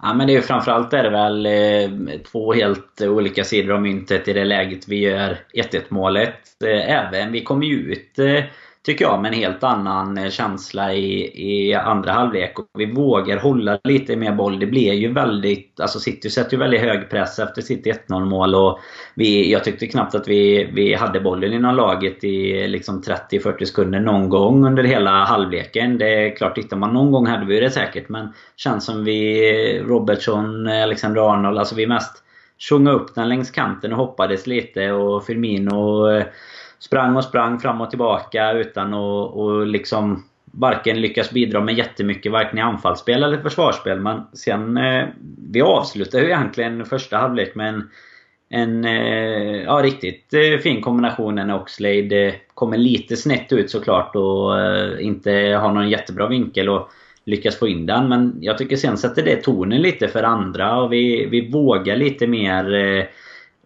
Ja 0.02 0.14
men 0.14 0.26
det 0.26 0.32
är 0.32 0.34
ju 0.34 0.42
framförallt 0.42 0.92
är 0.92 1.02
det 1.02 1.10
väl 1.10 1.46
eh, 1.46 2.20
två 2.20 2.52
helt 2.52 3.00
olika 3.00 3.44
sidor 3.44 3.74
av 3.74 3.82
myntet 3.82 4.28
i 4.28 4.32
det 4.32 4.44
läget 4.44 4.88
vi 4.88 4.98
gör 4.98 5.38
1-1 5.54 5.82
målet. 5.88 6.62
Eh, 6.64 6.90
även, 6.90 7.32
vi 7.32 7.44
kommer 7.44 7.66
ju 7.66 7.92
ut 7.92 8.18
eh, 8.18 8.44
tycker 8.88 9.04
jag, 9.04 9.22
med 9.22 9.32
en 9.32 9.38
helt 9.38 9.64
annan 9.64 10.18
eh, 10.18 10.30
känsla 10.30 10.94
i, 10.94 11.32
i 11.34 11.74
andra 11.74 12.12
halvlek. 12.12 12.58
Och 12.58 12.66
vi 12.78 12.92
vågar 12.92 13.36
hålla 13.36 13.78
lite 13.84 14.16
mer 14.16 14.32
boll. 14.32 14.58
Det 14.58 14.66
blir 14.66 14.92
ju 14.92 15.12
väldigt... 15.12 15.80
Alltså 15.80 16.00
City 16.00 16.30
sätter 16.30 16.52
ju 16.52 16.58
väldigt 16.58 16.80
hög 16.80 17.10
press 17.10 17.38
efter 17.38 17.62
sitt 17.62 17.86
1-0 17.86 18.24
mål. 18.24 18.54
Och 18.54 18.78
vi, 19.14 19.52
jag 19.52 19.64
tyckte 19.64 19.86
knappt 19.86 20.14
att 20.14 20.28
vi, 20.28 20.70
vi 20.72 20.94
hade 20.94 21.20
bollen 21.20 21.52
inom 21.52 21.74
laget 21.74 22.24
i 22.24 22.68
liksom 22.68 23.02
30-40 23.02 23.64
sekunder 23.64 24.00
någon 24.00 24.28
gång 24.28 24.66
under 24.66 24.84
hela 24.84 25.10
halvleken. 25.10 25.98
Det 25.98 26.08
är 26.08 26.36
klart, 26.36 26.54
tittar 26.54 26.76
man 26.76 26.94
någon 26.94 27.12
gång 27.12 27.26
hade 27.26 27.46
vi 27.46 27.60
det 27.60 27.70
säkert. 27.70 28.08
Men 28.08 28.32
känns 28.56 28.84
som 28.84 29.04
vi, 29.04 29.82
Robertson, 29.86 30.68
Alexander 30.68 31.32
Arnold, 31.32 31.58
alltså 31.58 31.74
vi 31.74 31.86
mest 31.86 32.22
tjonga 32.58 32.90
upp 32.90 33.14
den 33.14 33.28
längs 33.28 33.50
kanten 33.50 33.92
och 33.92 33.98
hoppades 33.98 34.46
lite. 34.46 34.92
Och 34.92 35.24
Firmino 35.24 36.10
eh, 36.10 36.24
sprang 36.78 37.16
och 37.16 37.24
sprang 37.24 37.58
fram 37.58 37.80
och 37.80 37.90
tillbaka 37.90 38.52
utan 38.52 38.94
att 38.94 39.30
och 39.34 39.66
liksom 39.66 40.24
varken 40.52 41.00
lyckas 41.00 41.30
bidra 41.30 41.60
med 41.60 41.74
jättemycket 41.74 42.32
varken 42.32 42.58
i 42.58 42.62
anfallsspel 42.62 43.22
eller 43.22 43.38
försvarsspel. 43.38 44.00
Men 44.00 44.22
sen... 44.32 44.76
Eh, 44.76 45.06
vi 45.50 45.62
avslutade 45.62 46.22
ju 46.22 46.28
egentligen 46.30 46.84
första 46.84 47.16
halvlek 47.16 47.54
med 47.54 47.68
en, 47.68 47.90
en 48.48 48.84
eh, 48.84 49.62
ja, 49.62 49.80
riktigt 49.82 50.34
eh, 50.34 50.58
fin 50.58 50.80
kombination 50.80 51.34
när 51.34 51.54
Oxlade 51.54 52.26
eh, 52.26 52.34
kommer 52.54 52.76
lite 52.76 53.16
snett 53.16 53.52
ut 53.52 53.70
såklart 53.70 54.16
och 54.16 54.60
eh, 54.60 55.06
inte 55.06 55.30
har 55.32 55.72
någon 55.72 55.90
jättebra 55.90 56.26
vinkel 56.26 56.68
och 56.68 56.90
lyckas 57.24 57.58
få 57.58 57.68
in 57.68 57.86
den. 57.86 58.08
Men 58.08 58.38
jag 58.40 58.58
tycker 58.58 58.76
sen 58.76 58.98
sätter 58.98 59.22
det 59.22 59.36
tonen 59.36 59.82
lite 59.82 60.08
för 60.08 60.22
andra 60.22 60.80
och 60.80 60.92
vi, 60.92 61.26
vi 61.26 61.50
vågar 61.50 61.96
lite 61.96 62.26
mer 62.26 62.74
eh, 62.74 63.04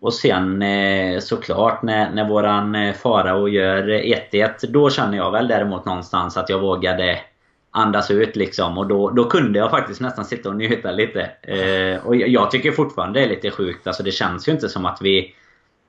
och 0.02 0.14
sen 0.14 0.62
eh, 0.62 1.18
såklart 1.18 1.82
när, 1.82 2.10
när 2.10 2.28
våran 2.28 2.74
eh, 2.74 2.94
Farao 2.94 3.48
gör 3.48 3.90
eh, 3.90 4.18
1-1 4.32 4.66
Då 4.68 4.90
känner 4.90 5.16
jag 5.16 5.30
väl 5.30 5.48
däremot 5.48 5.84
någonstans 5.84 6.36
att 6.36 6.48
jag 6.48 6.60
vågade 6.60 7.18
andas 7.70 8.10
ut 8.10 8.36
liksom. 8.36 8.78
Och 8.78 8.86
då, 8.86 9.10
då 9.10 9.24
kunde 9.24 9.58
jag 9.58 9.70
faktiskt 9.70 10.00
nästan 10.00 10.24
sitta 10.24 10.48
och 10.48 10.56
njuta 10.56 10.90
lite. 10.90 11.20
Eh, 11.42 12.06
och 12.06 12.16
jag 12.16 12.50
tycker 12.50 12.72
fortfarande 12.72 13.20
det 13.20 13.24
är 13.24 13.28
lite 13.28 13.50
sjukt. 13.50 13.86
Alltså 13.86 14.02
det 14.02 14.10
känns 14.10 14.48
ju 14.48 14.52
inte 14.52 14.68
som 14.68 14.86
att 14.86 14.98
vi, 15.02 15.34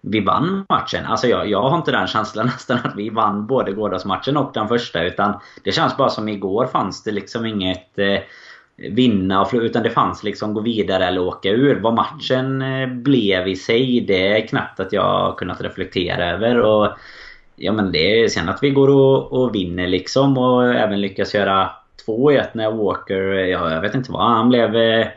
vi 0.02 0.20
vann 0.20 0.66
matchen. 0.70 1.06
Alltså 1.06 1.28
jag, 1.28 1.50
jag 1.50 1.70
har 1.70 1.78
inte 1.78 1.92
den 1.92 2.08
känslan 2.08 2.46
nästan 2.54 2.80
att 2.84 2.96
vi 2.96 3.10
vann 3.10 3.48
både 3.48 3.72
gårdagsmatchen 3.72 4.38
och 4.38 4.52
den 4.54 4.68
första. 4.68 5.04
Utan 5.04 5.40
det 5.64 5.72
känns 5.72 5.98
bara 5.98 6.10
som 6.10 6.30
igår 6.30 6.66
fanns 6.66 7.04
det 7.04 7.12
liksom 7.12 7.46
inget 7.46 8.00
vinna, 8.78 9.48
utan 9.54 9.84
det 9.84 9.90
fanns 9.90 10.24
liksom 10.24 10.54
gå 10.54 10.62
vidare 10.62 11.06
eller 11.06 11.22
åka 11.22 11.50
ur. 11.50 11.80
Vad 11.80 11.94
matchen 11.94 12.62
eh, 12.62 12.88
blev 12.88 13.48
i 13.48 13.56
sig, 13.56 14.02
det 14.02 14.28
är 14.28 14.48
knappt 14.48 14.80
att 14.80 14.94
jag 14.94 15.38
kunnat 15.38 15.62
reflektera 15.62 16.32
över. 16.32 16.60
Och, 16.60 16.90
ja 17.56 17.72
men 17.72 17.92
det 17.92 18.24
är 18.24 18.28
sen 18.28 18.50
att 18.50 18.64
vi 18.64 18.70
går 18.70 18.90
och, 18.90 19.34
och 19.34 19.56
vinner 19.56 19.88
liksom 19.88 20.38
och 20.38 20.74
även 20.74 21.02
lyckas 21.02 21.34
göra 21.36 21.70
2-1 22.08 22.48
när 22.54 22.72
Walker, 22.72 23.22
ja, 23.34 23.72
jag 23.72 23.82
vet 23.82 23.96
inte 23.96 24.12
vad, 24.12 24.32
han 24.32 24.50
blev... 24.50 24.76
Eh, 24.76 25.08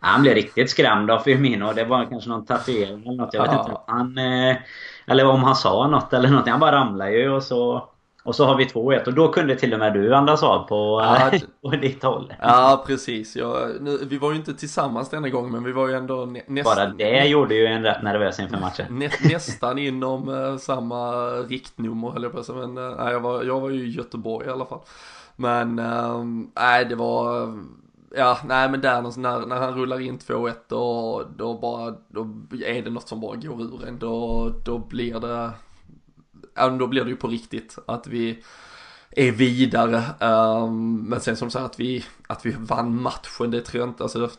Han 0.00 0.22
blev 0.22 0.34
riktigt 0.34 0.70
skrämd 0.70 1.10
av 1.10 1.18
Firmino. 1.18 1.72
Det 1.72 1.84
var 1.84 2.04
kanske 2.04 2.30
någon 2.30 2.46
tatuering 2.46 3.02
eller 3.06 3.16
något. 3.16 3.34
Jag 3.34 3.42
vet 3.42 3.52
ja. 3.52 3.60
inte. 3.60 3.80
Han, 3.86 4.18
eh, 4.18 4.56
eller 5.06 5.26
om 5.26 5.42
han 5.44 5.56
sa 5.56 5.86
något 5.86 6.12
eller 6.12 6.28
något. 6.28 6.48
Han 6.48 6.60
bara 6.60 6.76
ramlade 6.76 7.12
ju 7.12 7.30
och 7.30 7.42
så... 7.42 7.87
Och 8.28 8.34
så 8.34 8.44
har 8.44 8.56
vi 8.56 8.64
2-1 8.64 9.06
och 9.06 9.14
då 9.14 9.28
kunde 9.28 9.56
till 9.56 9.72
och 9.72 9.78
med 9.78 9.94
du 9.94 10.14
andas 10.14 10.42
av 10.42 10.68
på, 10.68 11.00
ja, 11.02 11.30
på 11.62 11.76
ditt 11.76 12.02
håll. 12.02 12.34
Ja 12.40 12.84
precis. 12.86 13.36
Jag, 13.36 13.70
nu, 13.80 13.98
vi 14.04 14.18
var 14.18 14.30
ju 14.30 14.36
inte 14.36 14.54
tillsammans 14.54 15.10
denna 15.10 15.28
gång 15.28 15.52
men 15.52 15.64
vi 15.64 15.72
var 15.72 15.88
ju 15.88 15.94
ändå 15.94 16.26
nästan... 16.46 16.76
Bara 16.76 16.86
det 16.86 17.24
gjorde 17.24 17.54
ju 17.54 17.66
en 17.66 17.82
rätt 17.82 18.02
nervös 18.02 18.40
inför 18.40 18.58
matchen. 18.58 18.86
Nä, 18.98 19.10
nästan 19.22 19.78
inom 19.78 20.28
uh, 20.28 20.56
samma 20.56 21.30
riktnummer 21.30 22.10
höll 22.10 22.22
jag 22.22 22.32
på 22.32 22.38
att 22.38 22.46
säga. 22.46 22.66
Men 22.66 22.78
uh, 22.78 23.12
jag, 23.12 23.20
var, 23.20 23.42
jag 23.42 23.60
var 23.60 23.70
ju 23.70 23.86
i 23.86 23.90
Göteborg 23.90 24.46
i 24.46 24.50
alla 24.50 24.66
fall. 24.66 24.80
Men 25.36 25.78
uh, 25.78 26.24
nej 26.54 26.84
det 26.84 26.94
var... 26.94 27.54
Ja, 28.16 28.38
nej 28.44 28.70
men 28.70 28.80
där 28.80 29.02
när, 29.20 29.46
när 29.46 29.56
han 29.56 29.74
rullar 29.74 30.00
in 30.00 30.18
2-1 30.18 30.52
då, 30.68 31.22
då 31.36 31.54
bara, 31.54 31.94
då 32.08 32.20
är 32.66 32.82
det 32.82 32.90
något 32.90 33.08
som 33.08 33.20
bara 33.20 33.36
går 33.36 33.62
ur 33.62 33.88
en. 33.88 33.98
Då, 33.98 34.48
då 34.64 34.78
blir 34.78 35.20
det 35.20 35.28
ja, 35.28 35.50
då 36.78 36.86
blir 36.86 37.04
det 37.04 37.10
ju 37.10 37.16
på 37.16 37.28
riktigt 37.28 37.78
att 37.86 38.06
vi 38.06 38.42
är 39.10 39.32
vidare. 39.32 40.02
Um, 40.20 41.02
men 41.02 41.20
sen 41.20 41.36
som 41.36 41.50
sagt 41.50 41.64
att 41.64 41.80
vi, 41.80 42.04
att 42.26 42.46
vi 42.46 42.50
vann 42.58 43.02
matchen, 43.02 43.50
det 43.50 43.60
tror 43.60 43.80
jag 43.80 43.88
inte, 43.88 44.02
alltså 44.02 44.30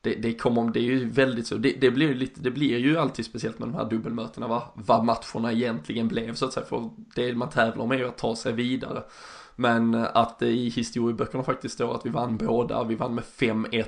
det, 0.00 0.14
det 0.14 0.34
kommer, 0.34 0.70
det 0.72 0.80
är 0.80 0.82
ju 0.82 1.08
väldigt 1.08 1.46
så, 1.46 1.56
det, 1.56 1.72
det, 1.80 1.90
blir 1.90 2.08
ju 2.08 2.14
lite, 2.14 2.40
det 2.40 2.50
blir 2.50 2.78
ju 2.78 2.98
alltid 2.98 3.24
speciellt 3.24 3.58
med 3.58 3.68
de 3.68 3.74
här 3.74 3.90
dubbelmötena 3.90 4.48
va, 4.48 4.72
vad 4.74 5.04
matcherna 5.04 5.52
egentligen 5.52 6.08
blev 6.08 6.34
så 6.34 6.44
att 6.44 6.52
säga, 6.52 6.66
för 6.66 6.90
det 7.14 7.34
man 7.34 7.50
tävlar 7.50 7.84
om 7.84 7.92
är 7.92 7.96
ju 7.96 8.08
att 8.08 8.18
ta 8.18 8.36
sig 8.36 8.52
vidare. 8.52 9.02
Men 9.56 9.94
att 9.94 10.38
det 10.38 10.48
i 10.48 10.68
historieböckerna 10.68 11.44
faktiskt 11.44 11.74
står 11.74 11.94
att 11.94 12.06
vi 12.06 12.10
vann 12.10 12.36
båda, 12.36 12.84
vi 12.84 12.94
vann 12.94 13.14
med 13.14 13.24
5-1 13.24 13.84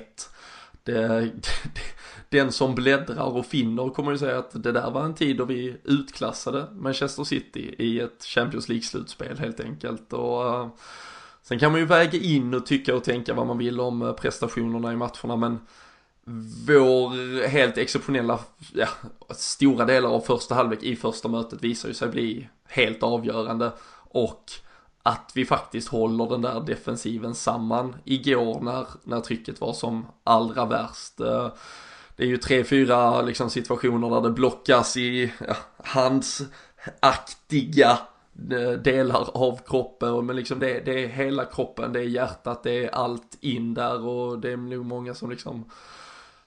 det, 0.83 1.29
den 2.31 2.51
som 2.51 2.75
bläddrar 2.75 3.37
och 3.37 3.45
finner 3.45 3.89
kommer 3.89 4.11
ju 4.11 4.17
säga 4.17 4.39
att 4.39 4.63
det 4.63 4.71
där 4.71 4.91
var 4.91 5.03
en 5.03 5.13
tid 5.13 5.37
då 5.37 5.45
vi 5.45 5.77
utklassade 5.83 6.67
Manchester 6.71 7.23
City 7.23 7.75
i 7.77 7.99
ett 7.99 8.23
Champions 8.23 8.69
League-slutspel 8.69 9.39
helt 9.39 9.59
enkelt. 9.59 10.13
Och, 10.13 10.45
eh, 10.45 10.67
sen 11.41 11.59
kan 11.59 11.71
man 11.71 11.81
ju 11.81 11.85
väga 11.85 12.19
in 12.19 12.53
och 12.53 12.65
tycka 12.65 12.95
och 12.95 13.03
tänka 13.03 13.33
vad 13.33 13.47
man 13.47 13.57
vill 13.57 13.79
om 13.79 14.01
eh, 14.01 14.13
prestationerna 14.13 14.93
i 14.93 14.95
matcherna 14.95 15.35
men 15.35 15.59
vår 16.67 17.47
helt 17.47 17.77
exceptionella, 17.77 18.39
ja, 18.73 18.87
stora 19.29 19.85
delar 19.85 20.09
av 20.09 20.19
första 20.19 20.55
halvlek 20.55 20.83
i 20.83 20.95
första 20.95 21.27
mötet 21.27 21.63
visar 21.63 21.87
ju 21.87 21.93
sig 21.93 22.09
bli 22.09 22.49
helt 22.67 23.03
avgörande 23.03 23.71
och 24.09 24.51
att 25.03 25.31
vi 25.35 25.45
faktiskt 25.45 25.87
håller 25.87 26.29
den 26.29 26.41
där 26.41 26.61
defensiven 26.61 27.35
samman 27.35 27.95
igår 28.05 28.61
när, 28.61 28.87
när 29.03 29.19
trycket 29.19 29.61
var 29.61 29.73
som 29.73 30.05
allra 30.23 30.65
värst. 30.65 31.19
Eh, 31.19 31.47
det 32.21 32.25
är 32.25 32.29
ju 32.29 32.37
tre, 32.37 32.63
fyra 32.63 33.21
liksom 33.21 33.49
situationer 33.49 34.09
där 34.09 34.21
det 34.21 34.29
blockas 34.29 34.97
i 34.97 35.33
ja, 35.47 35.55
handsaktiga 35.83 36.39
eh, 38.51 38.71
delar 38.71 39.29
av 39.33 39.59
kroppen. 39.67 40.25
Men 40.25 40.35
liksom 40.35 40.59
det, 40.59 40.79
det 40.79 41.03
är 41.03 41.07
hela 41.07 41.45
kroppen, 41.45 41.93
det 41.93 41.99
är 41.99 42.03
hjärtat, 42.03 42.63
det 42.63 42.85
är 42.85 42.89
allt 42.89 43.37
in 43.39 43.73
där. 43.73 44.05
Och 44.05 44.39
det 44.39 44.51
är 44.51 44.57
nog 44.57 44.85
många 44.85 45.13
som 45.13 45.29
liksom 45.29 45.69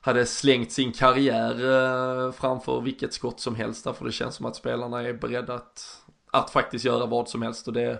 hade 0.00 0.26
slängt 0.26 0.72
sin 0.72 0.92
karriär 0.92 1.54
eh, 1.54 2.32
framför 2.32 2.80
vilket 2.80 3.12
skott 3.12 3.40
som 3.40 3.54
helst 3.54 3.84
därför 3.84 4.04
det 4.04 4.12
känns 4.12 4.34
som 4.34 4.46
att 4.46 4.56
spelarna 4.56 5.02
är 5.02 5.12
beredda 5.12 5.54
att, 5.54 6.02
att 6.30 6.50
faktiskt 6.50 6.84
göra 6.84 7.06
vad 7.06 7.28
som 7.28 7.42
helst. 7.42 7.66
Och 7.66 7.72
det 7.72 7.98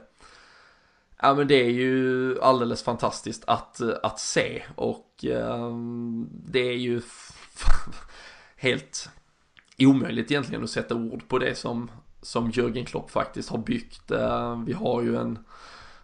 Ja 1.23 1.35
men 1.35 1.49
det 1.49 1.55
är 1.55 1.71
ju 1.71 2.41
alldeles 2.41 2.83
fantastiskt 2.83 3.45
att, 3.47 3.81
att 4.03 4.21
se. 4.21 4.63
Och 4.75 5.25
um, 5.25 6.29
det 6.47 6.69
är 6.69 6.77
ju 6.77 7.01
helt 8.57 9.09
omöjligt 9.79 10.31
egentligen 10.31 10.65
att 10.65 10.71
sätta 10.71 10.95
ord 10.95 11.29
på 11.29 11.39
det 11.39 11.55
som, 11.55 11.91
som 12.23 12.51
Jörgen 12.51 12.85
Klopp 12.85 13.11
faktiskt 13.11 13.51
har 13.51 13.59
byggt. 13.59 14.11
Eh, 14.11 14.63
vi 14.67 14.73
har 14.73 15.03
ju 15.03 15.17
en 15.17 15.39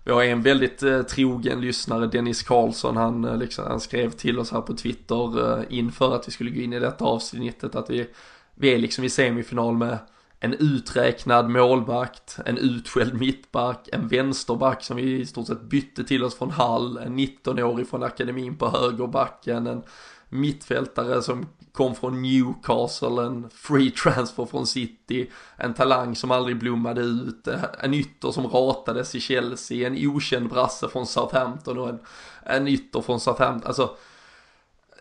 vi 0.04 0.12
har 0.12 0.24
en 0.24 0.42
väldigt 0.42 0.82
eh, 0.82 1.02
trogen 1.02 1.60
lyssnare, 1.60 2.06
Dennis 2.06 2.42
Karlsson, 2.42 2.96
han, 2.96 3.24
eh, 3.24 3.36
liksom, 3.36 3.64
han 3.66 3.80
skrev 3.80 4.10
till 4.10 4.38
oss 4.38 4.52
här 4.52 4.60
på 4.60 4.74
Twitter 4.74 5.58
eh, 5.58 5.64
inför 5.68 6.14
att 6.14 6.28
vi 6.28 6.32
skulle 6.32 6.50
gå 6.50 6.60
in 6.60 6.72
i 6.72 6.80
detta 6.80 7.04
avsnittet 7.04 7.74
att 7.74 7.90
vi, 7.90 8.06
vi 8.54 8.74
är 8.74 8.78
liksom 8.78 9.04
i 9.04 9.10
semifinal 9.10 9.76
med 9.76 9.98
en 10.40 10.54
uträknad 10.54 11.50
målvakt, 11.50 12.38
en 12.46 12.58
utskälld 12.58 13.14
mittback, 13.14 13.88
en 13.92 14.08
vänsterback 14.08 14.84
som 14.84 14.96
vi 14.96 15.20
i 15.20 15.26
stort 15.26 15.46
sett 15.46 15.62
bytte 15.62 16.04
till 16.04 16.24
oss 16.24 16.34
från 16.34 16.50
Hall, 16.50 16.96
en 16.96 17.18
19-årig 17.18 17.88
från 17.88 18.02
akademin 18.02 18.56
på 18.56 18.68
högerbacken, 18.68 19.66
en 19.66 19.82
mittfältare 20.30 21.22
som 21.22 21.46
kom 21.72 21.94
från 21.94 22.22
Newcastle, 22.22 23.22
en 23.22 23.50
free 23.50 23.90
transfer 23.90 24.46
från 24.46 24.66
City, 24.66 25.30
en 25.56 25.74
talang 25.74 26.16
som 26.16 26.30
aldrig 26.30 26.58
blommade 26.58 27.00
ut, 27.00 27.48
en 27.82 27.94
ytter 27.94 28.30
som 28.30 28.46
ratades 28.46 29.14
i 29.14 29.20
Chelsea, 29.20 29.86
en 29.86 30.08
okänd 30.08 30.48
brasse 30.48 30.88
från 30.88 31.06
Southampton 31.06 31.78
och 31.78 31.88
en, 31.88 31.98
en 32.42 32.68
ytter 32.68 33.00
från 33.00 33.20
Southampton. 33.20 33.66
Alltså, 33.66 33.96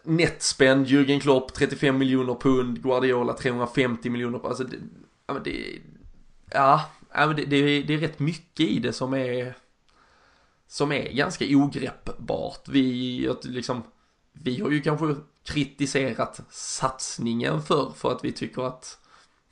netspend, 0.04 0.88
Jürgen 0.88 1.20
Klopp 1.20 1.54
35 1.54 1.98
miljoner 1.98 2.36
pund, 2.36 2.84
Guardiola 2.84 3.34
350 3.34 4.10
miljoner 4.10 4.39
pund. 4.39 4.50
Alltså, 4.50 4.63
det, 4.63 4.78
ja, 5.28 5.34
men 5.34 5.44
det, 5.44 5.80
ja, 6.52 6.82
det, 7.13 7.46
det, 7.46 7.82
det 7.82 7.94
är 7.94 7.98
rätt 7.98 8.20
mycket 8.20 8.65
i 8.65 8.80
det 8.80 8.94
som 8.94 9.13
är 9.13 9.54
som 10.68 10.92
är 10.92 11.13
ganska 11.13 11.46
ogreppbart. 11.46 12.68
Vi, 12.68 13.30
liksom, 13.44 13.84
vi 14.43 14.62
har 14.62 14.69
ju 14.69 14.82
kanske 14.82 15.15
kritiserat 15.43 16.41
satsningen 16.49 17.62
för, 17.62 17.91
för 17.95 18.12
att 18.12 18.23
vi 18.23 18.32
tycker 18.32 18.62
att 18.62 18.97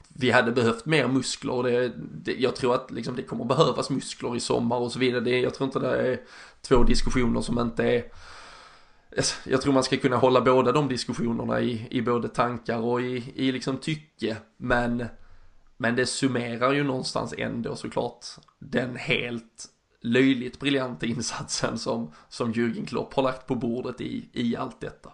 vi 0.08 0.32
hade 0.32 0.52
behövt 0.52 0.86
mer 0.86 1.08
muskler. 1.08 1.64
Det, 1.64 1.92
det, 1.98 2.34
jag 2.34 2.56
tror 2.56 2.76
att 2.76 2.92
liksom, 2.92 3.16
det 3.16 3.24
kommer 3.24 3.46
behövas 3.46 3.90
muskler 3.90 4.36
i 4.36 4.40
sommar 4.40 4.78
och 4.78 4.92
så 4.92 5.00
vidare. 5.00 5.22
Det, 5.22 5.40
jag 5.40 5.54
tror 5.54 5.66
inte 5.68 5.80
det 5.80 6.12
är 6.12 6.22
två 6.62 6.84
diskussioner 6.84 7.42
som 7.42 7.60
inte 7.60 7.84
är 7.84 8.04
alltså, 9.18 9.50
jag 9.50 9.62
tror 9.62 9.74
man 9.74 9.84
ska 9.84 9.98
kunna 9.98 10.18
hålla 10.18 10.42
båda 10.42 10.72
de 10.72 10.88
diskussionerna 10.88 11.62
i, 11.62 11.88
i 11.92 12.02
både 12.02 12.28
tankar 12.28 12.80
och 12.80 13.02
i, 13.02 13.34
i 13.36 13.52
liksom 13.52 13.78
tycke. 13.78 14.38
Men 14.58 15.06
men 15.78 15.96
det 15.96 16.06
summerar 16.06 16.74
ju 16.74 16.84
någonstans 16.84 17.34
ändå 17.38 17.76
såklart 17.76 18.26
den 18.60 18.96
helt 18.96 19.66
löjligt 20.12 20.60
briljanta 20.60 21.06
insatsen 21.06 21.78
som, 21.78 22.12
som 22.30 22.54
Jürgen 22.54 22.86
Klopp 22.86 23.14
har 23.14 23.24
lagt 23.24 23.48
på 23.48 23.56
bordet 23.56 24.02
i, 24.02 24.30
i 24.34 24.56
allt 24.56 24.82
detta. 24.82 25.10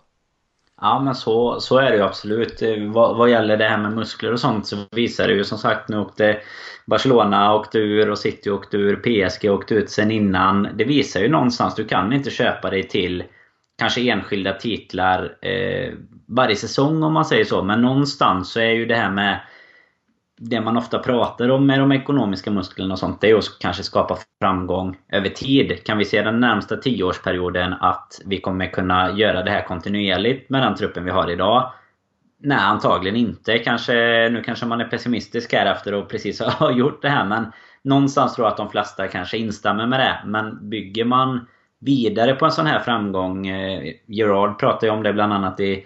Ja 0.81 0.99
men 0.99 1.15
så, 1.15 1.59
så 1.59 1.77
är 1.77 1.91
det 1.91 1.97
ju 1.97 2.03
absolut. 2.03 2.61
Eh, 2.61 2.91
vad, 2.91 3.17
vad 3.17 3.29
gäller 3.29 3.57
det 3.57 3.67
här 3.67 3.77
med 3.77 3.93
muskler 3.93 4.31
och 4.31 4.39
sånt 4.39 4.67
så 4.67 4.77
visar 4.91 5.27
det 5.27 5.33
ju 5.33 5.43
som 5.43 5.57
sagt 5.57 5.89
nu 5.89 5.99
åkte 5.99 6.39
Barcelona 6.85 7.55
åkte 7.55 7.79
ur 7.79 8.09
och 8.09 8.19
City 8.19 8.49
åkte 8.49 8.77
ur. 8.77 8.95
PSG 8.95 9.49
åkte 9.49 9.75
ut 9.75 9.89
sen 9.89 10.11
innan. 10.11 10.67
Det 10.75 10.83
visar 10.83 11.19
ju 11.19 11.29
någonstans, 11.29 11.75
du 11.75 11.85
kan 11.85 12.13
inte 12.13 12.29
köpa 12.29 12.69
dig 12.69 12.87
till 12.87 13.23
kanske 13.77 14.09
enskilda 14.09 14.53
titlar 14.53 15.37
eh, 15.41 15.93
varje 16.27 16.55
säsong 16.55 17.03
om 17.03 17.13
man 17.13 17.25
säger 17.25 17.45
så. 17.45 17.63
Men 17.63 17.81
någonstans 17.81 18.51
så 18.51 18.59
är 18.59 18.71
ju 18.71 18.85
det 18.85 18.95
här 18.95 19.11
med 19.11 19.39
det 20.49 20.61
man 20.61 20.77
ofta 20.77 20.99
pratar 20.99 21.49
om 21.49 21.67
med 21.67 21.79
de 21.79 21.91
ekonomiska 21.91 22.51
musklerna 22.51 22.93
och 22.93 22.99
sånt, 22.99 23.21
det 23.21 23.29
är 23.29 23.35
att 23.35 23.59
kanske 23.59 23.83
skapa 23.83 24.17
framgång 24.41 24.97
över 25.11 25.29
tid. 25.29 25.83
Kan 25.83 25.97
vi 25.97 26.05
se 26.05 26.21
den 26.21 26.39
närmsta 26.39 26.77
tioårsperioden 26.77 27.73
att 27.73 28.21
vi 28.25 28.41
kommer 28.41 28.67
kunna 28.67 29.11
göra 29.11 29.43
det 29.43 29.51
här 29.51 29.65
kontinuerligt 29.65 30.49
med 30.49 30.61
den 30.61 30.75
truppen 30.75 31.05
vi 31.05 31.11
har 31.11 31.31
idag? 31.31 31.71
Nej, 32.39 32.57
antagligen 32.57 33.15
inte. 33.15 33.57
Kanske, 33.57 33.93
nu 34.29 34.43
kanske 34.45 34.65
man 34.65 34.81
är 34.81 34.87
pessimistisk 34.87 35.53
här 35.53 35.65
efter 35.65 35.93
att 35.93 36.09
precis 36.09 36.41
ha 36.41 36.71
gjort 36.77 37.01
det 37.01 37.09
här, 37.09 37.25
men 37.25 37.51
någonstans 37.83 38.35
tror 38.35 38.45
jag 38.45 38.51
att 38.51 38.57
de 38.57 38.69
flesta 38.69 39.07
kanske 39.07 39.37
instämmer 39.37 39.87
med 39.87 39.99
det. 39.99 40.19
Men 40.25 40.69
bygger 40.69 41.05
man 41.05 41.47
vidare 41.79 42.35
på 42.35 42.45
en 42.45 42.51
sån 42.51 42.67
här 42.67 42.79
framgång, 42.79 43.47
eh, 43.47 43.93
Gerard 44.07 44.59
pratar 44.59 44.87
ju 44.87 44.93
om 44.93 45.03
det 45.03 45.13
bland 45.13 45.33
annat 45.33 45.59
i 45.59 45.85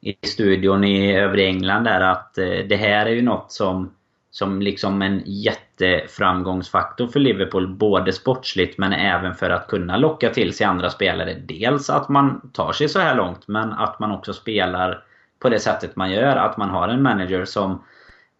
i 0.00 0.26
studion 0.26 0.84
i 0.84 1.16
övre 1.16 1.46
England 1.46 1.84
där 1.84 2.00
att 2.00 2.38
eh, 2.38 2.58
det 2.68 2.76
här 2.76 3.06
är 3.06 3.10
ju 3.10 3.22
något 3.22 3.52
som 3.52 3.90
som 4.38 4.62
liksom 4.62 5.02
en 5.02 5.22
jätteframgångsfaktor 5.26 7.08
för 7.08 7.20
Liverpool. 7.20 7.68
Både 7.68 8.12
sportsligt 8.12 8.78
men 8.78 8.92
även 8.92 9.34
för 9.34 9.50
att 9.50 9.66
kunna 9.66 9.96
locka 9.96 10.30
till 10.30 10.52
sig 10.52 10.66
andra 10.66 10.90
spelare. 10.90 11.34
Dels 11.34 11.90
att 11.90 12.08
man 12.08 12.50
tar 12.52 12.72
sig 12.72 12.88
så 12.88 12.98
här 12.98 13.14
långt 13.14 13.48
men 13.48 13.72
att 13.72 13.98
man 13.98 14.12
också 14.12 14.32
spelar 14.32 15.04
på 15.38 15.48
det 15.48 15.58
sättet 15.58 15.96
man 15.96 16.10
gör. 16.10 16.36
Att 16.36 16.56
man 16.56 16.70
har 16.70 16.88
en 16.88 17.02
manager 17.02 17.44
som 17.44 17.82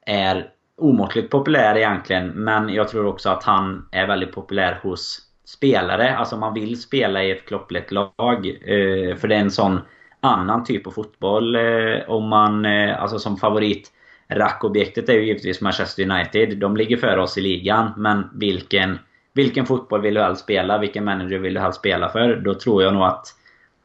är 0.06 0.50
omåttligt 0.76 1.30
populär 1.30 1.76
egentligen. 1.76 2.28
Men 2.28 2.68
jag 2.68 2.88
tror 2.88 3.06
också 3.06 3.30
att 3.30 3.44
han 3.44 3.88
är 3.92 4.06
väldigt 4.06 4.32
populär 4.32 4.80
hos 4.82 5.20
spelare. 5.44 6.16
Alltså 6.16 6.36
man 6.36 6.54
vill 6.54 6.80
spela 6.80 7.24
i 7.24 7.30
ett 7.30 7.46
klopplett 7.46 7.92
lag. 7.92 8.46
Eh, 8.46 9.16
för 9.16 9.28
det 9.28 9.34
är 9.34 9.40
en 9.40 9.50
sån 9.50 9.80
annan 10.20 10.64
typ 10.64 10.86
av 10.86 10.90
fotboll. 10.90 11.56
Eh, 11.56 12.08
om 12.08 12.28
man, 12.28 12.64
eh, 12.64 13.02
alltså 13.02 13.18
som 13.18 13.36
favorit 13.36 13.92
rackobjektet 14.28 15.08
är 15.08 15.12
ju 15.12 15.26
givetvis 15.26 15.60
Manchester 15.60 16.10
United. 16.10 16.58
De 16.58 16.76
ligger 16.76 16.96
före 16.96 17.20
oss 17.20 17.38
i 17.38 17.40
ligan. 17.40 17.90
Men 17.96 18.30
vilken, 18.34 18.98
vilken 19.32 19.66
fotboll 19.66 20.00
vill 20.00 20.14
du 20.14 20.20
helst 20.20 20.42
spela? 20.42 20.78
Vilken 20.78 21.04
manager 21.04 21.38
vill 21.38 21.54
du 21.54 21.60
helst 21.60 21.78
spela 21.78 22.08
för? 22.08 22.36
Då 22.36 22.54
tror 22.54 22.82
jag 22.82 22.94
nog 22.94 23.02
att 23.02 23.26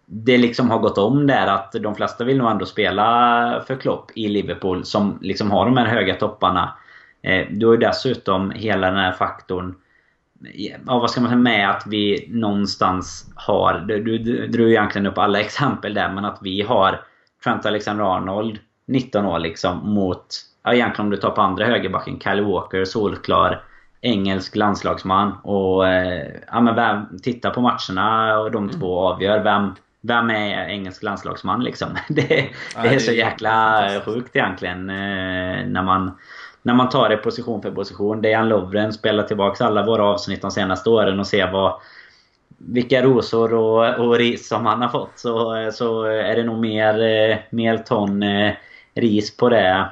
det 0.06 0.38
liksom 0.38 0.70
har 0.70 0.80
gått 0.80 0.98
om 0.98 1.28
där 1.28 1.48
att 1.48 1.72
de 1.72 1.96
flesta 1.96 2.24
vill 2.24 2.38
nog 2.38 2.52
ändå 2.52 2.66
spela 2.66 3.64
för 3.68 3.76
Klopp 3.76 4.12
i 4.16 4.28
Liverpool 4.28 4.86
som 4.86 5.20
liksom 5.22 5.52
har 5.52 5.66
de 5.66 5.78
här 5.78 5.86
höga 5.86 6.16
topparna. 6.16 6.74
Du 7.50 7.66
har 7.66 7.74
ju 7.74 7.80
dessutom 7.80 8.52
hela 8.52 8.88
den 8.88 9.00
här 9.00 9.12
faktorn 9.12 9.76
ja, 10.54 10.78
vad 10.84 11.12
ska 11.12 11.22
man 11.22 11.30
säga 11.30 11.40
med 11.40 11.70
att 11.70 11.84
vi 11.88 12.28
någonstans 12.30 13.32
har... 13.36 13.80
Du, 13.80 14.04
du, 14.04 14.18
du 14.18 14.48
drog 14.48 14.70
egentligen 14.70 15.08
upp 15.08 15.18
alla 15.18 15.40
exempel 15.42 15.94
där, 15.94 16.14
men 16.14 16.26
att 16.26 16.40
vi 16.42 16.62
har 16.62 17.02
Trent 17.44 17.66
Alexander-Arnold, 17.66 18.60
19 18.86 19.26
år 19.26 19.40
liksom, 19.40 19.94
mot... 19.94 20.26
Ja, 20.64 20.74
egentligen 20.74 21.06
om 21.06 21.12
du 21.12 21.18
tar 21.18 21.30
på 21.30 21.42
andra 21.42 21.66
högerbacken, 21.66 22.20
Kyle 22.20 22.42
Walker, 22.42 22.86
solklar 22.86 23.64
engelsk 24.02 24.56
landslagsman. 24.56 25.32
Och 25.44 25.88
eh, 25.88 26.28
ja, 26.52 26.62
men 26.62 26.76
vem, 26.76 27.20
titta 27.24 27.50
på 27.50 27.62
matcherna 27.62 28.40
och 28.40 28.52
de 28.52 28.70
två 28.70 29.00
avgör. 29.00 29.44
Vem, 29.44 29.76
vem 30.02 30.30
är 30.30 30.68
engelsk 30.68 31.04
landslagsman 31.04 31.64
liksom? 31.64 31.88
Det, 32.10 32.50
det 32.82 32.88
är 32.88 33.00
så 33.00 33.12
jäkla 33.12 33.88
sjukt 34.06 34.36
egentligen. 34.36 34.90
Eh, 34.90 35.66
när 35.68 35.84
man 35.84 36.12
när 36.64 36.74
man 36.74 36.90
tar 36.90 37.10
det 37.10 37.18
position 37.18 37.62
för 37.62 37.72
position. 37.72 38.22
Dejan 38.22 38.50
Lovren 38.50 38.94
spelar 38.94 39.24
tillbaks 39.24 39.62
alla 39.62 39.86
våra 39.86 40.04
avsnitt 40.04 40.42
de 40.42 40.52
senaste 40.52 40.90
åren 40.90 41.20
och 41.20 41.28
ser 41.28 41.52
vad 41.52 41.74
vilka 42.58 43.02
rosor 43.02 43.54
och, 43.54 44.00
och 44.00 44.16
ris 44.16 44.48
som 44.48 44.66
han 44.66 44.82
har 44.82 44.90
fått 44.90 45.12
så, 45.16 45.70
så 45.74 46.04
är 46.04 46.36
det 46.36 46.44
nog 46.44 46.60
mer, 46.60 47.02
eh, 47.02 47.38
mer 47.50 47.78
ton 47.78 48.24
eh, 48.24 48.54
ris 48.96 49.38
på 49.38 49.50
det 49.50 49.88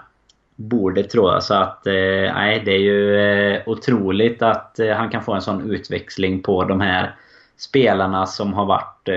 bordet 0.56 1.10
tror 1.10 1.34
jag. 1.34 1.44
Så 1.44 1.54
att 1.54 1.82
nej, 1.86 2.62
det 2.66 2.72
är 2.72 2.80
ju 2.80 3.64
otroligt 3.66 4.42
att 4.42 4.80
han 4.96 5.10
kan 5.10 5.24
få 5.24 5.34
en 5.34 5.42
sån 5.42 5.72
utväxling 5.72 6.42
på 6.42 6.64
de 6.64 6.82
här 6.82 7.16
spelarna 7.58 8.26
som 8.26 8.54
har 8.54 8.66
varit 8.66 9.10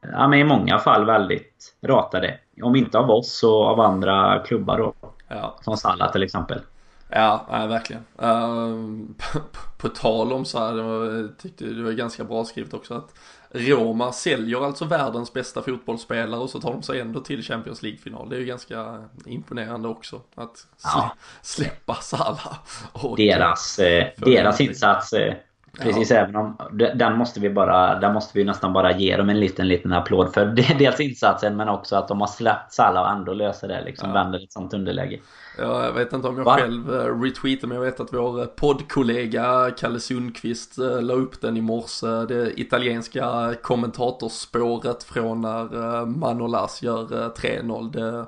ja, 0.00 0.28
men 0.28 0.38
i 0.38 0.44
många 0.44 0.78
fall 0.78 1.04
väldigt 1.04 1.74
ratade. 1.80 2.38
Om 2.62 2.76
inte 2.76 2.98
av 2.98 3.10
oss 3.10 3.38
så 3.38 3.64
av 3.64 3.80
andra 3.80 4.42
klubbar 4.46 4.78
då. 4.78 4.94
Ja. 5.28 5.58
Som 5.60 5.76
Salah 5.76 6.12
till 6.12 6.22
exempel. 6.22 6.60
Ja, 7.08 7.46
ja 7.50 7.66
verkligen. 7.66 8.02
Uh, 8.22 9.06
på, 9.32 9.40
på, 9.78 9.88
tal 9.88 10.32
om 10.32 10.44
så 10.44 10.58
här, 10.58 10.76
jag 10.76 11.38
tyckte 11.38 11.64
det 11.64 11.82
var 11.82 11.92
ganska 11.92 12.24
bra 12.24 12.44
skrivet 12.44 12.74
också 12.74 12.94
att 12.94 13.14
Roma 13.50 14.12
säljer 14.12 14.64
alltså 14.64 14.84
världens 14.84 15.32
bästa 15.32 15.62
fotbollsspelare 15.62 16.40
och 16.40 16.50
så 16.50 16.60
tar 16.60 16.72
de 16.72 16.82
sig 16.82 17.00
ändå 17.00 17.20
till 17.20 17.42
Champions 17.42 17.82
League-final. 17.82 18.28
Det 18.28 18.36
är 18.36 18.40
ju 18.40 18.46
ganska 18.46 19.04
imponerande 19.26 19.88
också 19.88 20.22
att 20.34 20.66
ja. 20.84 21.14
släppa 21.42 21.94
Salah. 21.94 22.58
Och 22.92 23.16
deras, 23.16 23.78
eh, 23.78 24.06
deras 24.16 24.60
insats 24.60 25.12
eh, 25.12 25.34
Precis, 25.82 26.10
ja. 26.10 26.16
även 26.16 26.36
om 26.36 26.56
den 26.94 27.16
måste 27.18 27.40
vi 27.40 27.50
bara, 27.50 28.00
den 28.00 28.14
måste 28.14 28.38
vi 28.38 28.44
nästan 28.44 28.72
bara 28.72 28.92
ge 28.92 29.16
dem 29.16 29.28
en 29.28 29.40
liten, 29.40 29.68
liten 29.68 29.92
applåd 29.92 30.34
för. 30.34 30.46
Dels 30.78 31.00
insatsen 31.00 31.56
men 31.56 31.68
också 31.68 31.96
att 31.96 32.08
de 32.08 32.20
har 32.20 32.28
släppt 32.28 32.72
Salah 32.72 33.02
och 33.02 33.10
ändå 33.10 33.32
löser 33.32 33.68
det 33.68 33.84
liksom, 33.84 34.08
ja. 34.08 34.14
vänder 34.14 34.44
ett 34.44 34.52
sånt 34.52 34.74
underläge. 34.74 35.20
Ja, 35.58 35.84
jag 35.84 35.92
vet 35.92 36.12
inte 36.12 36.28
om 36.28 36.36
jag 36.36 36.44
Va? 36.44 36.56
själv 36.56 36.90
uh, 36.90 37.22
retweetar 37.22 37.68
men 37.68 37.74
jag 37.76 37.84
vet 37.84 38.00
att 38.00 38.12
vår 38.12 38.40
eh, 38.40 38.46
poddkollega 38.46 39.70
Kalle 39.70 40.00
Sundqvist 40.00 40.78
uh, 40.78 41.02
la 41.02 41.14
upp 41.14 41.40
den 41.40 41.56
i 41.56 41.60
morse. 41.60 42.06
Det 42.06 42.60
italienska 42.60 43.54
kommentatorspåret 43.62 45.04
från 45.04 45.40
när 45.40 46.06
Manolas 46.06 46.82
gör 46.82 47.12
uh, 47.12 47.28
3-0. 47.28 48.26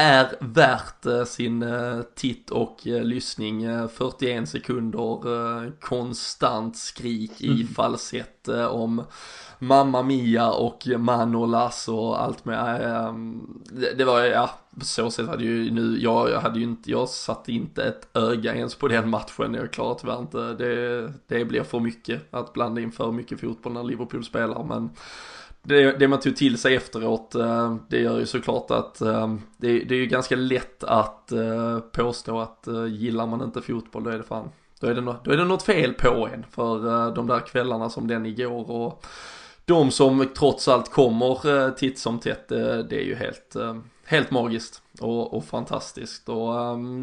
Är 0.00 0.34
värt 0.40 1.06
eh, 1.06 1.24
sin 1.24 1.62
eh, 1.62 2.00
titt 2.14 2.50
och 2.50 2.86
eh, 2.86 3.02
lyssning. 3.02 3.88
41 3.88 4.48
sekunder 4.48 5.80
konstant 5.80 6.76
skrik 6.76 7.40
i 7.40 7.50
mm. 7.50 7.66
falsett 7.66 8.48
om 8.70 9.04
Mamma 9.58 10.02
Mia 10.02 10.50
och 10.50 10.86
Manolas 10.98 11.88
och 11.88 12.22
allt 12.22 12.44
med. 12.44 12.80
Det 13.96 14.04
var, 14.04 14.20
ja, 14.20 14.50
så 14.82 15.10
sett 15.10 15.26
hade 15.26 15.44
ju 15.44 15.70
nu, 15.70 15.98
jag 16.00 16.40
hade 16.40 16.58
ju 16.58 16.64
inte, 16.64 16.90
jag 16.90 17.08
satte 17.08 17.52
inte 17.52 17.84
ett 17.84 18.16
öga 18.16 18.54
ens 18.54 18.74
på 18.74 18.88
den 18.88 19.10
matchen. 19.10 19.54
Jag 19.54 19.72
klarar 19.72 19.94
tyvärr 19.94 20.18
inte, 20.18 20.38
det, 20.38 21.12
det 21.26 21.44
blir 21.44 21.62
för 21.62 21.80
mycket 21.80 22.34
att 22.34 22.52
blanda 22.52 22.80
in 22.80 22.92
för 22.92 23.12
mycket 23.12 23.40
fotboll 23.40 23.72
när 23.72 23.84
Liverpool 23.84 24.24
spelar. 24.24 24.64
Men 24.64 24.90
det, 25.68 25.92
det 25.98 26.08
man 26.08 26.20
tog 26.20 26.36
till 26.36 26.58
sig 26.58 26.74
efteråt, 26.74 27.34
eh, 27.34 27.76
det 27.88 27.98
gör 27.98 28.18
ju 28.18 28.26
såklart 28.26 28.70
att 28.70 29.00
eh, 29.00 29.34
det, 29.56 29.78
det 29.78 29.94
är 29.94 29.98
ju 29.98 30.06
ganska 30.06 30.36
lätt 30.36 30.84
att 30.84 31.32
eh, 31.32 31.78
påstå 31.78 32.40
att 32.40 32.68
gillar 32.88 33.26
man 33.26 33.42
inte 33.42 33.62
fotboll 33.62 34.04
då 34.04 34.10
är 34.10 34.18
det 34.18 34.24
fan, 34.24 34.48
då 34.80 34.86
är 34.86 34.94
det, 34.94 35.00
no, 35.00 35.16
då 35.24 35.30
är 35.30 35.36
det 35.36 35.44
något 35.44 35.62
fel 35.62 35.94
på 35.94 36.28
en. 36.34 36.46
För 36.50 37.14
de 37.14 37.26
där 37.26 37.40
kvällarna 37.40 37.90
som 37.90 38.06
den 38.06 38.26
igår 38.26 38.70
och 38.70 39.04
de 39.64 39.90
som 39.90 40.28
trots 40.38 40.68
allt 40.68 40.92
kommer 40.92 41.70
titt 41.70 41.98
som 41.98 42.18
tätt, 42.18 42.48
det 42.48 42.92
är 42.92 43.04
ju 43.04 43.14
helt, 43.14 43.56
helt 44.04 44.30
magiskt 44.30 44.82
och, 45.00 45.34
och 45.34 45.44
fantastiskt. 45.44 46.28
Och 46.28 46.54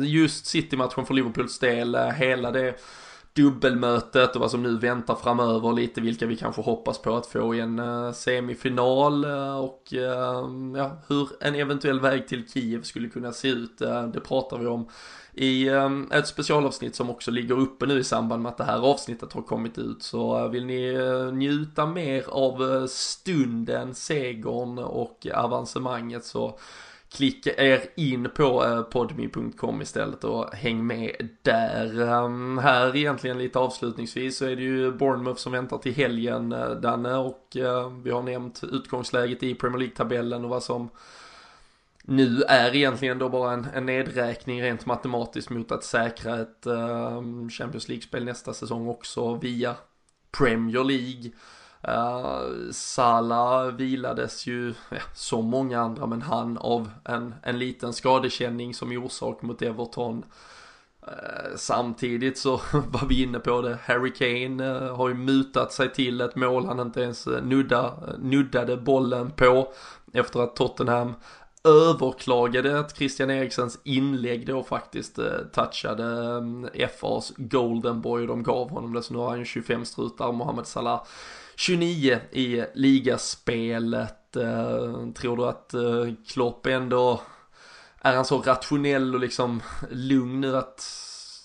just 0.01 0.45
City-matchen 0.45 1.05
för 1.05 1.13
Liverpools 1.13 1.59
del, 1.59 1.95
hela 1.95 2.51
det 2.51 2.75
dubbelmötet 3.35 4.35
och 4.35 4.41
vad 4.41 4.51
som 4.51 4.63
nu 4.63 4.77
väntar 4.77 5.15
framöver 5.15 5.73
lite 5.73 6.01
vilka 6.01 6.25
vi 6.25 6.35
kanske 6.35 6.61
hoppas 6.61 7.01
på 7.01 7.15
att 7.15 7.27
få 7.27 7.55
i 7.55 7.59
en 7.59 7.79
eh, 7.79 8.11
semifinal 8.11 9.23
eh, 9.23 9.57
och 9.57 9.93
eh, 9.93 10.49
ja, 10.75 10.97
hur 11.07 11.29
en 11.39 11.55
eventuell 11.55 11.99
väg 11.99 12.27
till 12.27 12.49
Kiev 12.49 12.83
skulle 12.83 13.09
kunna 13.09 13.31
se 13.31 13.47
ut. 13.47 13.77
det 14.13 14.19
pratar 14.19 14.57
vi 14.57 14.67
om 14.67 14.89
i 15.37 15.67
ett 16.11 16.27
specialavsnitt 16.27 16.95
som 16.95 17.09
också 17.09 17.31
ligger 17.31 17.59
uppe 17.59 17.85
nu 17.85 17.99
i 17.99 18.03
samband 18.03 18.43
med 18.43 18.49
att 18.49 18.57
det 18.57 18.63
här 18.63 18.79
avsnittet 18.79 19.33
har 19.33 19.41
kommit 19.41 19.77
ut. 19.77 20.03
Så 20.03 20.47
vill 20.47 20.65
ni 20.65 20.97
njuta 21.33 21.85
mer 21.85 22.23
av 22.29 22.87
stunden, 22.87 23.95
segern 23.95 24.77
och 24.77 25.27
avancemanget 25.33 26.25
så 26.25 26.59
klicka 27.15 27.53
er 27.57 27.81
in 27.95 28.29
på 28.35 28.65
eh, 28.65 28.81
podmi.com 28.81 29.81
istället 29.81 30.23
och 30.23 30.53
häng 30.53 30.87
med 30.87 31.29
där. 31.41 32.01
Ehm, 32.01 32.57
här 32.57 32.95
egentligen 32.95 33.37
lite 33.37 33.59
avslutningsvis 33.59 34.37
så 34.37 34.45
är 34.45 34.55
det 34.55 34.61
ju 34.61 34.91
Bournemouth 34.91 35.39
som 35.39 35.51
väntar 35.51 35.77
till 35.77 35.93
helgen 35.93 36.51
eh, 36.51 36.69
Danne 36.69 37.15
och 37.15 37.57
eh, 37.57 37.89
vi 38.03 38.11
har 38.11 38.23
nämnt 38.23 38.63
utgångsläget 38.63 39.43
i 39.43 39.55
Premier 39.55 39.79
League-tabellen 39.79 40.43
och 40.43 40.49
vad 40.49 40.63
som 40.63 40.89
nu 42.03 42.41
är 42.41 42.75
egentligen 42.75 43.19
då 43.19 43.29
bara 43.29 43.53
en, 43.53 43.67
en 43.73 43.85
nedräkning 43.85 44.61
rent 44.61 44.85
matematiskt 44.85 45.49
mot 45.49 45.71
att 45.71 45.83
säkra 45.83 46.39
ett 46.39 46.65
ehm, 46.65 47.49
Champions 47.49 47.87
League-spel 47.87 48.25
nästa 48.25 48.53
säsong 48.53 48.87
också 48.87 49.35
via 49.35 49.75
Premier 50.37 50.83
League. 50.83 51.31
Uh, 51.87 52.71
Sala 52.71 53.71
vilades 53.71 54.47
ju, 54.47 54.73
ja, 54.89 54.97
som 55.13 55.45
många 55.45 55.79
andra, 55.79 56.05
men 56.05 56.21
han 56.21 56.57
av 56.57 56.89
en, 57.03 57.35
en 57.43 57.59
liten 57.59 57.93
skadekänning 57.93 58.73
som 58.73 58.91
är 58.91 59.05
orsak 59.05 59.41
mot 59.41 59.61
Everton. 59.61 60.25
Uh, 61.07 61.55
samtidigt 61.55 62.37
så 62.37 62.51
var 62.71 63.07
vi 63.07 63.23
inne 63.23 63.39
på 63.39 63.61
det, 63.61 63.77
Harry 63.83 64.13
Kane 64.13 64.73
uh, 64.73 64.95
har 64.95 65.09
ju 65.09 65.15
mutat 65.15 65.73
sig 65.73 65.93
till 65.93 66.21
ett 66.21 66.35
mål 66.35 66.65
han 66.65 66.79
inte 66.79 67.01
ens 67.01 67.27
eh, 67.27 67.43
nudda, 67.43 67.93
nuddade 68.19 68.77
bollen 68.77 69.31
på 69.31 69.73
efter 70.13 70.39
att 70.39 70.55
Tottenham 70.55 71.13
överklagade 71.63 72.79
att 72.79 72.97
Christian 72.97 73.29
Eriksens 73.29 73.79
inlägg 73.83 74.47
då 74.47 74.63
faktiskt 74.63 75.19
eh, 75.19 75.25
touchade 75.53 76.03
mm, 76.37 76.69
FAs 76.99 77.33
Golden 77.37 78.01
Boy 78.01 78.21
och 78.21 78.27
de 78.27 78.43
gav 78.43 78.69
honom 78.69 78.93
det 78.93 79.03
så 79.03 79.13
nu 79.13 79.19
har 79.19 79.29
han 79.29 79.39
ju 79.39 79.45
25 79.45 79.85
strutar, 79.85 80.31
Mohamed 80.31 80.67
Salah 80.67 81.03
29 81.55 82.19
i 82.31 82.63
ligaspelet. 82.73 84.35
Eh, 84.35 85.11
tror 85.15 85.37
du 85.37 85.45
att 85.45 85.73
eh, 85.73 86.13
Klopp 86.27 86.65
ändå 86.65 87.21
är 88.01 88.15
han 88.15 88.25
så 88.25 88.41
rationell 88.41 89.13
och 89.13 89.19
liksom 89.19 89.61
lugn 89.91 90.41
nu 90.41 90.57
att 90.57 90.83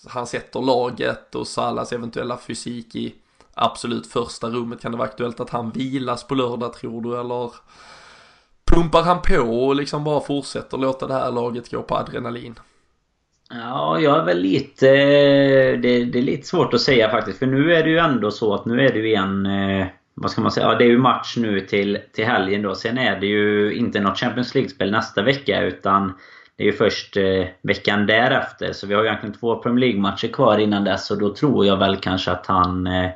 han 0.07 0.27
sätter 0.27 0.61
laget 0.61 1.35
och 1.35 1.47
Salas 1.47 1.93
eventuella 1.93 2.37
fysik 2.37 2.95
i 2.95 3.15
absolut 3.53 4.07
första 4.07 4.49
rummet? 4.49 4.81
Kan 4.81 4.91
det 4.91 4.97
vara 4.97 5.07
aktuellt 5.07 5.39
att 5.39 5.49
han 5.49 5.71
vilas 5.71 6.23
på 6.27 6.35
lördag 6.35 6.73
tror 6.73 7.01
du 7.01 7.19
eller 7.19 7.51
pumpar 8.65 9.03
han 9.03 9.21
på 9.21 9.65
och 9.67 9.75
liksom 9.75 10.03
bara 10.03 10.21
fortsätter 10.21 10.77
låta 10.77 11.07
det 11.07 11.13
här 11.13 11.31
laget 11.31 11.71
gå 11.71 11.81
på 11.81 11.95
adrenalin? 11.95 12.59
Ja, 13.49 13.99
jag 13.99 14.19
är 14.19 14.25
väl 14.25 14.41
lite... 14.41 14.89
Eh, 14.89 15.79
det, 15.79 16.05
det, 16.05 16.19
är 16.19 16.23
lite 16.23 16.47
svårt 16.47 16.73
att 16.73 16.81
säga 16.81 17.09
faktiskt. 17.09 17.39
För 17.39 17.45
nu 17.45 17.73
är 17.73 17.83
det 17.83 17.89
ju 17.89 17.97
ändå 17.97 18.31
så 18.31 18.53
att 18.53 18.65
nu 18.65 18.81
är 18.81 18.93
det 18.93 18.99
ju 18.99 19.13
en 19.13 19.45
eh, 19.45 19.87
vad 20.13 20.31
ska 20.31 20.41
man 20.41 20.51
säga? 20.51 20.67
Ja, 20.67 20.75
det 20.75 20.83
är 20.83 20.89
ju 20.89 20.97
match 20.97 21.37
nu 21.37 21.59
till, 21.59 21.99
till 22.13 22.25
helgen 22.25 22.61
då. 22.61 22.75
Sen 22.75 22.97
är 22.97 23.19
det 23.19 23.27
ju 23.27 23.73
inte 23.73 23.99
något 23.99 24.19
Champions 24.19 24.55
League-spel 24.55 24.91
nästa 24.91 25.21
vecka 25.21 25.61
utan 25.61 26.13
det 26.55 26.63
är 26.63 26.65
ju 26.65 26.73
först 26.73 27.17
eh, 27.17 27.45
veckan 27.61 28.05
därefter. 28.05 28.73
Så 28.73 28.87
vi 28.87 28.93
har 28.93 29.01
ju 29.01 29.07
egentligen 29.07 29.35
två 29.35 29.55
Premier 29.55 29.79
League-matcher 29.79 30.27
kvar 30.27 30.57
innan 30.57 30.83
dess 30.83 31.11
och 31.11 31.19
då 31.19 31.33
tror 31.33 31.65
jag 31.65 31.77
väl 31.77 31.97
kanske 31.97 32.31
att 32.31 32.47
han... 32.47 32.87
Eh, 32.87 33.09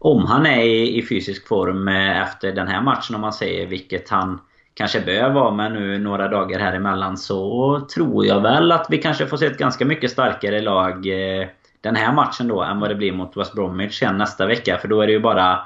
om 0.00 0.24
han 0.24 0.46
är 0.46 0.62
i, 0.62 0.98
i 0.98 1.06
fysisk 1.06 1.48
form 1.48 1.88
eh, 1.88 2.22
efter 2.22 2.52
den 2.52 2.68
här 2.68 2.82
matchen 2.82 3.14
om 3.14 3.20
man 3.20 3.32
säger, 3.32 3.66
vilket 3.66 4.08
han 4.08 4.40
kanske 4.74 5.00
bör 5.00 5.30
vara 5.30 5.50
med 5.50 5.72
nu 5.72 5.98
några 5.98 6.28
dagar 6.28 6.58
här 6.58 6.72
emellan 6.72 7.16
så 7.16 7.80
tror 7.94 8.26
jag 8.26 8.40
väl 8.40 8.72
att 8.72 8.86
vi 8.90 8.98
kanske 8.98 9.26
får 9.26 9.36
se 9.36 9.46
ett 9.46 9.58
ganska 9.58 9.84
mycket 9.84 10.10
starkare 10.10 10.60
lag 10.60 11.06
eh, 11.06 11.48
den 11.80 11.96
här 11.96 12.12
matchen 12.12 12.48
då 12.48 12.62
än 12.62 12.80
vad 12.80 12.90
det 12.90 12.94
blir 12.94 13.12
mot 13.12 13.36
West 13.36 13.54
Bromwich 13.54 13.98
sen 13.98 14.18
nästa 14.18 14.46
vecka. 14.46 14.78
För 14.78 14.88
då 14.88 15.00
är 15.00 15.06
det 15.06 15.12
ju 15.12 15.20
bara 15.20 15.58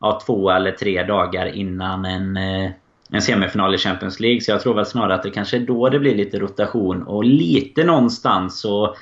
ja, 0.00 0.20
två 0.26 0.50
eller 0.50 0.72
tre 0.72 1.02
dagar 1.02 1.46
innan 1.46 2.04
en, 2.04 2.36
eh, 2.36 2.70
en 3.10 3.22
semifinal 3.22 3.74
i 3.74 3.78
Champions 3.78 4.20
League. 4.20 4.40
Så 4.40 4.50
jag 4.50 4.60
tror 4.60 4.74
väl 4.74 4.86
snarare 4.86 5.14
att 5.14 5.22
det 5.22 5.30
kanske 5.30 5.56
är 5.56 5.60
då 5.60 5.88
det 5.88 5.98
blir 5.98 6.14
lite 6.14 6.38
rotation. 6.38 7.02
Och 7.02 7.24
lite 7.24 7.84
någonstans 7.84 8.60
så... 8.60 8.96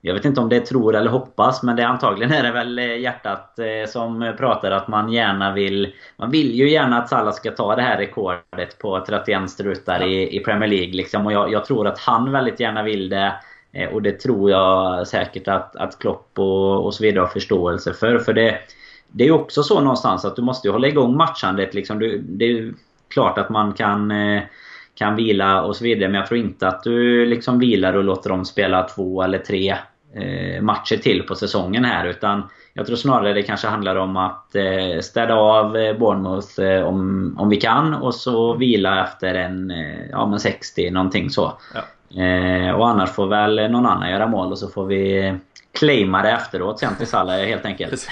Jag 0.00 0.14
vet 0.14 0.24
inte 0.24 0.40
om 0.40 0.48
det 0.48 0.56
är 0.56 0.60
tror 0.60 0.96
eller 0.96 1.10
hoppas 1.10 1.62
men 1.62 1.76
det 1.76 1.86
antagligen 1.86 2.32
är 2.32 2.42
det 2.42 2.52
väl 2.52 2.78
eh, 2.78 2.98
hjärtat 2.98 3.58
eh, 3.58 3.90
som 3.90 4.34
pratar 4.38 4.70
att 4.70 4.88
man 4.88 5.12
gärna 5.12 5.52
vill... 5.52 5.92
Man 6.16 6.30
vill 6.30 6.54
ju 6.54 6.70
gärna 6.70 6.98
att 6.98 7.08
Salah 7.08 7.32
ska 7.32 7.50
ta 7.50 7.76
det 7.76 7.82
här 7.82 7.98
rekordet 7.98 8.78
på 8.78 9.04
31 9.06 9.50
strutar 9.50 10.00
ja. 10.00 10.06
i, 10.06 10.36
i 10.36 10.40
Premier 10.40 10.70
League. 10.70 10.94
Liksom. 10.94 11.26
Och 11.26 11.32
jag, 11.32 11.52
jag, 11.52 11.64
tror 11.64 11.86
att 11.86 11.98
han 11.98 12.32
väldigt 12.32 12.60
gärna 12.60 12.82
vill 12.82 13.08
det. 13.08 13.34
Och 13.92 14.02
det 14.02 14.20
tror 14.20 14.50
jag 14.50 15.06
säkert 15.06 15.48
att, 15.48 15.76
att 15.76 15.98
Klopp 15.98 16.38
och, 16.38 16.84
och 16.84 16.94
så 16.94 17.02
vidare 17.02 17.20
har 17.20 17.28
förståelse 17.28 17.92
för. 17.92 18.18
För 18.18 18.32
det, 18.32 18.58
det 19.16 19.24
är 19.24 19.28
ju 19.28 19.32
också 19.32 19.62
så 19.62 19.80
någonstans 19.80 20.24
att 20.24 20.36
du 20.36 20.42
måste 20.42 20.70
hålla 20.70 20.88
igång 20.88 21.16
matchandet. 21.16 21.74
Liksom. 21.74 21.98
Du, 21.98 22.18
det 22.18 22.44
är 22.44 22.72
klart 23.08 23.38
att 23.38 23.50
man 23.50 23.72
kan 23.72 24.12
kan 24.94 25.16
vila 25.16 25.62
och 25.62 25.76
så 25.76 25.84
vidare. 25.84 26.08
Men 26.08 26.14
jag 26.14 26.26
tror 26.26 26.40
inte 26.40 26.68
att 26.68 26.82
du 26.82 27.26
liksom 27.26 27.58
vilar 27.58 27.94
och 27.94 28.04
låter 28.04 28.30
dem 28.30 28.44
spela 28.44 28.82
två 28.82 29.22
eller 29.22 29.38
tre 29.38 29.76
Eh, 30.16 30.62
matcher 30.62 30.96
till 30.96 31.22
på 31.22 31.34
säsongen 31.34 31.84
här. 31.84 32.06
Utan 32.06 32.42
jag 32.74 32.86
tror 32.86 32.96
snarare 32.96 33.32
det 33.32 33.42
kanske 33.42 33.68
handlar 33.68 33.96
om 33.96 34.16
att 34.16 34.54
eh, 34.54 35.00
städa 35.00 35.34
av 35.34 35.76
eh, 35.76 35.98
Bournemouth 35.98 36.86
om, 36.86 37.34
om 37.38 37.48
vi 37.48 37.56
kan 37.56 37.94
och 37.94 38.14
så 38.14 38.54
vila 38.54 39.04
efter 39.04 39.34
en 39.34 39.72
ja, 40.10 40.26
men 40.26 40.40
60 40.40 40.90
någonting 40.90 41.30
så. 41.30 41.52
Ja. 41.74 42.74
och 42.74 42.88
annars 42.88 43.10
får 43.10 43.26
väl 43.26 43.70
någon 43.70 43.86
annan 43.86 44.10
göra 44.10 44.26
mål 44.26 44.52
och 44.52 44.58
så 44.58 44.68
får 44.68 44.86
vi 44.86 45.34
claima 45.78 46.22
det 46.22 46.30
efteråt 46.30 46.78
sen 46.78 46.96
till 46.96 47.06
Salah 47.06 47.36
helt 47.36 47.66
enkelt. 47.66 48.08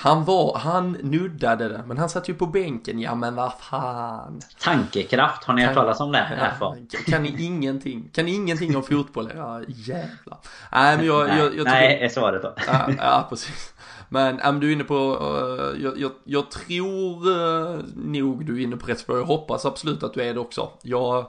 Han 0.00 0.24
var, 0.24 0.58
han 0.58 0.92
nuddade 0.92 1.68
det, 1.68 1.82
men 1.86 1.98
han 1.98 2.08
satt 2.08 2.28
ju 2.28 2.34
på 2.34 2.46
bänken. 2.46 3.00
Ja 3.00 3.14
men 3.14 3.34
vad 3.34 3.52
fan. 3.54 4.40
Tankekraft, 4.60 5.44
har 5.44 5.54
ni 5.54 5.64
hört 5.64 5.74
talas 5.74 6.00
om 6.00 6.12
det? 6.12 6.52
Ja, 6.60 6.76
kan 7.06 7.22
ni 7.22 7.42
ingenting? 7.44 8.10
Kan 8.12 8.24
ni 8.24 8.34
ingenting 8.34 8.76
om 8.76 8.82
fotboll? 8.82 9.32
Ja 9.36 9.60
jävlar. 9.66 10.38
Nej 10.72 10.96
men 10.96 11.06
jag, 11.06 11.28
jag, 11.28 11.38
jag, 11.38 11.56
jag 11.56 11.64
Nej, 11.64 11.98
är 12.00 12.08
svaret 12.08 12.42
då. 12.42 12.54
Ja, 12.66 12.90
ja 12.98 13.26
precis. 13.28 13.72
Men 14.08 14.40
äm, 14.40 14.60
du 14.60 14.68
är 14.68 14.72
inne 14.72 14.84
på, 14.84 14.94
uh, 14.94 15.82
jag, 15.82 15.98
jag, 15.98 16.10
jag, 16.24 16.50
tror 16.50 17.28
uh, 17.28 17.80
nog 17.94 18.46
du 18.46 18.58
är 18.58 18.62
inne 18.62 18.76
på 18.76 18.86
rätt 18.86 19.00
spår. 19.00 19.18
Jag 19.18 19.24
hoppas 19.24 19.66
absolut 19.66 20.02
att 20.02 20.14
du 20.14 20.22
är 20.22 20.34
det 20.34 20.40
också. 20.40 20.70
Jag 20.82 21.26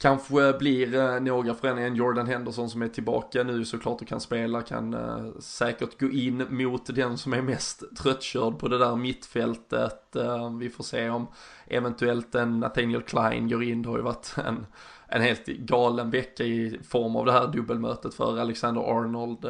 Kanske 0.00 0.48
eh, 0.48 0.58
blir 0.58 0.94
eh, 0.94 1.20
några 1.20 1.54
förändringar. 1.54 1.96
Jordan 1.96 2.26
Henderson 2.26 2.70
som 2.70 2.82
är 2.82 2.88
tillbaka 2.88 3.42
nu 3.42 3.64
såklart 3.64 4.02
och 4.02 4.08
kan 4.08 4.20
spela 4.20 4.62
kan 4.62 4.94
eh, 4.94 5.40
säkert 5.40 6.00
gå 6.00 6.10
in 6.10 6.46
mot 6.50 6.94
den 6.94 7.18
som 7.18 7.32
är 7.32 7.42
mest 7.42 7.82
tröttkörd 7.96 8.58
på 8.58 8.68
det 8.68 8.78
där 8.78 8.96
mittfältet. 8.96 10.16
Vi 10.60 10.70
får 10.70 10.84
se 10.84 11.10
om 11.10 11.26
eventuellt 11.66 12.34
en 12.34 12.60
Nathaniel 12.60 13.02
Klein 13.02 13.48
går 13.48 13.62
in. 13.62 13.82
Det 13.82 13.88
har 13.88 13.96
ju 13.96 14.02
varit 14.02 14.34
en, 14.46 14.66
en 15.08 15.22
helt 15.22 15.46
galen 15.46 16.10
vecka 16.10 16.44
i 16.44 16.80
form 16.88 17.16
av 17.16 17.26
det 17.26 17.32
här 17.32 17.46
dubbelmötet 17.46 18.14
för 18.14 18.38
Alexander 18.38 18.80
Arnold. 18.80 19.44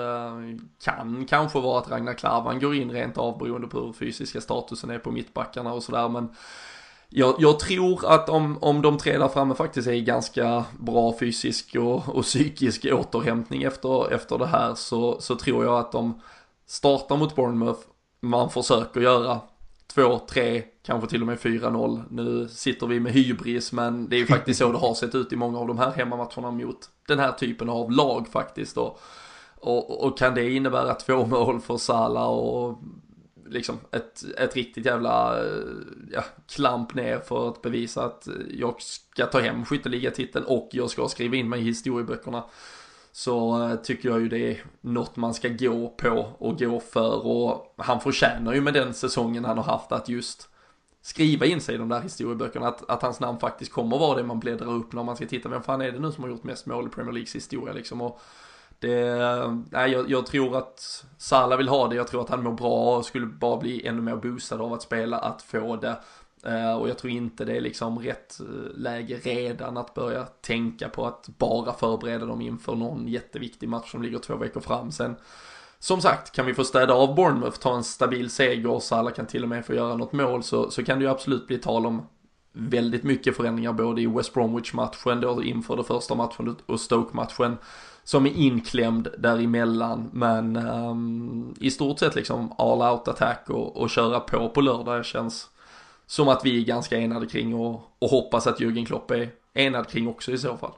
kan 0.85 1.27
kanske 1.27 1.61
vara 1.61 1.79
att 1.81 1.91
Ragnar 1.91 2.15
Klavan 2.15 2.61
går 2.61 2.75
in 2.75 2.91
rent 2.91 3.19
av 3.19 3.39
beroende 3.39 3.69
på 3.69 3.81
hur 3.81 3.93
fysiska 3.93 4.41
statusen 4.41 4.91
är 4.91 4.99
på 4.99 5.11
mittbackarna 5.11 5.73
och 5.73 5.83
sådär. 5.83 6.09
Men 6.09 6.29
jag, 7.11 7.35
jag, 7.39 7.59
tror 7.59 8.07
att 8.07 8.29
om, 8.29 8.59
om 8.61 8.83
de 8.83 8.99
tre 8.99 9.19
där 9.19 9.29
framme 9.29 9.55
faktiskt 9.55 9.89
är 9.89 9.93
i 9.93 10.03
ganska 10.03 10.65
bra 10.79 11.19
fysisk 11.21 11.77
och, 11.77 12.09
och 12.09 12.23
psykisk 12.23 12.87
återhämtning 12.93 13.63
efter, 13.63 14.13
efter 14.13 14.39
det 14.39 14.47
här 14.47 14.75
så, 14.75 15.21
så 15.21 15.37
tror 15.37 15.65
jag 15.65 15.79
att 15.79 15.93
de 15.93 16.21
startar 16.67 17.17
mot 17.17 17.37
Bournemouth, 17.37 17.81
man 18.21 18.51
försöker 18.51 19.01
göra 19.01 19.41
2, 19.95 20.19
3, 20.19 20.63
kanske 20.83 21.09
till 21.09 21.21
och 21.21 21.27
med 21.27 21.39
4-0. 21.39 22.03
Nu 22.11 22.49
sitter 22.49 22.87
vi 22.87 23.01
med 23.01 23.13
hybris 23.13 23.73
men 23.73 24.09
det 24.09 24.17
är 24.17 24.21
ju 24.21 24.27
faktiskt 24.27 24.59
så 24.59 24.73
det 24.73 24.79
har 24.79 24.95
sett 24.95 25.15
ut 25.15 25.33
i 25.33 25.37
många 25.37 25.59
av 25.59 25.67
de 25.67 25.79
här 25.79 25.91
hemmamatcherna 25.91 26.51
mot 26.51 26.79
den 27.09 27.19
här 27.19 27.33
typen 27.33 27.69
av 27.69 27.93
lag 27.93 28.29
faktiskt. 28.29 28.77
Och, 28.77 29.01
och, 29.57 30.05
och 30.05 30.19
kan 30.19 30.35
det 30.35 30.51
innebära 30.51 30.95
två 30.95 31.27
mål 31.27 31.61
för 31.61 31.77
Salah 31.77 32.29
och 32.29 32.79
liksom 33.51 33.79
ett, 33.91 34.25
ett 34.39 34.57
riktigt 34.57 34.87
jävla 34.87 35.45
eh, 35.45 35.63
ja, 36.13 36.25
klamp 36.49 36.95
ner 36.95 37.19
för 37.19 37.49
att 37.49 37.63
bevisa 37.63 38.05
att 38.05 38.29
jag 38.51 38.83
ska 38.83 39.27
ta 39.27 39.41
hem 39.41 39.65
skytteligatiteln 39.65 40.45
och 40.45 40.69
jag 40.73 40.91
ska 40.91 41.09
skriva 41.09 41.37
in 41.37 41.49
mig 41.49 41.61
i 41.61 41.65
historieböckerna. 41.65 42.45
Så 43.13 43.63
eh, 43.63 43.77
tycker 43.77 44.09
jag 44.09 44.21
ju 44.21 44.29
det 44.29 44.39
är 44.39 44.65
något 44.81 45.17
man 45.17 45.35
ska 45.35 45.49
gå 45.49 45.89
på 45.89 46.33
och 46.39 46.59
gå 46.59 46.81
för 46.81 47.27
och 47.27 47.75
han 47.77 48.01
förtjänar 48.01 48.55
ju 48.55 48.61
med 48.61 48.75
den 48.75 48.95
säsongen 48.95 49.45
han 49.45 49.57
har 49.57 49.65
haft 49.65 49.93
att 49.93 50.09
just 50.09 50.49
skriva 51.03 51.47
in 51.47 51.61
sig 51.61 51.75
i 51.75 51.79
de 51.79 51.89
där 51.89 52.01
historieböckerna. 52.01 52.69
Att, 52.69 52.91
att 52.91 53.03
hans 53.03 53.21
namn 53.21 53.39
faktiskt 53.39 53.73
kommer 53.73 53.99
vara 53.99 54.17
det 54.17 54.25
man 54.25 54.41
bläddrar 54.41 54.75
upp 54.75 54.93
när 54.93 55.03
man 55.03 55.17
ska 55.17 55.27
titta. 55.27 55.49
Vem 55.49 55.63
fan 55.63 55.81
är 55.81 55.93
det 55.93 55.99
nu 55.99 56.13
som 56.13 56.25
har 56.25 56.31
gjort 56.31 56.45
mest 56.45 56.67
mål 56.67 56.87
i 56.87 56.91
Premier 56.91 57.13
Leagues 57.13 57.35
historia 57.35 57.75
liksom? 57.75 58.01
Och 58.01 58.21
det, 58.79 59.65
nej, 59.71 59.91
jag, 59.91 60.11
jag, 60.11 60.27
tror 60.27 60.57
att 60.57 61.05
Salah 61.19 61.59
vill 61.59 61.69
ha 61.69 61.89
det, 61.89 61.97
jag 61.97 62.09
tror 62.09 62.23
att 62.23 62.31
han 62.31 62.43
mår 62.43 62.53
bra 62.53 62.97
och 62.97 63.05
skulle 63.05 63.27
bara 63.27 63.57
bli 63.57 63.87
ännu 63.87 64.03
mer 64.03 64.17
boostad 64.17 64.61
av 64.61 64.73
att 64.73 64.83
spela, 64.83 65.19
att 65.19 65.43
få 65.43 65.77
det. 65.77 65.97
Eh, 66.45 66.73
och 66.73 66.89
jag 66.89 66.99
tror 66.99 67.13
inte 67.13 67.45
det 67.45 67.57
är 67.57 67.61
liksom 67.61 67.99
rätt 67.99 68.41
eh, 68.41 68.77
läge 68.77 69.17
redan 69.17 69.77
att 69.77 69.95
börja 69.95 70.25
tänka 70.25 70.89
på 70.89 71.07
att 71.07 71.29
bara 71.39 71.73
förbereda 71.73 72.27
dem 72.27 72.41
inför 72.41 72.75
någon 72.75 73.09
jätteviktig 73.09 73.69
match 73.69 73.91
som 73.91 74.03
ligger 74.03 74.19
två 74.19 74.37
veckor 74.37 74.61
fram. 74.61 74.93
Sen, 74.93 75.17
som 75.79 76.01
sagt, 76.01 76.33
kan 76.33 76.47
vi 76.47 76.55
få 76.55 76.65
städa 76.65 76.95
av 76.95 77.15
Bournemouth, 77.15 77.59
ta 77.59 77.77
en 77.77 77.85
stabil 77.85 78.31
seger 78.31 78.71
och 78.71 78.83
Salah 78.83 79.13
kan 79.13 79.27
till 79.27 79.43
och 79.43 79.49
med 79.49 79.67
få 79.67 79.75
göra 79.75 79.97
något 79.97 80.13
mål 80.13 80.43
så, 80.43 80.71
så 80.71 80.85
kan 80.85 80.99
det 80.99 81.05
ju 81.05 81.11
absolut 81.11 81.47
bli 81.47 81.59
tal 81.59 81.87
om 81.87 82.07
väldigt 82.53 83.05
mycket 83.05 83.37
förändringar 83.37 83.73
både 83.73 84.03
i 84.03 84.07
West 84.07 84.35
Bromwich-matchen 84.35 85.21
då 85.21 85.43
inför 85.43 85.77
det 85.77 85.85
första 85.85 86.15
matchen 86.15 86.57
och 86.67 86.81
Stoke-matchen 86.81 87.57
som 88.09 88.27
är 88.27 88.31
inklämd 88.31 89.09
däremellan. 89.19 90.11
Men 90.13 90.57
um, 90.57 91.55
i 91.61 91.71
stort 91.71 91.99
sett 91.99 92.15
liksom 92.15 92.53
all 92.59 92.93
out 92.93 93.09
attack 93.09 93.51
och, 93.51 93.77
och 93.77 93.91
köra 93.91 94.21
på 94.21 94.49
på 94.49 94.61
lördag 94.61 95.05
känns 95.05 95.51
som 96.07 96.29
att 96.29 96.45
vi 96.45 96.61
är 96.61 96.65
ganska 96.65 96.99
enade 96.99 97.27
kring 97.27 97.55
och, 97.55 97.83
och 97.99 98.11
hoppas 98.11 98.47
att 98.47 98.61
Jürgen 98.61 98.87
Klopp 98.87 99.11
är 99.11 99.31
enad 99.55 99.89
kring 99.89 100.09
också 100.09 100.33
i 100.33 100.39
så 100.39 100.57
fall. 100.57 100.73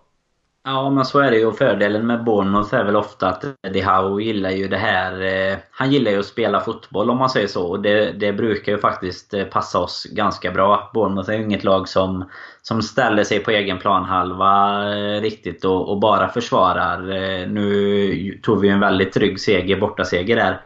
Ja, 0.65 0.91
men 0.91 1.05
så 1.05 1.19
är 1.19 1.31
det 1.31 1.37
ju. 1.37 1.47
Och 1.47 1.59
fördelen 1.59 2.07
med 2.07 2.25
Bournemouth 2.25 2.75
är 2.75 2.85
väl 2.85 2.97
ofta 2.97 3.29
att 3.29 3.45
De 3.73 3.81
Hau 3.81 4.21
gillar 4.21 4.51
ju 4.51 4.69
det 4.69 4.77
här... 4.77 5.21
Eh, 5.23 5.59
han 5.71 5.93
gillar 5.93 6.11
ju 6.11 6.19
att 6.19 6.27
spela 6.27 6.61
fotboll 6.61 7.11
om 7.11 7.19
man 7.19 7.31
säger 7.31 7.47
så. 7.47 7.67
Och 7.67 7.83
det, 7.83 8.13
det 8.13 8.33
brukar 8.33 8.73
ju 8.73 8.79
faktiskt 8.79 9.35
eh, 9.35 9.45
passa 9.45 9.79
oss 9.79 10.07
ganska 10.13 10.51
bra. 10.51 10.91
Bournemouth 10.95 11.31
är 11.31 11.35
ju 11.35 11.45
inget 11.45 11.65
lag 11.65 11.89
som, 11.89 12.25
som 12.63 12.83
ställer 12.83 13.25
sig 13.25 13.39
på 13.39 13.51
egen 13.51 13.79
planhalva 13.79 14.83
eh, 14.95 15.21
riktigt 15.21 15.65
och, 15.65 15.89
och 15.89 16.01
bara 16.01 16.29
försvarar. 16.29 17.11
Eh, 17.11 17.49
nu 17.49 18.41
tog 18.43 18.61
vi 18.61 18.69
en 18.69 18.81
väldigt 18.81 19.13
trygg 19.13 19.41
seger, 19.41 19.81
bortaseger 19.81 20.37
där 20.37 20.61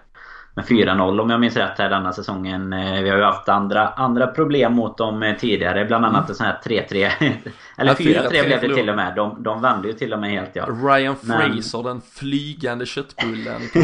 med 0.55 0.64
4-0 0.64 1.20
om 1.20 1.30
jag 1.30 1.40
minns 1.40 1.57
rätt 1.57 1.78
här 1.78 1.90
denna 1.90 2.12
säsongen. 2.12 2.72
Eh, 2.72 3.02
vi 3.02 3.11
har 3.11 3.16
ju 3.16 3.24
haft 3.24 3.48
andra, 3.48 3.88
andra 3.88 4.26
problem 4.26 4.72
mot 4.72 4.98
dem 4.98 5.22
eh, 5.22 5.36
tidigare. 5.36 5.84
Bland 5.84 6.05
annat 6.05 6.18
mm. 6.18 6.30
en 6.30 6.34
sån 6.34 6.46
här 6.46 6.59
3-3. 6.64 7.11
Eller 7.78 7.94
4-3 7.94 8.28
blev 8.28 8.61
det 8.61 8.74
till 8.74 8.90
och 8.90 8.96
med. 8.96 9.14
De, 9.14 9.42
de 9.42 9.62
vände 9.62 9.88
ju 9.88 9.94
till 9.94 10.12
och 10.12 10.18
med 10.18 10.30
helt 10.30 10.50
ja. 10.52 10.66
Ryan 10.66 11.16
Fraser, 11.16 11.78
Men... 11.78 11.84
den 11.84 12.00
flygande 12.00 12.86
köttbullen, 12.86 13.61
på, 13.72 13.80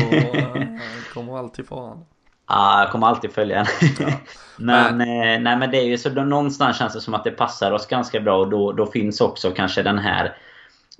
kommer 1.14 1.38
alltid 1.38 1.66
föran. 1.68 2.04
Ja, 2.48 2.80
jag 2.82 2.90
kommer 2.90 3.06
alltid 3.06 3.32
följa 3.32 3.56
den. 3.56 3.66
Ja. 3.98 4.12
men, 4.56 4.96
men, 4.96 5.08
eh, 5.08 5.40
nej, 5.40 5.56
men 5.56 5.70
det 5.70 5.78
är 5.78 5.84
ju 5.84 5.98
så 5.98 6.08
då, 6.08 6.22
någonstans 6.22 6.78
känns 6.78 6.92
det 6.94 7.00
som 7.00 7.14
att 7.14 7.24
det 7.24 7.30
passar 7.30 7.72
oss 7.72 7.86
ganska 7.86 8.20
bra 8.20 8.38
och 8.38 8.50
då, 8.50 8.72
då 8.72 8.86
finns 8.86 9.20
också 9.20 9.50
kanske 9.50 9.82
den 9.82 9.98
här 9.98 10.36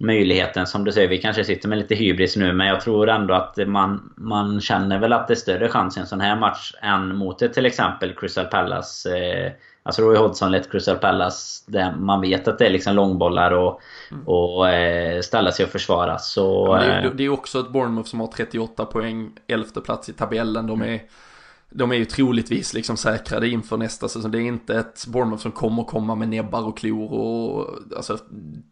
möjligheten 0.00 0.66
som 0.66 0.84
du 0.84 0.92
säger. 0.92 1.08
Vi 1.08 1.18
kanske 1.18 1.44
sitter 1.44 1.68
med 1.68 1.78
lite 1.78 1.94
hybris 1.94 2.36
nu 2.36 2.52
men 2.52 2.66
jag 2.66 2.80
tror 2.80 3.08
ändå 3.08 3.34
att 3.34 3.56
man, 3.66 4.12
man 4.16 4.60
känner 4.60 4.98
väl 4.98 5.12
att 5.12 5.28
det 5.28 5.34
är 5.34 5.36
större 5.36 5.68
chans 5.68 5.96
i 5.96 6.00
en 6.00 6.06
sån 6.06 6.20
här 6.20 6.36
match 6.36 6.74
än 6.82 7.16
mot 7.16 7.42
ett 7.42 7.52
till 7.52 7.66
exempel 7.66 8.14
Crystal 8.14 8.46
Palace. 8.46 9.18
Eh, 9.18 9.52
alltså 9.82 10.02
Roy 10.02 10.16
Hodgson 10.16 10.52
lett 10.52 10.70
Crystal 10.70 10.96
Palace 10.96 11.64
där 11.66 11.92
man 11.92 12.20
vet 12.20 12.48
att 12.48 12.58
det 12.58 12.66
är 12.66 12.70
liksom 12.70 12.94
långbollar 12.94 13.50
och, 13.50 13.80
mm. 14.10 14.28
och 14.28 14.68
eh, 14.68 15.20
ställa 15.20 15.52
sig 15.52 15.64
och 15.64 15.70
försvara. 15.70 16.18
Så, 16.18 16.66
ja, 16.80 16.84
det, 16.84 16.92
är, 16.92 17.04
eh, 17.04 17.10
det 17.10 17.24
är 17.24 17.28
också 17.28 17.60
ett 17.60 17.68
Bournemouth 17.68 18.08
som 18.08 18.20
har 18.20 18.26
38 18.26 18.84
poäng, 18.84 19.30
11 19.46 19.66
plats 19.84 20.08
i 20.08 20.12
tabellen. 20.12 20.66
De 20.66 20.82
är 20.82 21.00
de 21.70 21.92
är 21.92 21.96
ju 21.96 22.04
troligtvis 22.04 22.74
liksom 22.74 22.96
säkrade 22.96 23.48
inför 23.48 23.76
nästa 23.76 24.08
säsong. 24.08 24.30
Det 24.30 24.38
är 24.38 24.42
inte 24.42 24.78
ett 24.78 25.06
Bournemouth 25.06 25.42
som 25.42 25.52
kommer 25.52 25.84
komma 25.84 26.14
med 26.14 26.28
näbbar 26.28 26.62
och 26.62 26.78
klor 26.78 27.12
och 27.12 27.68
alltså, 27.96 28.18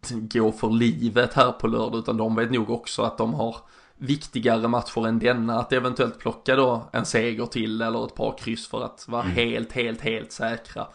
gå 0.09 0.51
för 0.51 0.69
livet 0.69 1.33
här 1.33 1.51
på 1.51 1.67
lördag. 1.67 1.99
Utan 1.99 2.17
de 2.17 2.35
vet 2.35 2.51
nog 2.51 2.69
också 2.69 3.01
att 3.01 3.17
de 3.17 3.33
har 3.33 3.55
viktigare 3.97 4.67
matcher 4.67 5.07
än 5.07 5.19
denna. 5.19 5.59
Att 5.59 5.73
eventuellt 5.73 6.19
plocka 6.19 6.55
då 6.55 6.89
en 6.91 7.05
seger 7.05 7.45
till 7.45 7.81
eller 7.81 8.05
ett 8.05 8.15
par 8.15 8.37
kryss 8.37 8.67
för 8.67 8.85
att 8.85 9.05
vara 9.07 9.23
mm. 9.23 9.35
helt, 9.35 9.71
helt, 9.71 10.01
helt 10.01 10.31
säkra. 10.31 10.87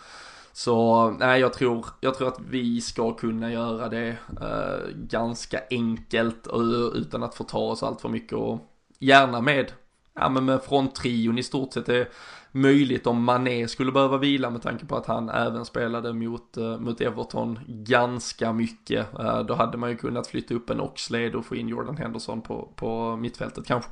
Så 0.52 1.11
nej, 1.11 1.40
jag 1.40 1.52
tror, 1.52 1.86
jag 2.00 2.14
tror 2.14 2.28
att 2.28 2.40
vi 2.50 2.80
ska 2.80 3.12
kunna 3.12 3.52
göra 3.52 3.88
det 3.88 4.16
eh, 4.40 4.88
ganska 4.94 5.61
enkelt 5.70 6.46
och, 6.46 6.62
utan 6.94 7.22
att 7.22 7.34
förta 7.34 7.59
oss 7.59 7.82
allt 7.82 8.00
för 8.00 8.09
mycket 8.09 8.32
och 8.32 8.59
gärna 8.98 9.40
med 9.40 9.72
ja 10.15 10.29
men 10.29 10.45
med 10.45 10.62
fronttrion 10.62 11.39
i 11.39 11.43
stort 11.43 11.73
sett 11.73 11.89
är 11.89 12.09
möjligt 12.53 13.07
om 13.07 13.25
Mané 13.25 13.69
skulle 13.69 13.93
behöva 13.93 14.19
vila 14.19 14.51
med 14.51 14.62
tanke 14.62 14.87
på 14.87 14.97
att 14.97 15.07
han 15.07 15.29
även 15.29 15.65
spelade 15.65 16.12
mot, 16.12 16.57
eh, 16.57 16.79
mot 16.79 17.01
Everton 17.01 17.59
ganska 17.67 18.53
mycket. 18.53 19.19
Eh, 19.19 19.41
då 19.41 19.55
hade 19.55 19.79
man 19.79 19.91
ju 19.91 19.97
kunnat 19.97 20.27
flytta 20.27 20.55
upp 20.55 20.71
en 20.71 20.81
Oxlade 20.81 21.37
och 21.37 21.45
få 21.45 21.57
in 21.57 21.69
Jordan 21.69 21.97
Henderson 21.97 22.43
på, 22.43 22.69
på 22.77 23.17
mittfältet 23.17 23.67
kanske. 23.67 23.91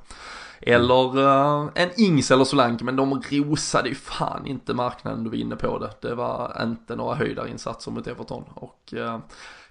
Eller 0.60 1.18
uh, 1.18 1.70
en 1.74 1.90
Ings 1.96 2.30
eller 2.30 2.44
Solanke, 2.44 2.84
men 2.84 2.96
de 2.96 3.22
rosade 3.30 3.88
ju 3.88 3.94
fan 3.94 4.46
inte 4.46 4.74
marknaden 4.74 5.24
du 5.24 5.30
var 5.30 5.36
inne 5.36 5.56
på 5.56 5.78
det. 5.78 6.08
Det 6.08 6.14
var 6.14 6.62
inte 6.62 6.96
några 6.96 7.14
höjdarinsatser 7.14 7.90
mot 7.90 8.06
Everton 8.06 8.44
och 8.54 8.94
uh, 8.96 9.18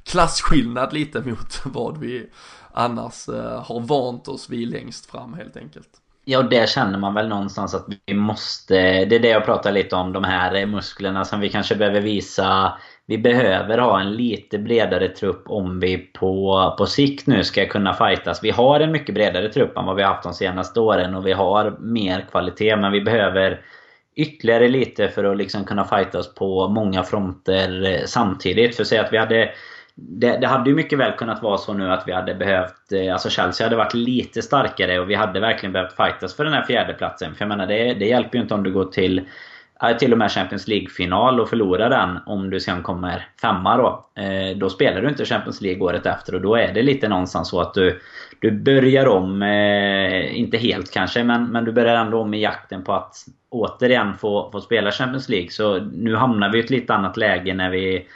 klasskillnad 0.03 0.93
lite 0.93 1.21
mot 1.25 1.65
vad 1.65 1.97
vi 1.97 2.29
annars 2.71 3.29
uh, 3.29 3.41
har 3.41 3.79
vant 3.79 4.27
oss 4.27 4.49
vid 4.49 4.67
längst 4.67 5.05
fram 5.05 5.33
helt 5.33 5.57
enkelt. 5.57 6.00
Ja, 6.31 6.39
och 6.39 6.49
där 6.49 6.65
känner 6.65 6.99
man 6.99 7.13
väl 7.13 7.27
någonstans 7.27 7.75
att 7.75 7.85
vi 8.05 8.13
måste... 8.13 8.75
Det 9.05 9.15
är 9.15 9.19
det 9.19 9.27
jag 9.29 9.45
pratar 9.45 9.71
lite 9.71 9.95
om, 9.95 10.13
de 10.13 10.23
här 10.23 10.65
musklerna 10.65 11.25
som 11.25 11.39
vi 11.39 11.49
kanske 11.49 11.75
behöver 11.75 12.01
visa. 12.01 12.77
Vi 13.05 13.17
behöver 13.17 13.77
ha 13.77 14.01
en 14.01 14.13
lite 14.13 14.57
bredare 14.57 15.09
trupp 15.09 15.43
om 15.45 15.79
vi 15.79 15.97
på, 15.97 16.75
på 16.77 16.85
sikt 16.85 17.27
nu 17.27 17.43
ska 17.43 17.65
kunna 17.65 17.93
fightas. 17.93 18.43
Vi 18.43 18.49
har 18.49 18.79
en 18.79 18.91
mycket 18.91 19.15
bredare 19.15 19.49
trupp 19.49 19.77
än 19.77 19.85
vad 19.85 19.95
vi 19.95 20.03
har 20.03 20.13
haft 20.13 20.23
de 20.23 20.33
senaste 20.33 20.79
åren 20.79 21.15
och 21.15 21.27
vi 21.27 21.31
har 21.31 21.77
mer 21.79 22.25
kvalitet. 22.31 22.75
Men 22.75 22.91
vi 22.91 23.01
behöver 23.01 23.61
ytterligare 24.15 24.67
lite 24.67 25.07
för 25.07 25.23
att 25.23 25.37
liksom 25.37 25.65
kunna 25.65 25.85
fightas 25.85 26.35
på 26.35 26.67
många 26.67 27.03
fronter 27.03 27.83
eh, 27.85 28.05
samtidigt. 28.05 28.75
För 28.75 28.83
att 28.83 28.87
säga 28.87 29.01
att 29.03 29.13
vi 29.13 29.17
hade 29.17 29.49
det, 29.95 30.37
det, 30.37 30.47
hade 30.47 30.69
ju 30.69 30.75
mycket 30.75 30.99
väl 30.99 31.11
kunnat 31.11 31.43
vara 31.43 31.57
så 31.57 31.73
nu 31.73 31.91
att 31.91 32.07
vi 32.07 32.11
hade 32.11 32.35
behövt... 32.35 32.91
Eh, 32.91 33.13
alltså 33.13 33.29
Chelsea 33.29 33.65
hade 33.65 33.75
varit 33.75 33.93
lite 33.93 34.41
starkare 34.41 34.99
och 34.99 35.09
vi 35.09 35.15
hade 35.15 35.39
verkligen 35.39 35.73
behövt 35.73 35.95
fightas 35.95 36.35
för 36.35 36.43
den 36.43 36.53
här 36.53 36.65
fjärdeplatsen. 36.65 37.35
För 37.35 37.41
jag 37.41 37.49
menar, 37.49 37.67
det, 37.67 37.93
det 37.93 38.05
hjälper 38.05 38.37
ju 38.37 38.41
inte 38.41 38.53
om 38.53 38.63
du 38.63 38.71
går 38.71 38.85
till 38.85 39.21
till 39.99 40.11
och 40.11 40.17
med 40.17 40.31
Champions 40.31 40.67
League-final 40.67 41.39
och 41.39 41.49
förlorar 41.49 41.89
den 41.89 42.19
om 42.25 42.49
du 42.49 42.59
sen 42.59 42.83
kommer 42.83 43.27
femma 43.41 43.77
då. 43.77 44.05
Eh, 44.21 44.57
då 44.57 44.69
spelar 44.69 45.01
du 45.01 45.09
inte 45.09 45.25
Champions 45.25 45.61
League 45.61 45.83
året 45.83 46.05
efter 46.05 46.35
och 46.35 46.41
då 46.41 46.55
är 46.55 46.73
det 46.73 46.81
lite 46.81 47.09
någonstans 47.09 47.49
så 47.49 47.61
att 47.61 47.73
du, 47.73 48.01
du 48.39 48.51
börjar 48.51 49.07
om, 49.07 49.41
eh, 49.41 50.39
inte 50.39 50.57
helt 50.57 50.91
kanske, 50.91 51.23
men, 51.23 51.45
men 51.45 51.65
du 51.65 51.71
börjar 51.71 51.95
ändå 51.95 52.21
om 52.21 52.33
i 52.33 52.41
jakten 52.41 52.83
på 52.83 52.93
att 52.93 53.15
återigen 53.49 54.13
få, 54.13 54.51
få 54.51 54.61
spela 54.61 54.91
Champions 54.91 55.29
League. 55.29 55.49
Så 55.49 55.79
nu 55.79 56.15
hamnar 56.15 56.51
vi 56.51 56.57
i 56.57 56.63
ett 56.63 56.69
lite 56.69 56.93
annat 56.93 57.17
läge 57.17 57.53
när 57.53 57.69
vi 57.69 58.07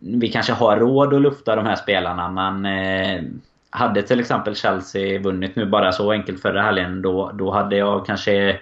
vi 0.00 0.28
kanske 0.28 0.52
har 0.52 0.76
råd 0.76 1.14
att 1.14 1.22
lufta 1.22 1.56
de 1.56 1.66
här 1.66 1.76
spelarna 1.76 2.30
men 2.30 2.66
eh, 2.66 3.22
hade 3.70 4.02
till 4.02 4.20
exempel 4.20 4.54
Chelsea 4.54 5.20
vunnit 5.20 5.56
nu 5.56 5.66
bara 5.66 5.92
så 5.92 6.12
enkelt 6.12 6.42
förra 6.42 6.62
helgen 6.62 7.02
då, 7.02 7.30
då 7.34 7.50
hade 7.50 7.76
jag 7.76 8.06
kanske 8.06 8.60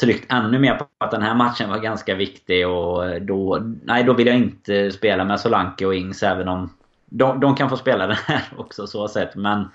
tryckt 0.00 0.32
ännu 0.32 0.58
mer 0.58 0.74
på 0.74 0.86
att 0.98 1.10
den 1.10 1.22
här 1.22 1.34
matchen 1.34 1.70
var 1.70 1.78
ganska 1.78 2.14
viktig 2.14 2.68
och 2.68 3.22
då, 3.22 3.62
nej, 3.84 4.04
då 4.04 4.12
vill 4.12 4.26
jag 4.26 4.36
inte 4.36 4.92
spela 4.92 5.24
med 5.24 5.40
Solanke 5.40 5.86
och 5.86 5.94
Ings 5.94 6.22
även 6.22 6.48
om 6.48 6.70
de, 7.06 7.40
de 7.40 7.54
kan 7.54 7.70
få 7.70 7.76
spela 7.76 8.06
den 8.06 8.16
här 8.26 8.42
också 8.56 8.86
så 8.86 9.08
sett. 9.08 9.36
Men 9.36 9.68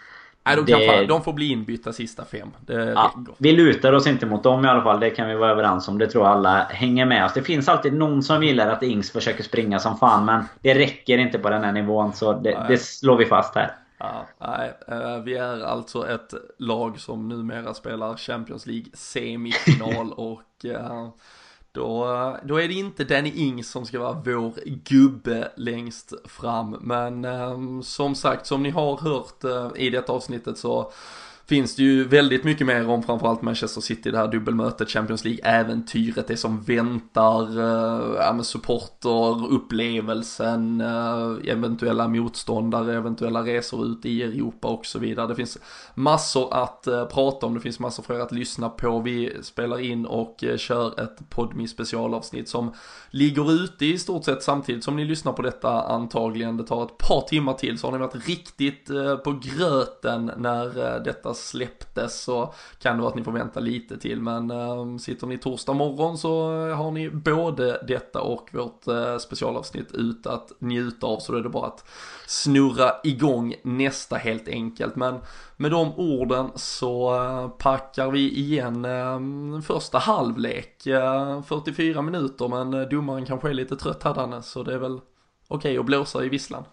Nej, 0.43 0.55
de, 0.55 0.65
det... 0.65 0.87
få, 0.87 1.05
de 1.07 1.23
får 1.23 1.33
bli 1.33 1.51
inbytta 1.51 1.93
sista 1.93 2.25
fem. 2.25 2.51
Ja, 2.67 3.13
vi 3.37 3.51
lutar 3.51 3.93
oss 3.93 4.07
inte 4.07 4.25
mot 4.25 4.43
dem 4.43 4.65
i 4.65 4.67
alla 4.67 4.83
fall. 4.83 4.99
Det 4.99 5.09
kan 5.09 5.27
vi 5.27 5.35
vara 5.35 5.51
överens 5.51 5.87
om. 5.87 5.97
Det 5.97 6.07
tror 6.07 6.23
jag 6.25 6.31
alla 6.31 6.63
hänger 6.63 7.05
med 7.05 7.25
oss. 7.25 7.33
Det 7.33 7.41
finns 7.41 7.69
alltid 7.69 7.93
någon 7.93 8.23
som 8.23 8.43
gillar 8.43 8.69
att 8.69 8.83
Ings 8.83 9.11
försöker 9.11 9.43
springa 9.43 9.79
som 9.79 9.97
fan. 9.97 10.25
Men 10.25 10.43
det 10.61 10.73
räcker 10.73 11.17
inte 11.17 11.39
på 11.39 11.49
den 11.49 11.63
här 11.63 11.71
nivån. 11.71 12.13
Så 12.13 12.33
det, 12.33 12.65
det 12.67 12.77
slår 12.77 13.17
vi 13.17 13.25
fast 13.25 13.55
här. 13.55 13.71
Ja, 13.97 14.27
nej, 14.39 14.73
eh, 14.87 15.17
vi 15.23 15.37
är 15.37 15.65
alltså 15.65 16.07
ett 16.07 16.33
lag 16.57 16.99
som 16.99 17.29
numera 17.29 17.73
spelar 17.73 18.17
Champions 18.17 18.65
League 18.65 18.85
semifinal 18.93 20.13
och 20.17 20.41
uh, 20.65 21.09
då, 21.71 22.05
då 22.43 22.61
är 22.61 22.67
det 22.67 22.73
inte 22.73 23.03
Danny 23.03 23.31
Ings 23.35 23.69
som 23.69 23.85
ska 23.85 23.99
vara 23.99 24.21
vår 24.25 24.53
gubbe 24.65 25.51
längst 25.55 26.13
fram. 26.25 26.77
Men 26.81 27.25
eh, 27.25 27.81
som 27.81 28.15
sagt, 28.15 28.47
som 28.47 28.63
ni 28.63 28.69
har 28.69 28.97
hört 28.97 29.43
eh, 29.43 29.83
i 29.83 29.89
detta 29.89 30.13
avsnittet 30.13 30.57
så 30.57 30.91
finns 31.51 31.75
det 31.75 31.83
ju 31.83 32.03
väldigt 32.07 32.43
mycket 32.43 32.67
mer 32.67 32.89
om 32.89 33.03
framförallt 33.03 33.41
Manchester 33.41 33.81
City, 33.81 34.11
det 34.11 34.17
här 34.17 34.27
dubbelmötet, 34.27 34.89
Champions 34.89 35.25
League-äventyret, 35.25 36.27
det 36.27 36.37
som 36.37 36.61
väntar, 36.61 37.59
äh, 37.59 38.15
ja, 38.15 38.33
men 38.33 38.43
supporter, 38.43 39.51
upplevelsen, 39.51 40.81
äh, 40.81 41.51
eventuella 41.51 42.07
motståndare, 42.07 42.95
eventuella 42.95 43.43
resor 43.43 43.85
ut 43.85 44.05
i 44.05 44.23
Europa 44.23 44.67
och 44.67 44.85
så 44.85 44.99
vidare. 44.99 45.27
Det 45.27 45.35
finns 45.35 45.57
massor 45.95 46.53
att 46.53 46.87
äh, 46.87 47.05
prata 47.05 47.45
om, 47.45 47.53
det 47.53 47.59
finns 47.59 47.79
massor 47.79 48.03
för 48.03 48.13
er 48.13 48.19
att 48.19 48.31
lyssna 48.31 48.69
på. 48.69 48.99
Vi 48.99 49.37
spelar 49.41 49.79
in 49.79 50.05
och 50.05 50.43
äh, 50.43 50.57
kör 50.57 50.99
ett 50.99 51.29
podmi 51.29 51.67
specialavsnitt 51.67 52.49
som 52.49 52.73
ligger 53.09 53.51
ute 53.51 53.85
i 53.85 53.97
stort 53.97 54.25
sett 54.25 54.43
samtidigt 54.43 54.83
som 54.83 54.95
ni 54.95 55.05
lyssnar 55.05 55.33
på 55.33 55.41
detta 55.41 55.81
antagligen. 55.81 56.57
Det 56.57 56.63
tar 56.63 56.83
ett 56.83 56.97
par 56.97 57.21
timmar 57.21 57.53
till 57.53 57.77
så 57.77 57.87
har 57.87 57.91
ni 57.91 57.97
varit 57.97 58.27
riktigt 58.27 58.89
på 59.23 59.39
gröten 59.43 60.31
när 60.37 60.99
detta 60.99 61.33
släpptes 61.41 62.21
så 62.21 62.53
kan 62.79 62.95
det 62.95 63.01
vara 63.01 63.09
att 63.09 63.15
ni 63.15 63.23
får 63.23 63.31
vänta 63.31 63.59
lite 63.59 63.97
till. 63.97 64.21
Men 64.21 64.51
äh, 64.51 64.97
sitter 64.97 65.27
ni 65.27 65.37
torsdag 65.37 65.73
morgon 65.73 66.17
så 66.17 66.65
eh, 66.67 66.75
har 66.75 66.91
ni 66.91 67.09
både 67.09 67.83
detta 67.87 68.21
och 68.21 68.49
vårt 68.53 68.87
äh, 68.87 69.17
specialavsnitt 69.17 69.91
ut 69.91 70.27
att 70.27 70.51
njuta 70.59 71.07
av. 71.07 71.19
Så 71.19 71.31
då 71.31 71.37
är 71.37 71.43
det 71.43 71.49
bara 71.49 71.67
att 71.67 71.85
snurra 72.27 72.91
igång 73.03 73.55
nästa 73.63 74.15
helt 74.15 74.47
enkelt. 74.47 74.95
Men 74.95 75.19
med 75.57 75.71
de 75.71 75.93
orden 75.95 76.49
så 76.55 77.15
eh, 77.15 77.47
packar 77.47 78.11
vi 78.11 78.39
igen 78.39 78.85
ehm, 78.85 79.61
första 79.61 79.97
halvlek. 79.97 80.83
44 81.45 82.01
minuter 82.01 82.47
men 82.47 82.89
domaren 82.89 83.25
kanske 83.25 83.49
är 83.49 83.53
lite 83.53 83.75
trött 83.75 84.03
här 84.03 84.13
Danne 84.13 84.41
så 84.41 84.63
det 84.63 84.73
är 84.73 84.77
väl 84.77 84.99
okej 85.47 85.71
okay 85.71 85.77
att 85.77 85.85
blåsa 85.85 86.25
i 86.25 86.29
visslan. 86.29 86.63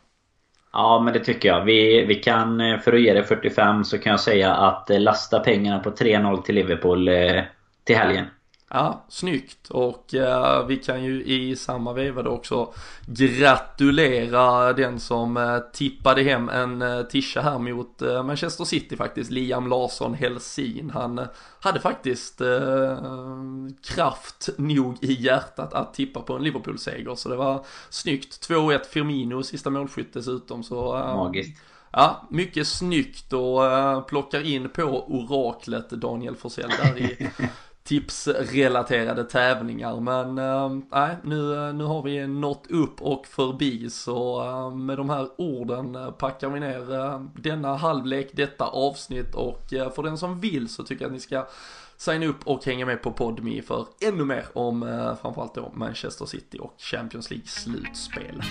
Ja 0.79 1.01
men 1.01 1.13
det 1.13 1.21
tycker 1.21 1.49
jag. 1.49 1.65
Vi, 1.65 2.05
vi 2.05 2.15
kan, 2.15 2.61
eh, 2.61 2.79
för 2.79 2.93
att 2.93 3.01
ge 3.01 3.13
det 3.13 3.25
45 3.25 3.85
så 3.85 3.99
kan 3.99 4.11
jag 4.11 4.21
säga 4.21 4.55
att 4.55 4.91
eh, 4.91 5.01
lasta 5.01 5.41
pengarna 5.41 5.79
på 5.79 5.91
3-0 5.91 6.43
till 6.43 6.55
Liverpool 6.55 7.09
eh, 7.09 7.43
till 7.85 7.97
helgen. 7.97 8.27
Ja, 8.71 9.05
snyggt. 9.09 9.71
Och 9.71 10.15
uh, 10.15 10.67
vi 10.67 10.77
kan 10.77 11.05
ju 11.05 11.25
i 11.25 11.57
samma 11.57 11.93
veva 11.93 12.23
då 12.23 12.31
också 12.31 12.73
gratulera 13.07 14.73
den 14.73 15.01
som 15.01 15.37
uh, 15.37 15.59
tippade 15.73 16.23
hem 16.23 16.49
en 16.49 16.83
uh, 16.83 17.03
tisha 17.03 17.41
här 17.41 17.59
mot 17.59 18.03
uh, 18.03 18.23
Manchester 18.23 18.65
City 18.65 18.97
faktiskt. 18.97 19.31
Liam 19.31 19.67
Larsson 19.67 20.15
Helsin. 20.15 20.91
Han 20.95 21.27
hade 21.61 21.81
faktiskt 21.81 22.43
kraft 23.83 24.49
nog 24.57 24.97
i 25.01 25.13
hjärtat 25.13 25.75
att 25.75 25.95
tippa 25.95 26.21
på 26.21 26.33
en 26.37 26.43
Liverpool-seger. 26.43 27.15
Så 27.15 27.29
det 27.29 27.37
var 27.37 27.65
snyggt. 27.91 28.49
2-1 28.49 28.85
Firmino, 28.85 29.43
sista 29.43 29.71
målskytt 29.71 30.13
dessutom. 30.13 30.63
Så, 30.63 30.93
Magiskt. 30.93 31.63
Ja, 31.93 32.27
mycket 32.31 32.67
snyggt 32.67 33.33
och 33.33 33.63
uh, 33.63 34.01
plockar 34.01 34.47
in 34.47 34.69
på 34.69 35.05
oraklet 35.09 35.91
Daniel 35.91 36.37
Forsell 36.37 36.71
där 36.83 36.99
i 36.99 37.31
tipsrelaterade 37.89 39.25
tävlingar. 39.25 40.01
Men 40.01 40.39
äh, 40.39 41.17
nu, 41.23 41.55
eh, 41.55 41.75
nu 41.75 41.85
har 41.85 42.03
vi 42.03 42.27
nått 42.27 42.67
upp 42.71 43.03
och 43.03 43.27
förbi 43.27 43.91
så 43.91 44.43
äh, 44.43 44.77
med 44.77 44.97
de 44.97 45.11
här 45.11 45.29
orden 45.37 46.13
packar 46.19 46.49
vi 46.49 46.61
ner 46.61 46.95
äh, 46.95 47.21
denna 47.35 47.77
halvlek, 47.77 48.31
detta 48.33 48.65
avsnitt 48.65 49.35
och 49.35 49.73
äh, 49.73 49.91
för 49.91 50.03
den 50.03 50.19
som 50.19 50.41
vill 50.41 50.69
så 50.69 50.83
tycker 50.83 51.05
jag 51.05 51.09
att 51.09 51.15
ni 51.15 51.21
ska 51.21 51.47
signa 51.97 52.27
upp 52.27 52.47
och 52.47 52.65
hänga 52.65 52.87
med 52.87 53.03
på 53.03 53.13
Podme 53.13 53.63
för 53.63 53.87
ännu 54.01 54.25
mer 54.25 54.45
om 54.53 54.83
äh, 54.83 55.17
framförallt 55.23 55.55
då 55.55 55.73
Manchester 55.75 56.27
City 56.27 56.59
och 56.61 56.75
Champions 56.79 57.31
League 57.31 57.47
slutspelet. 57.47 58.47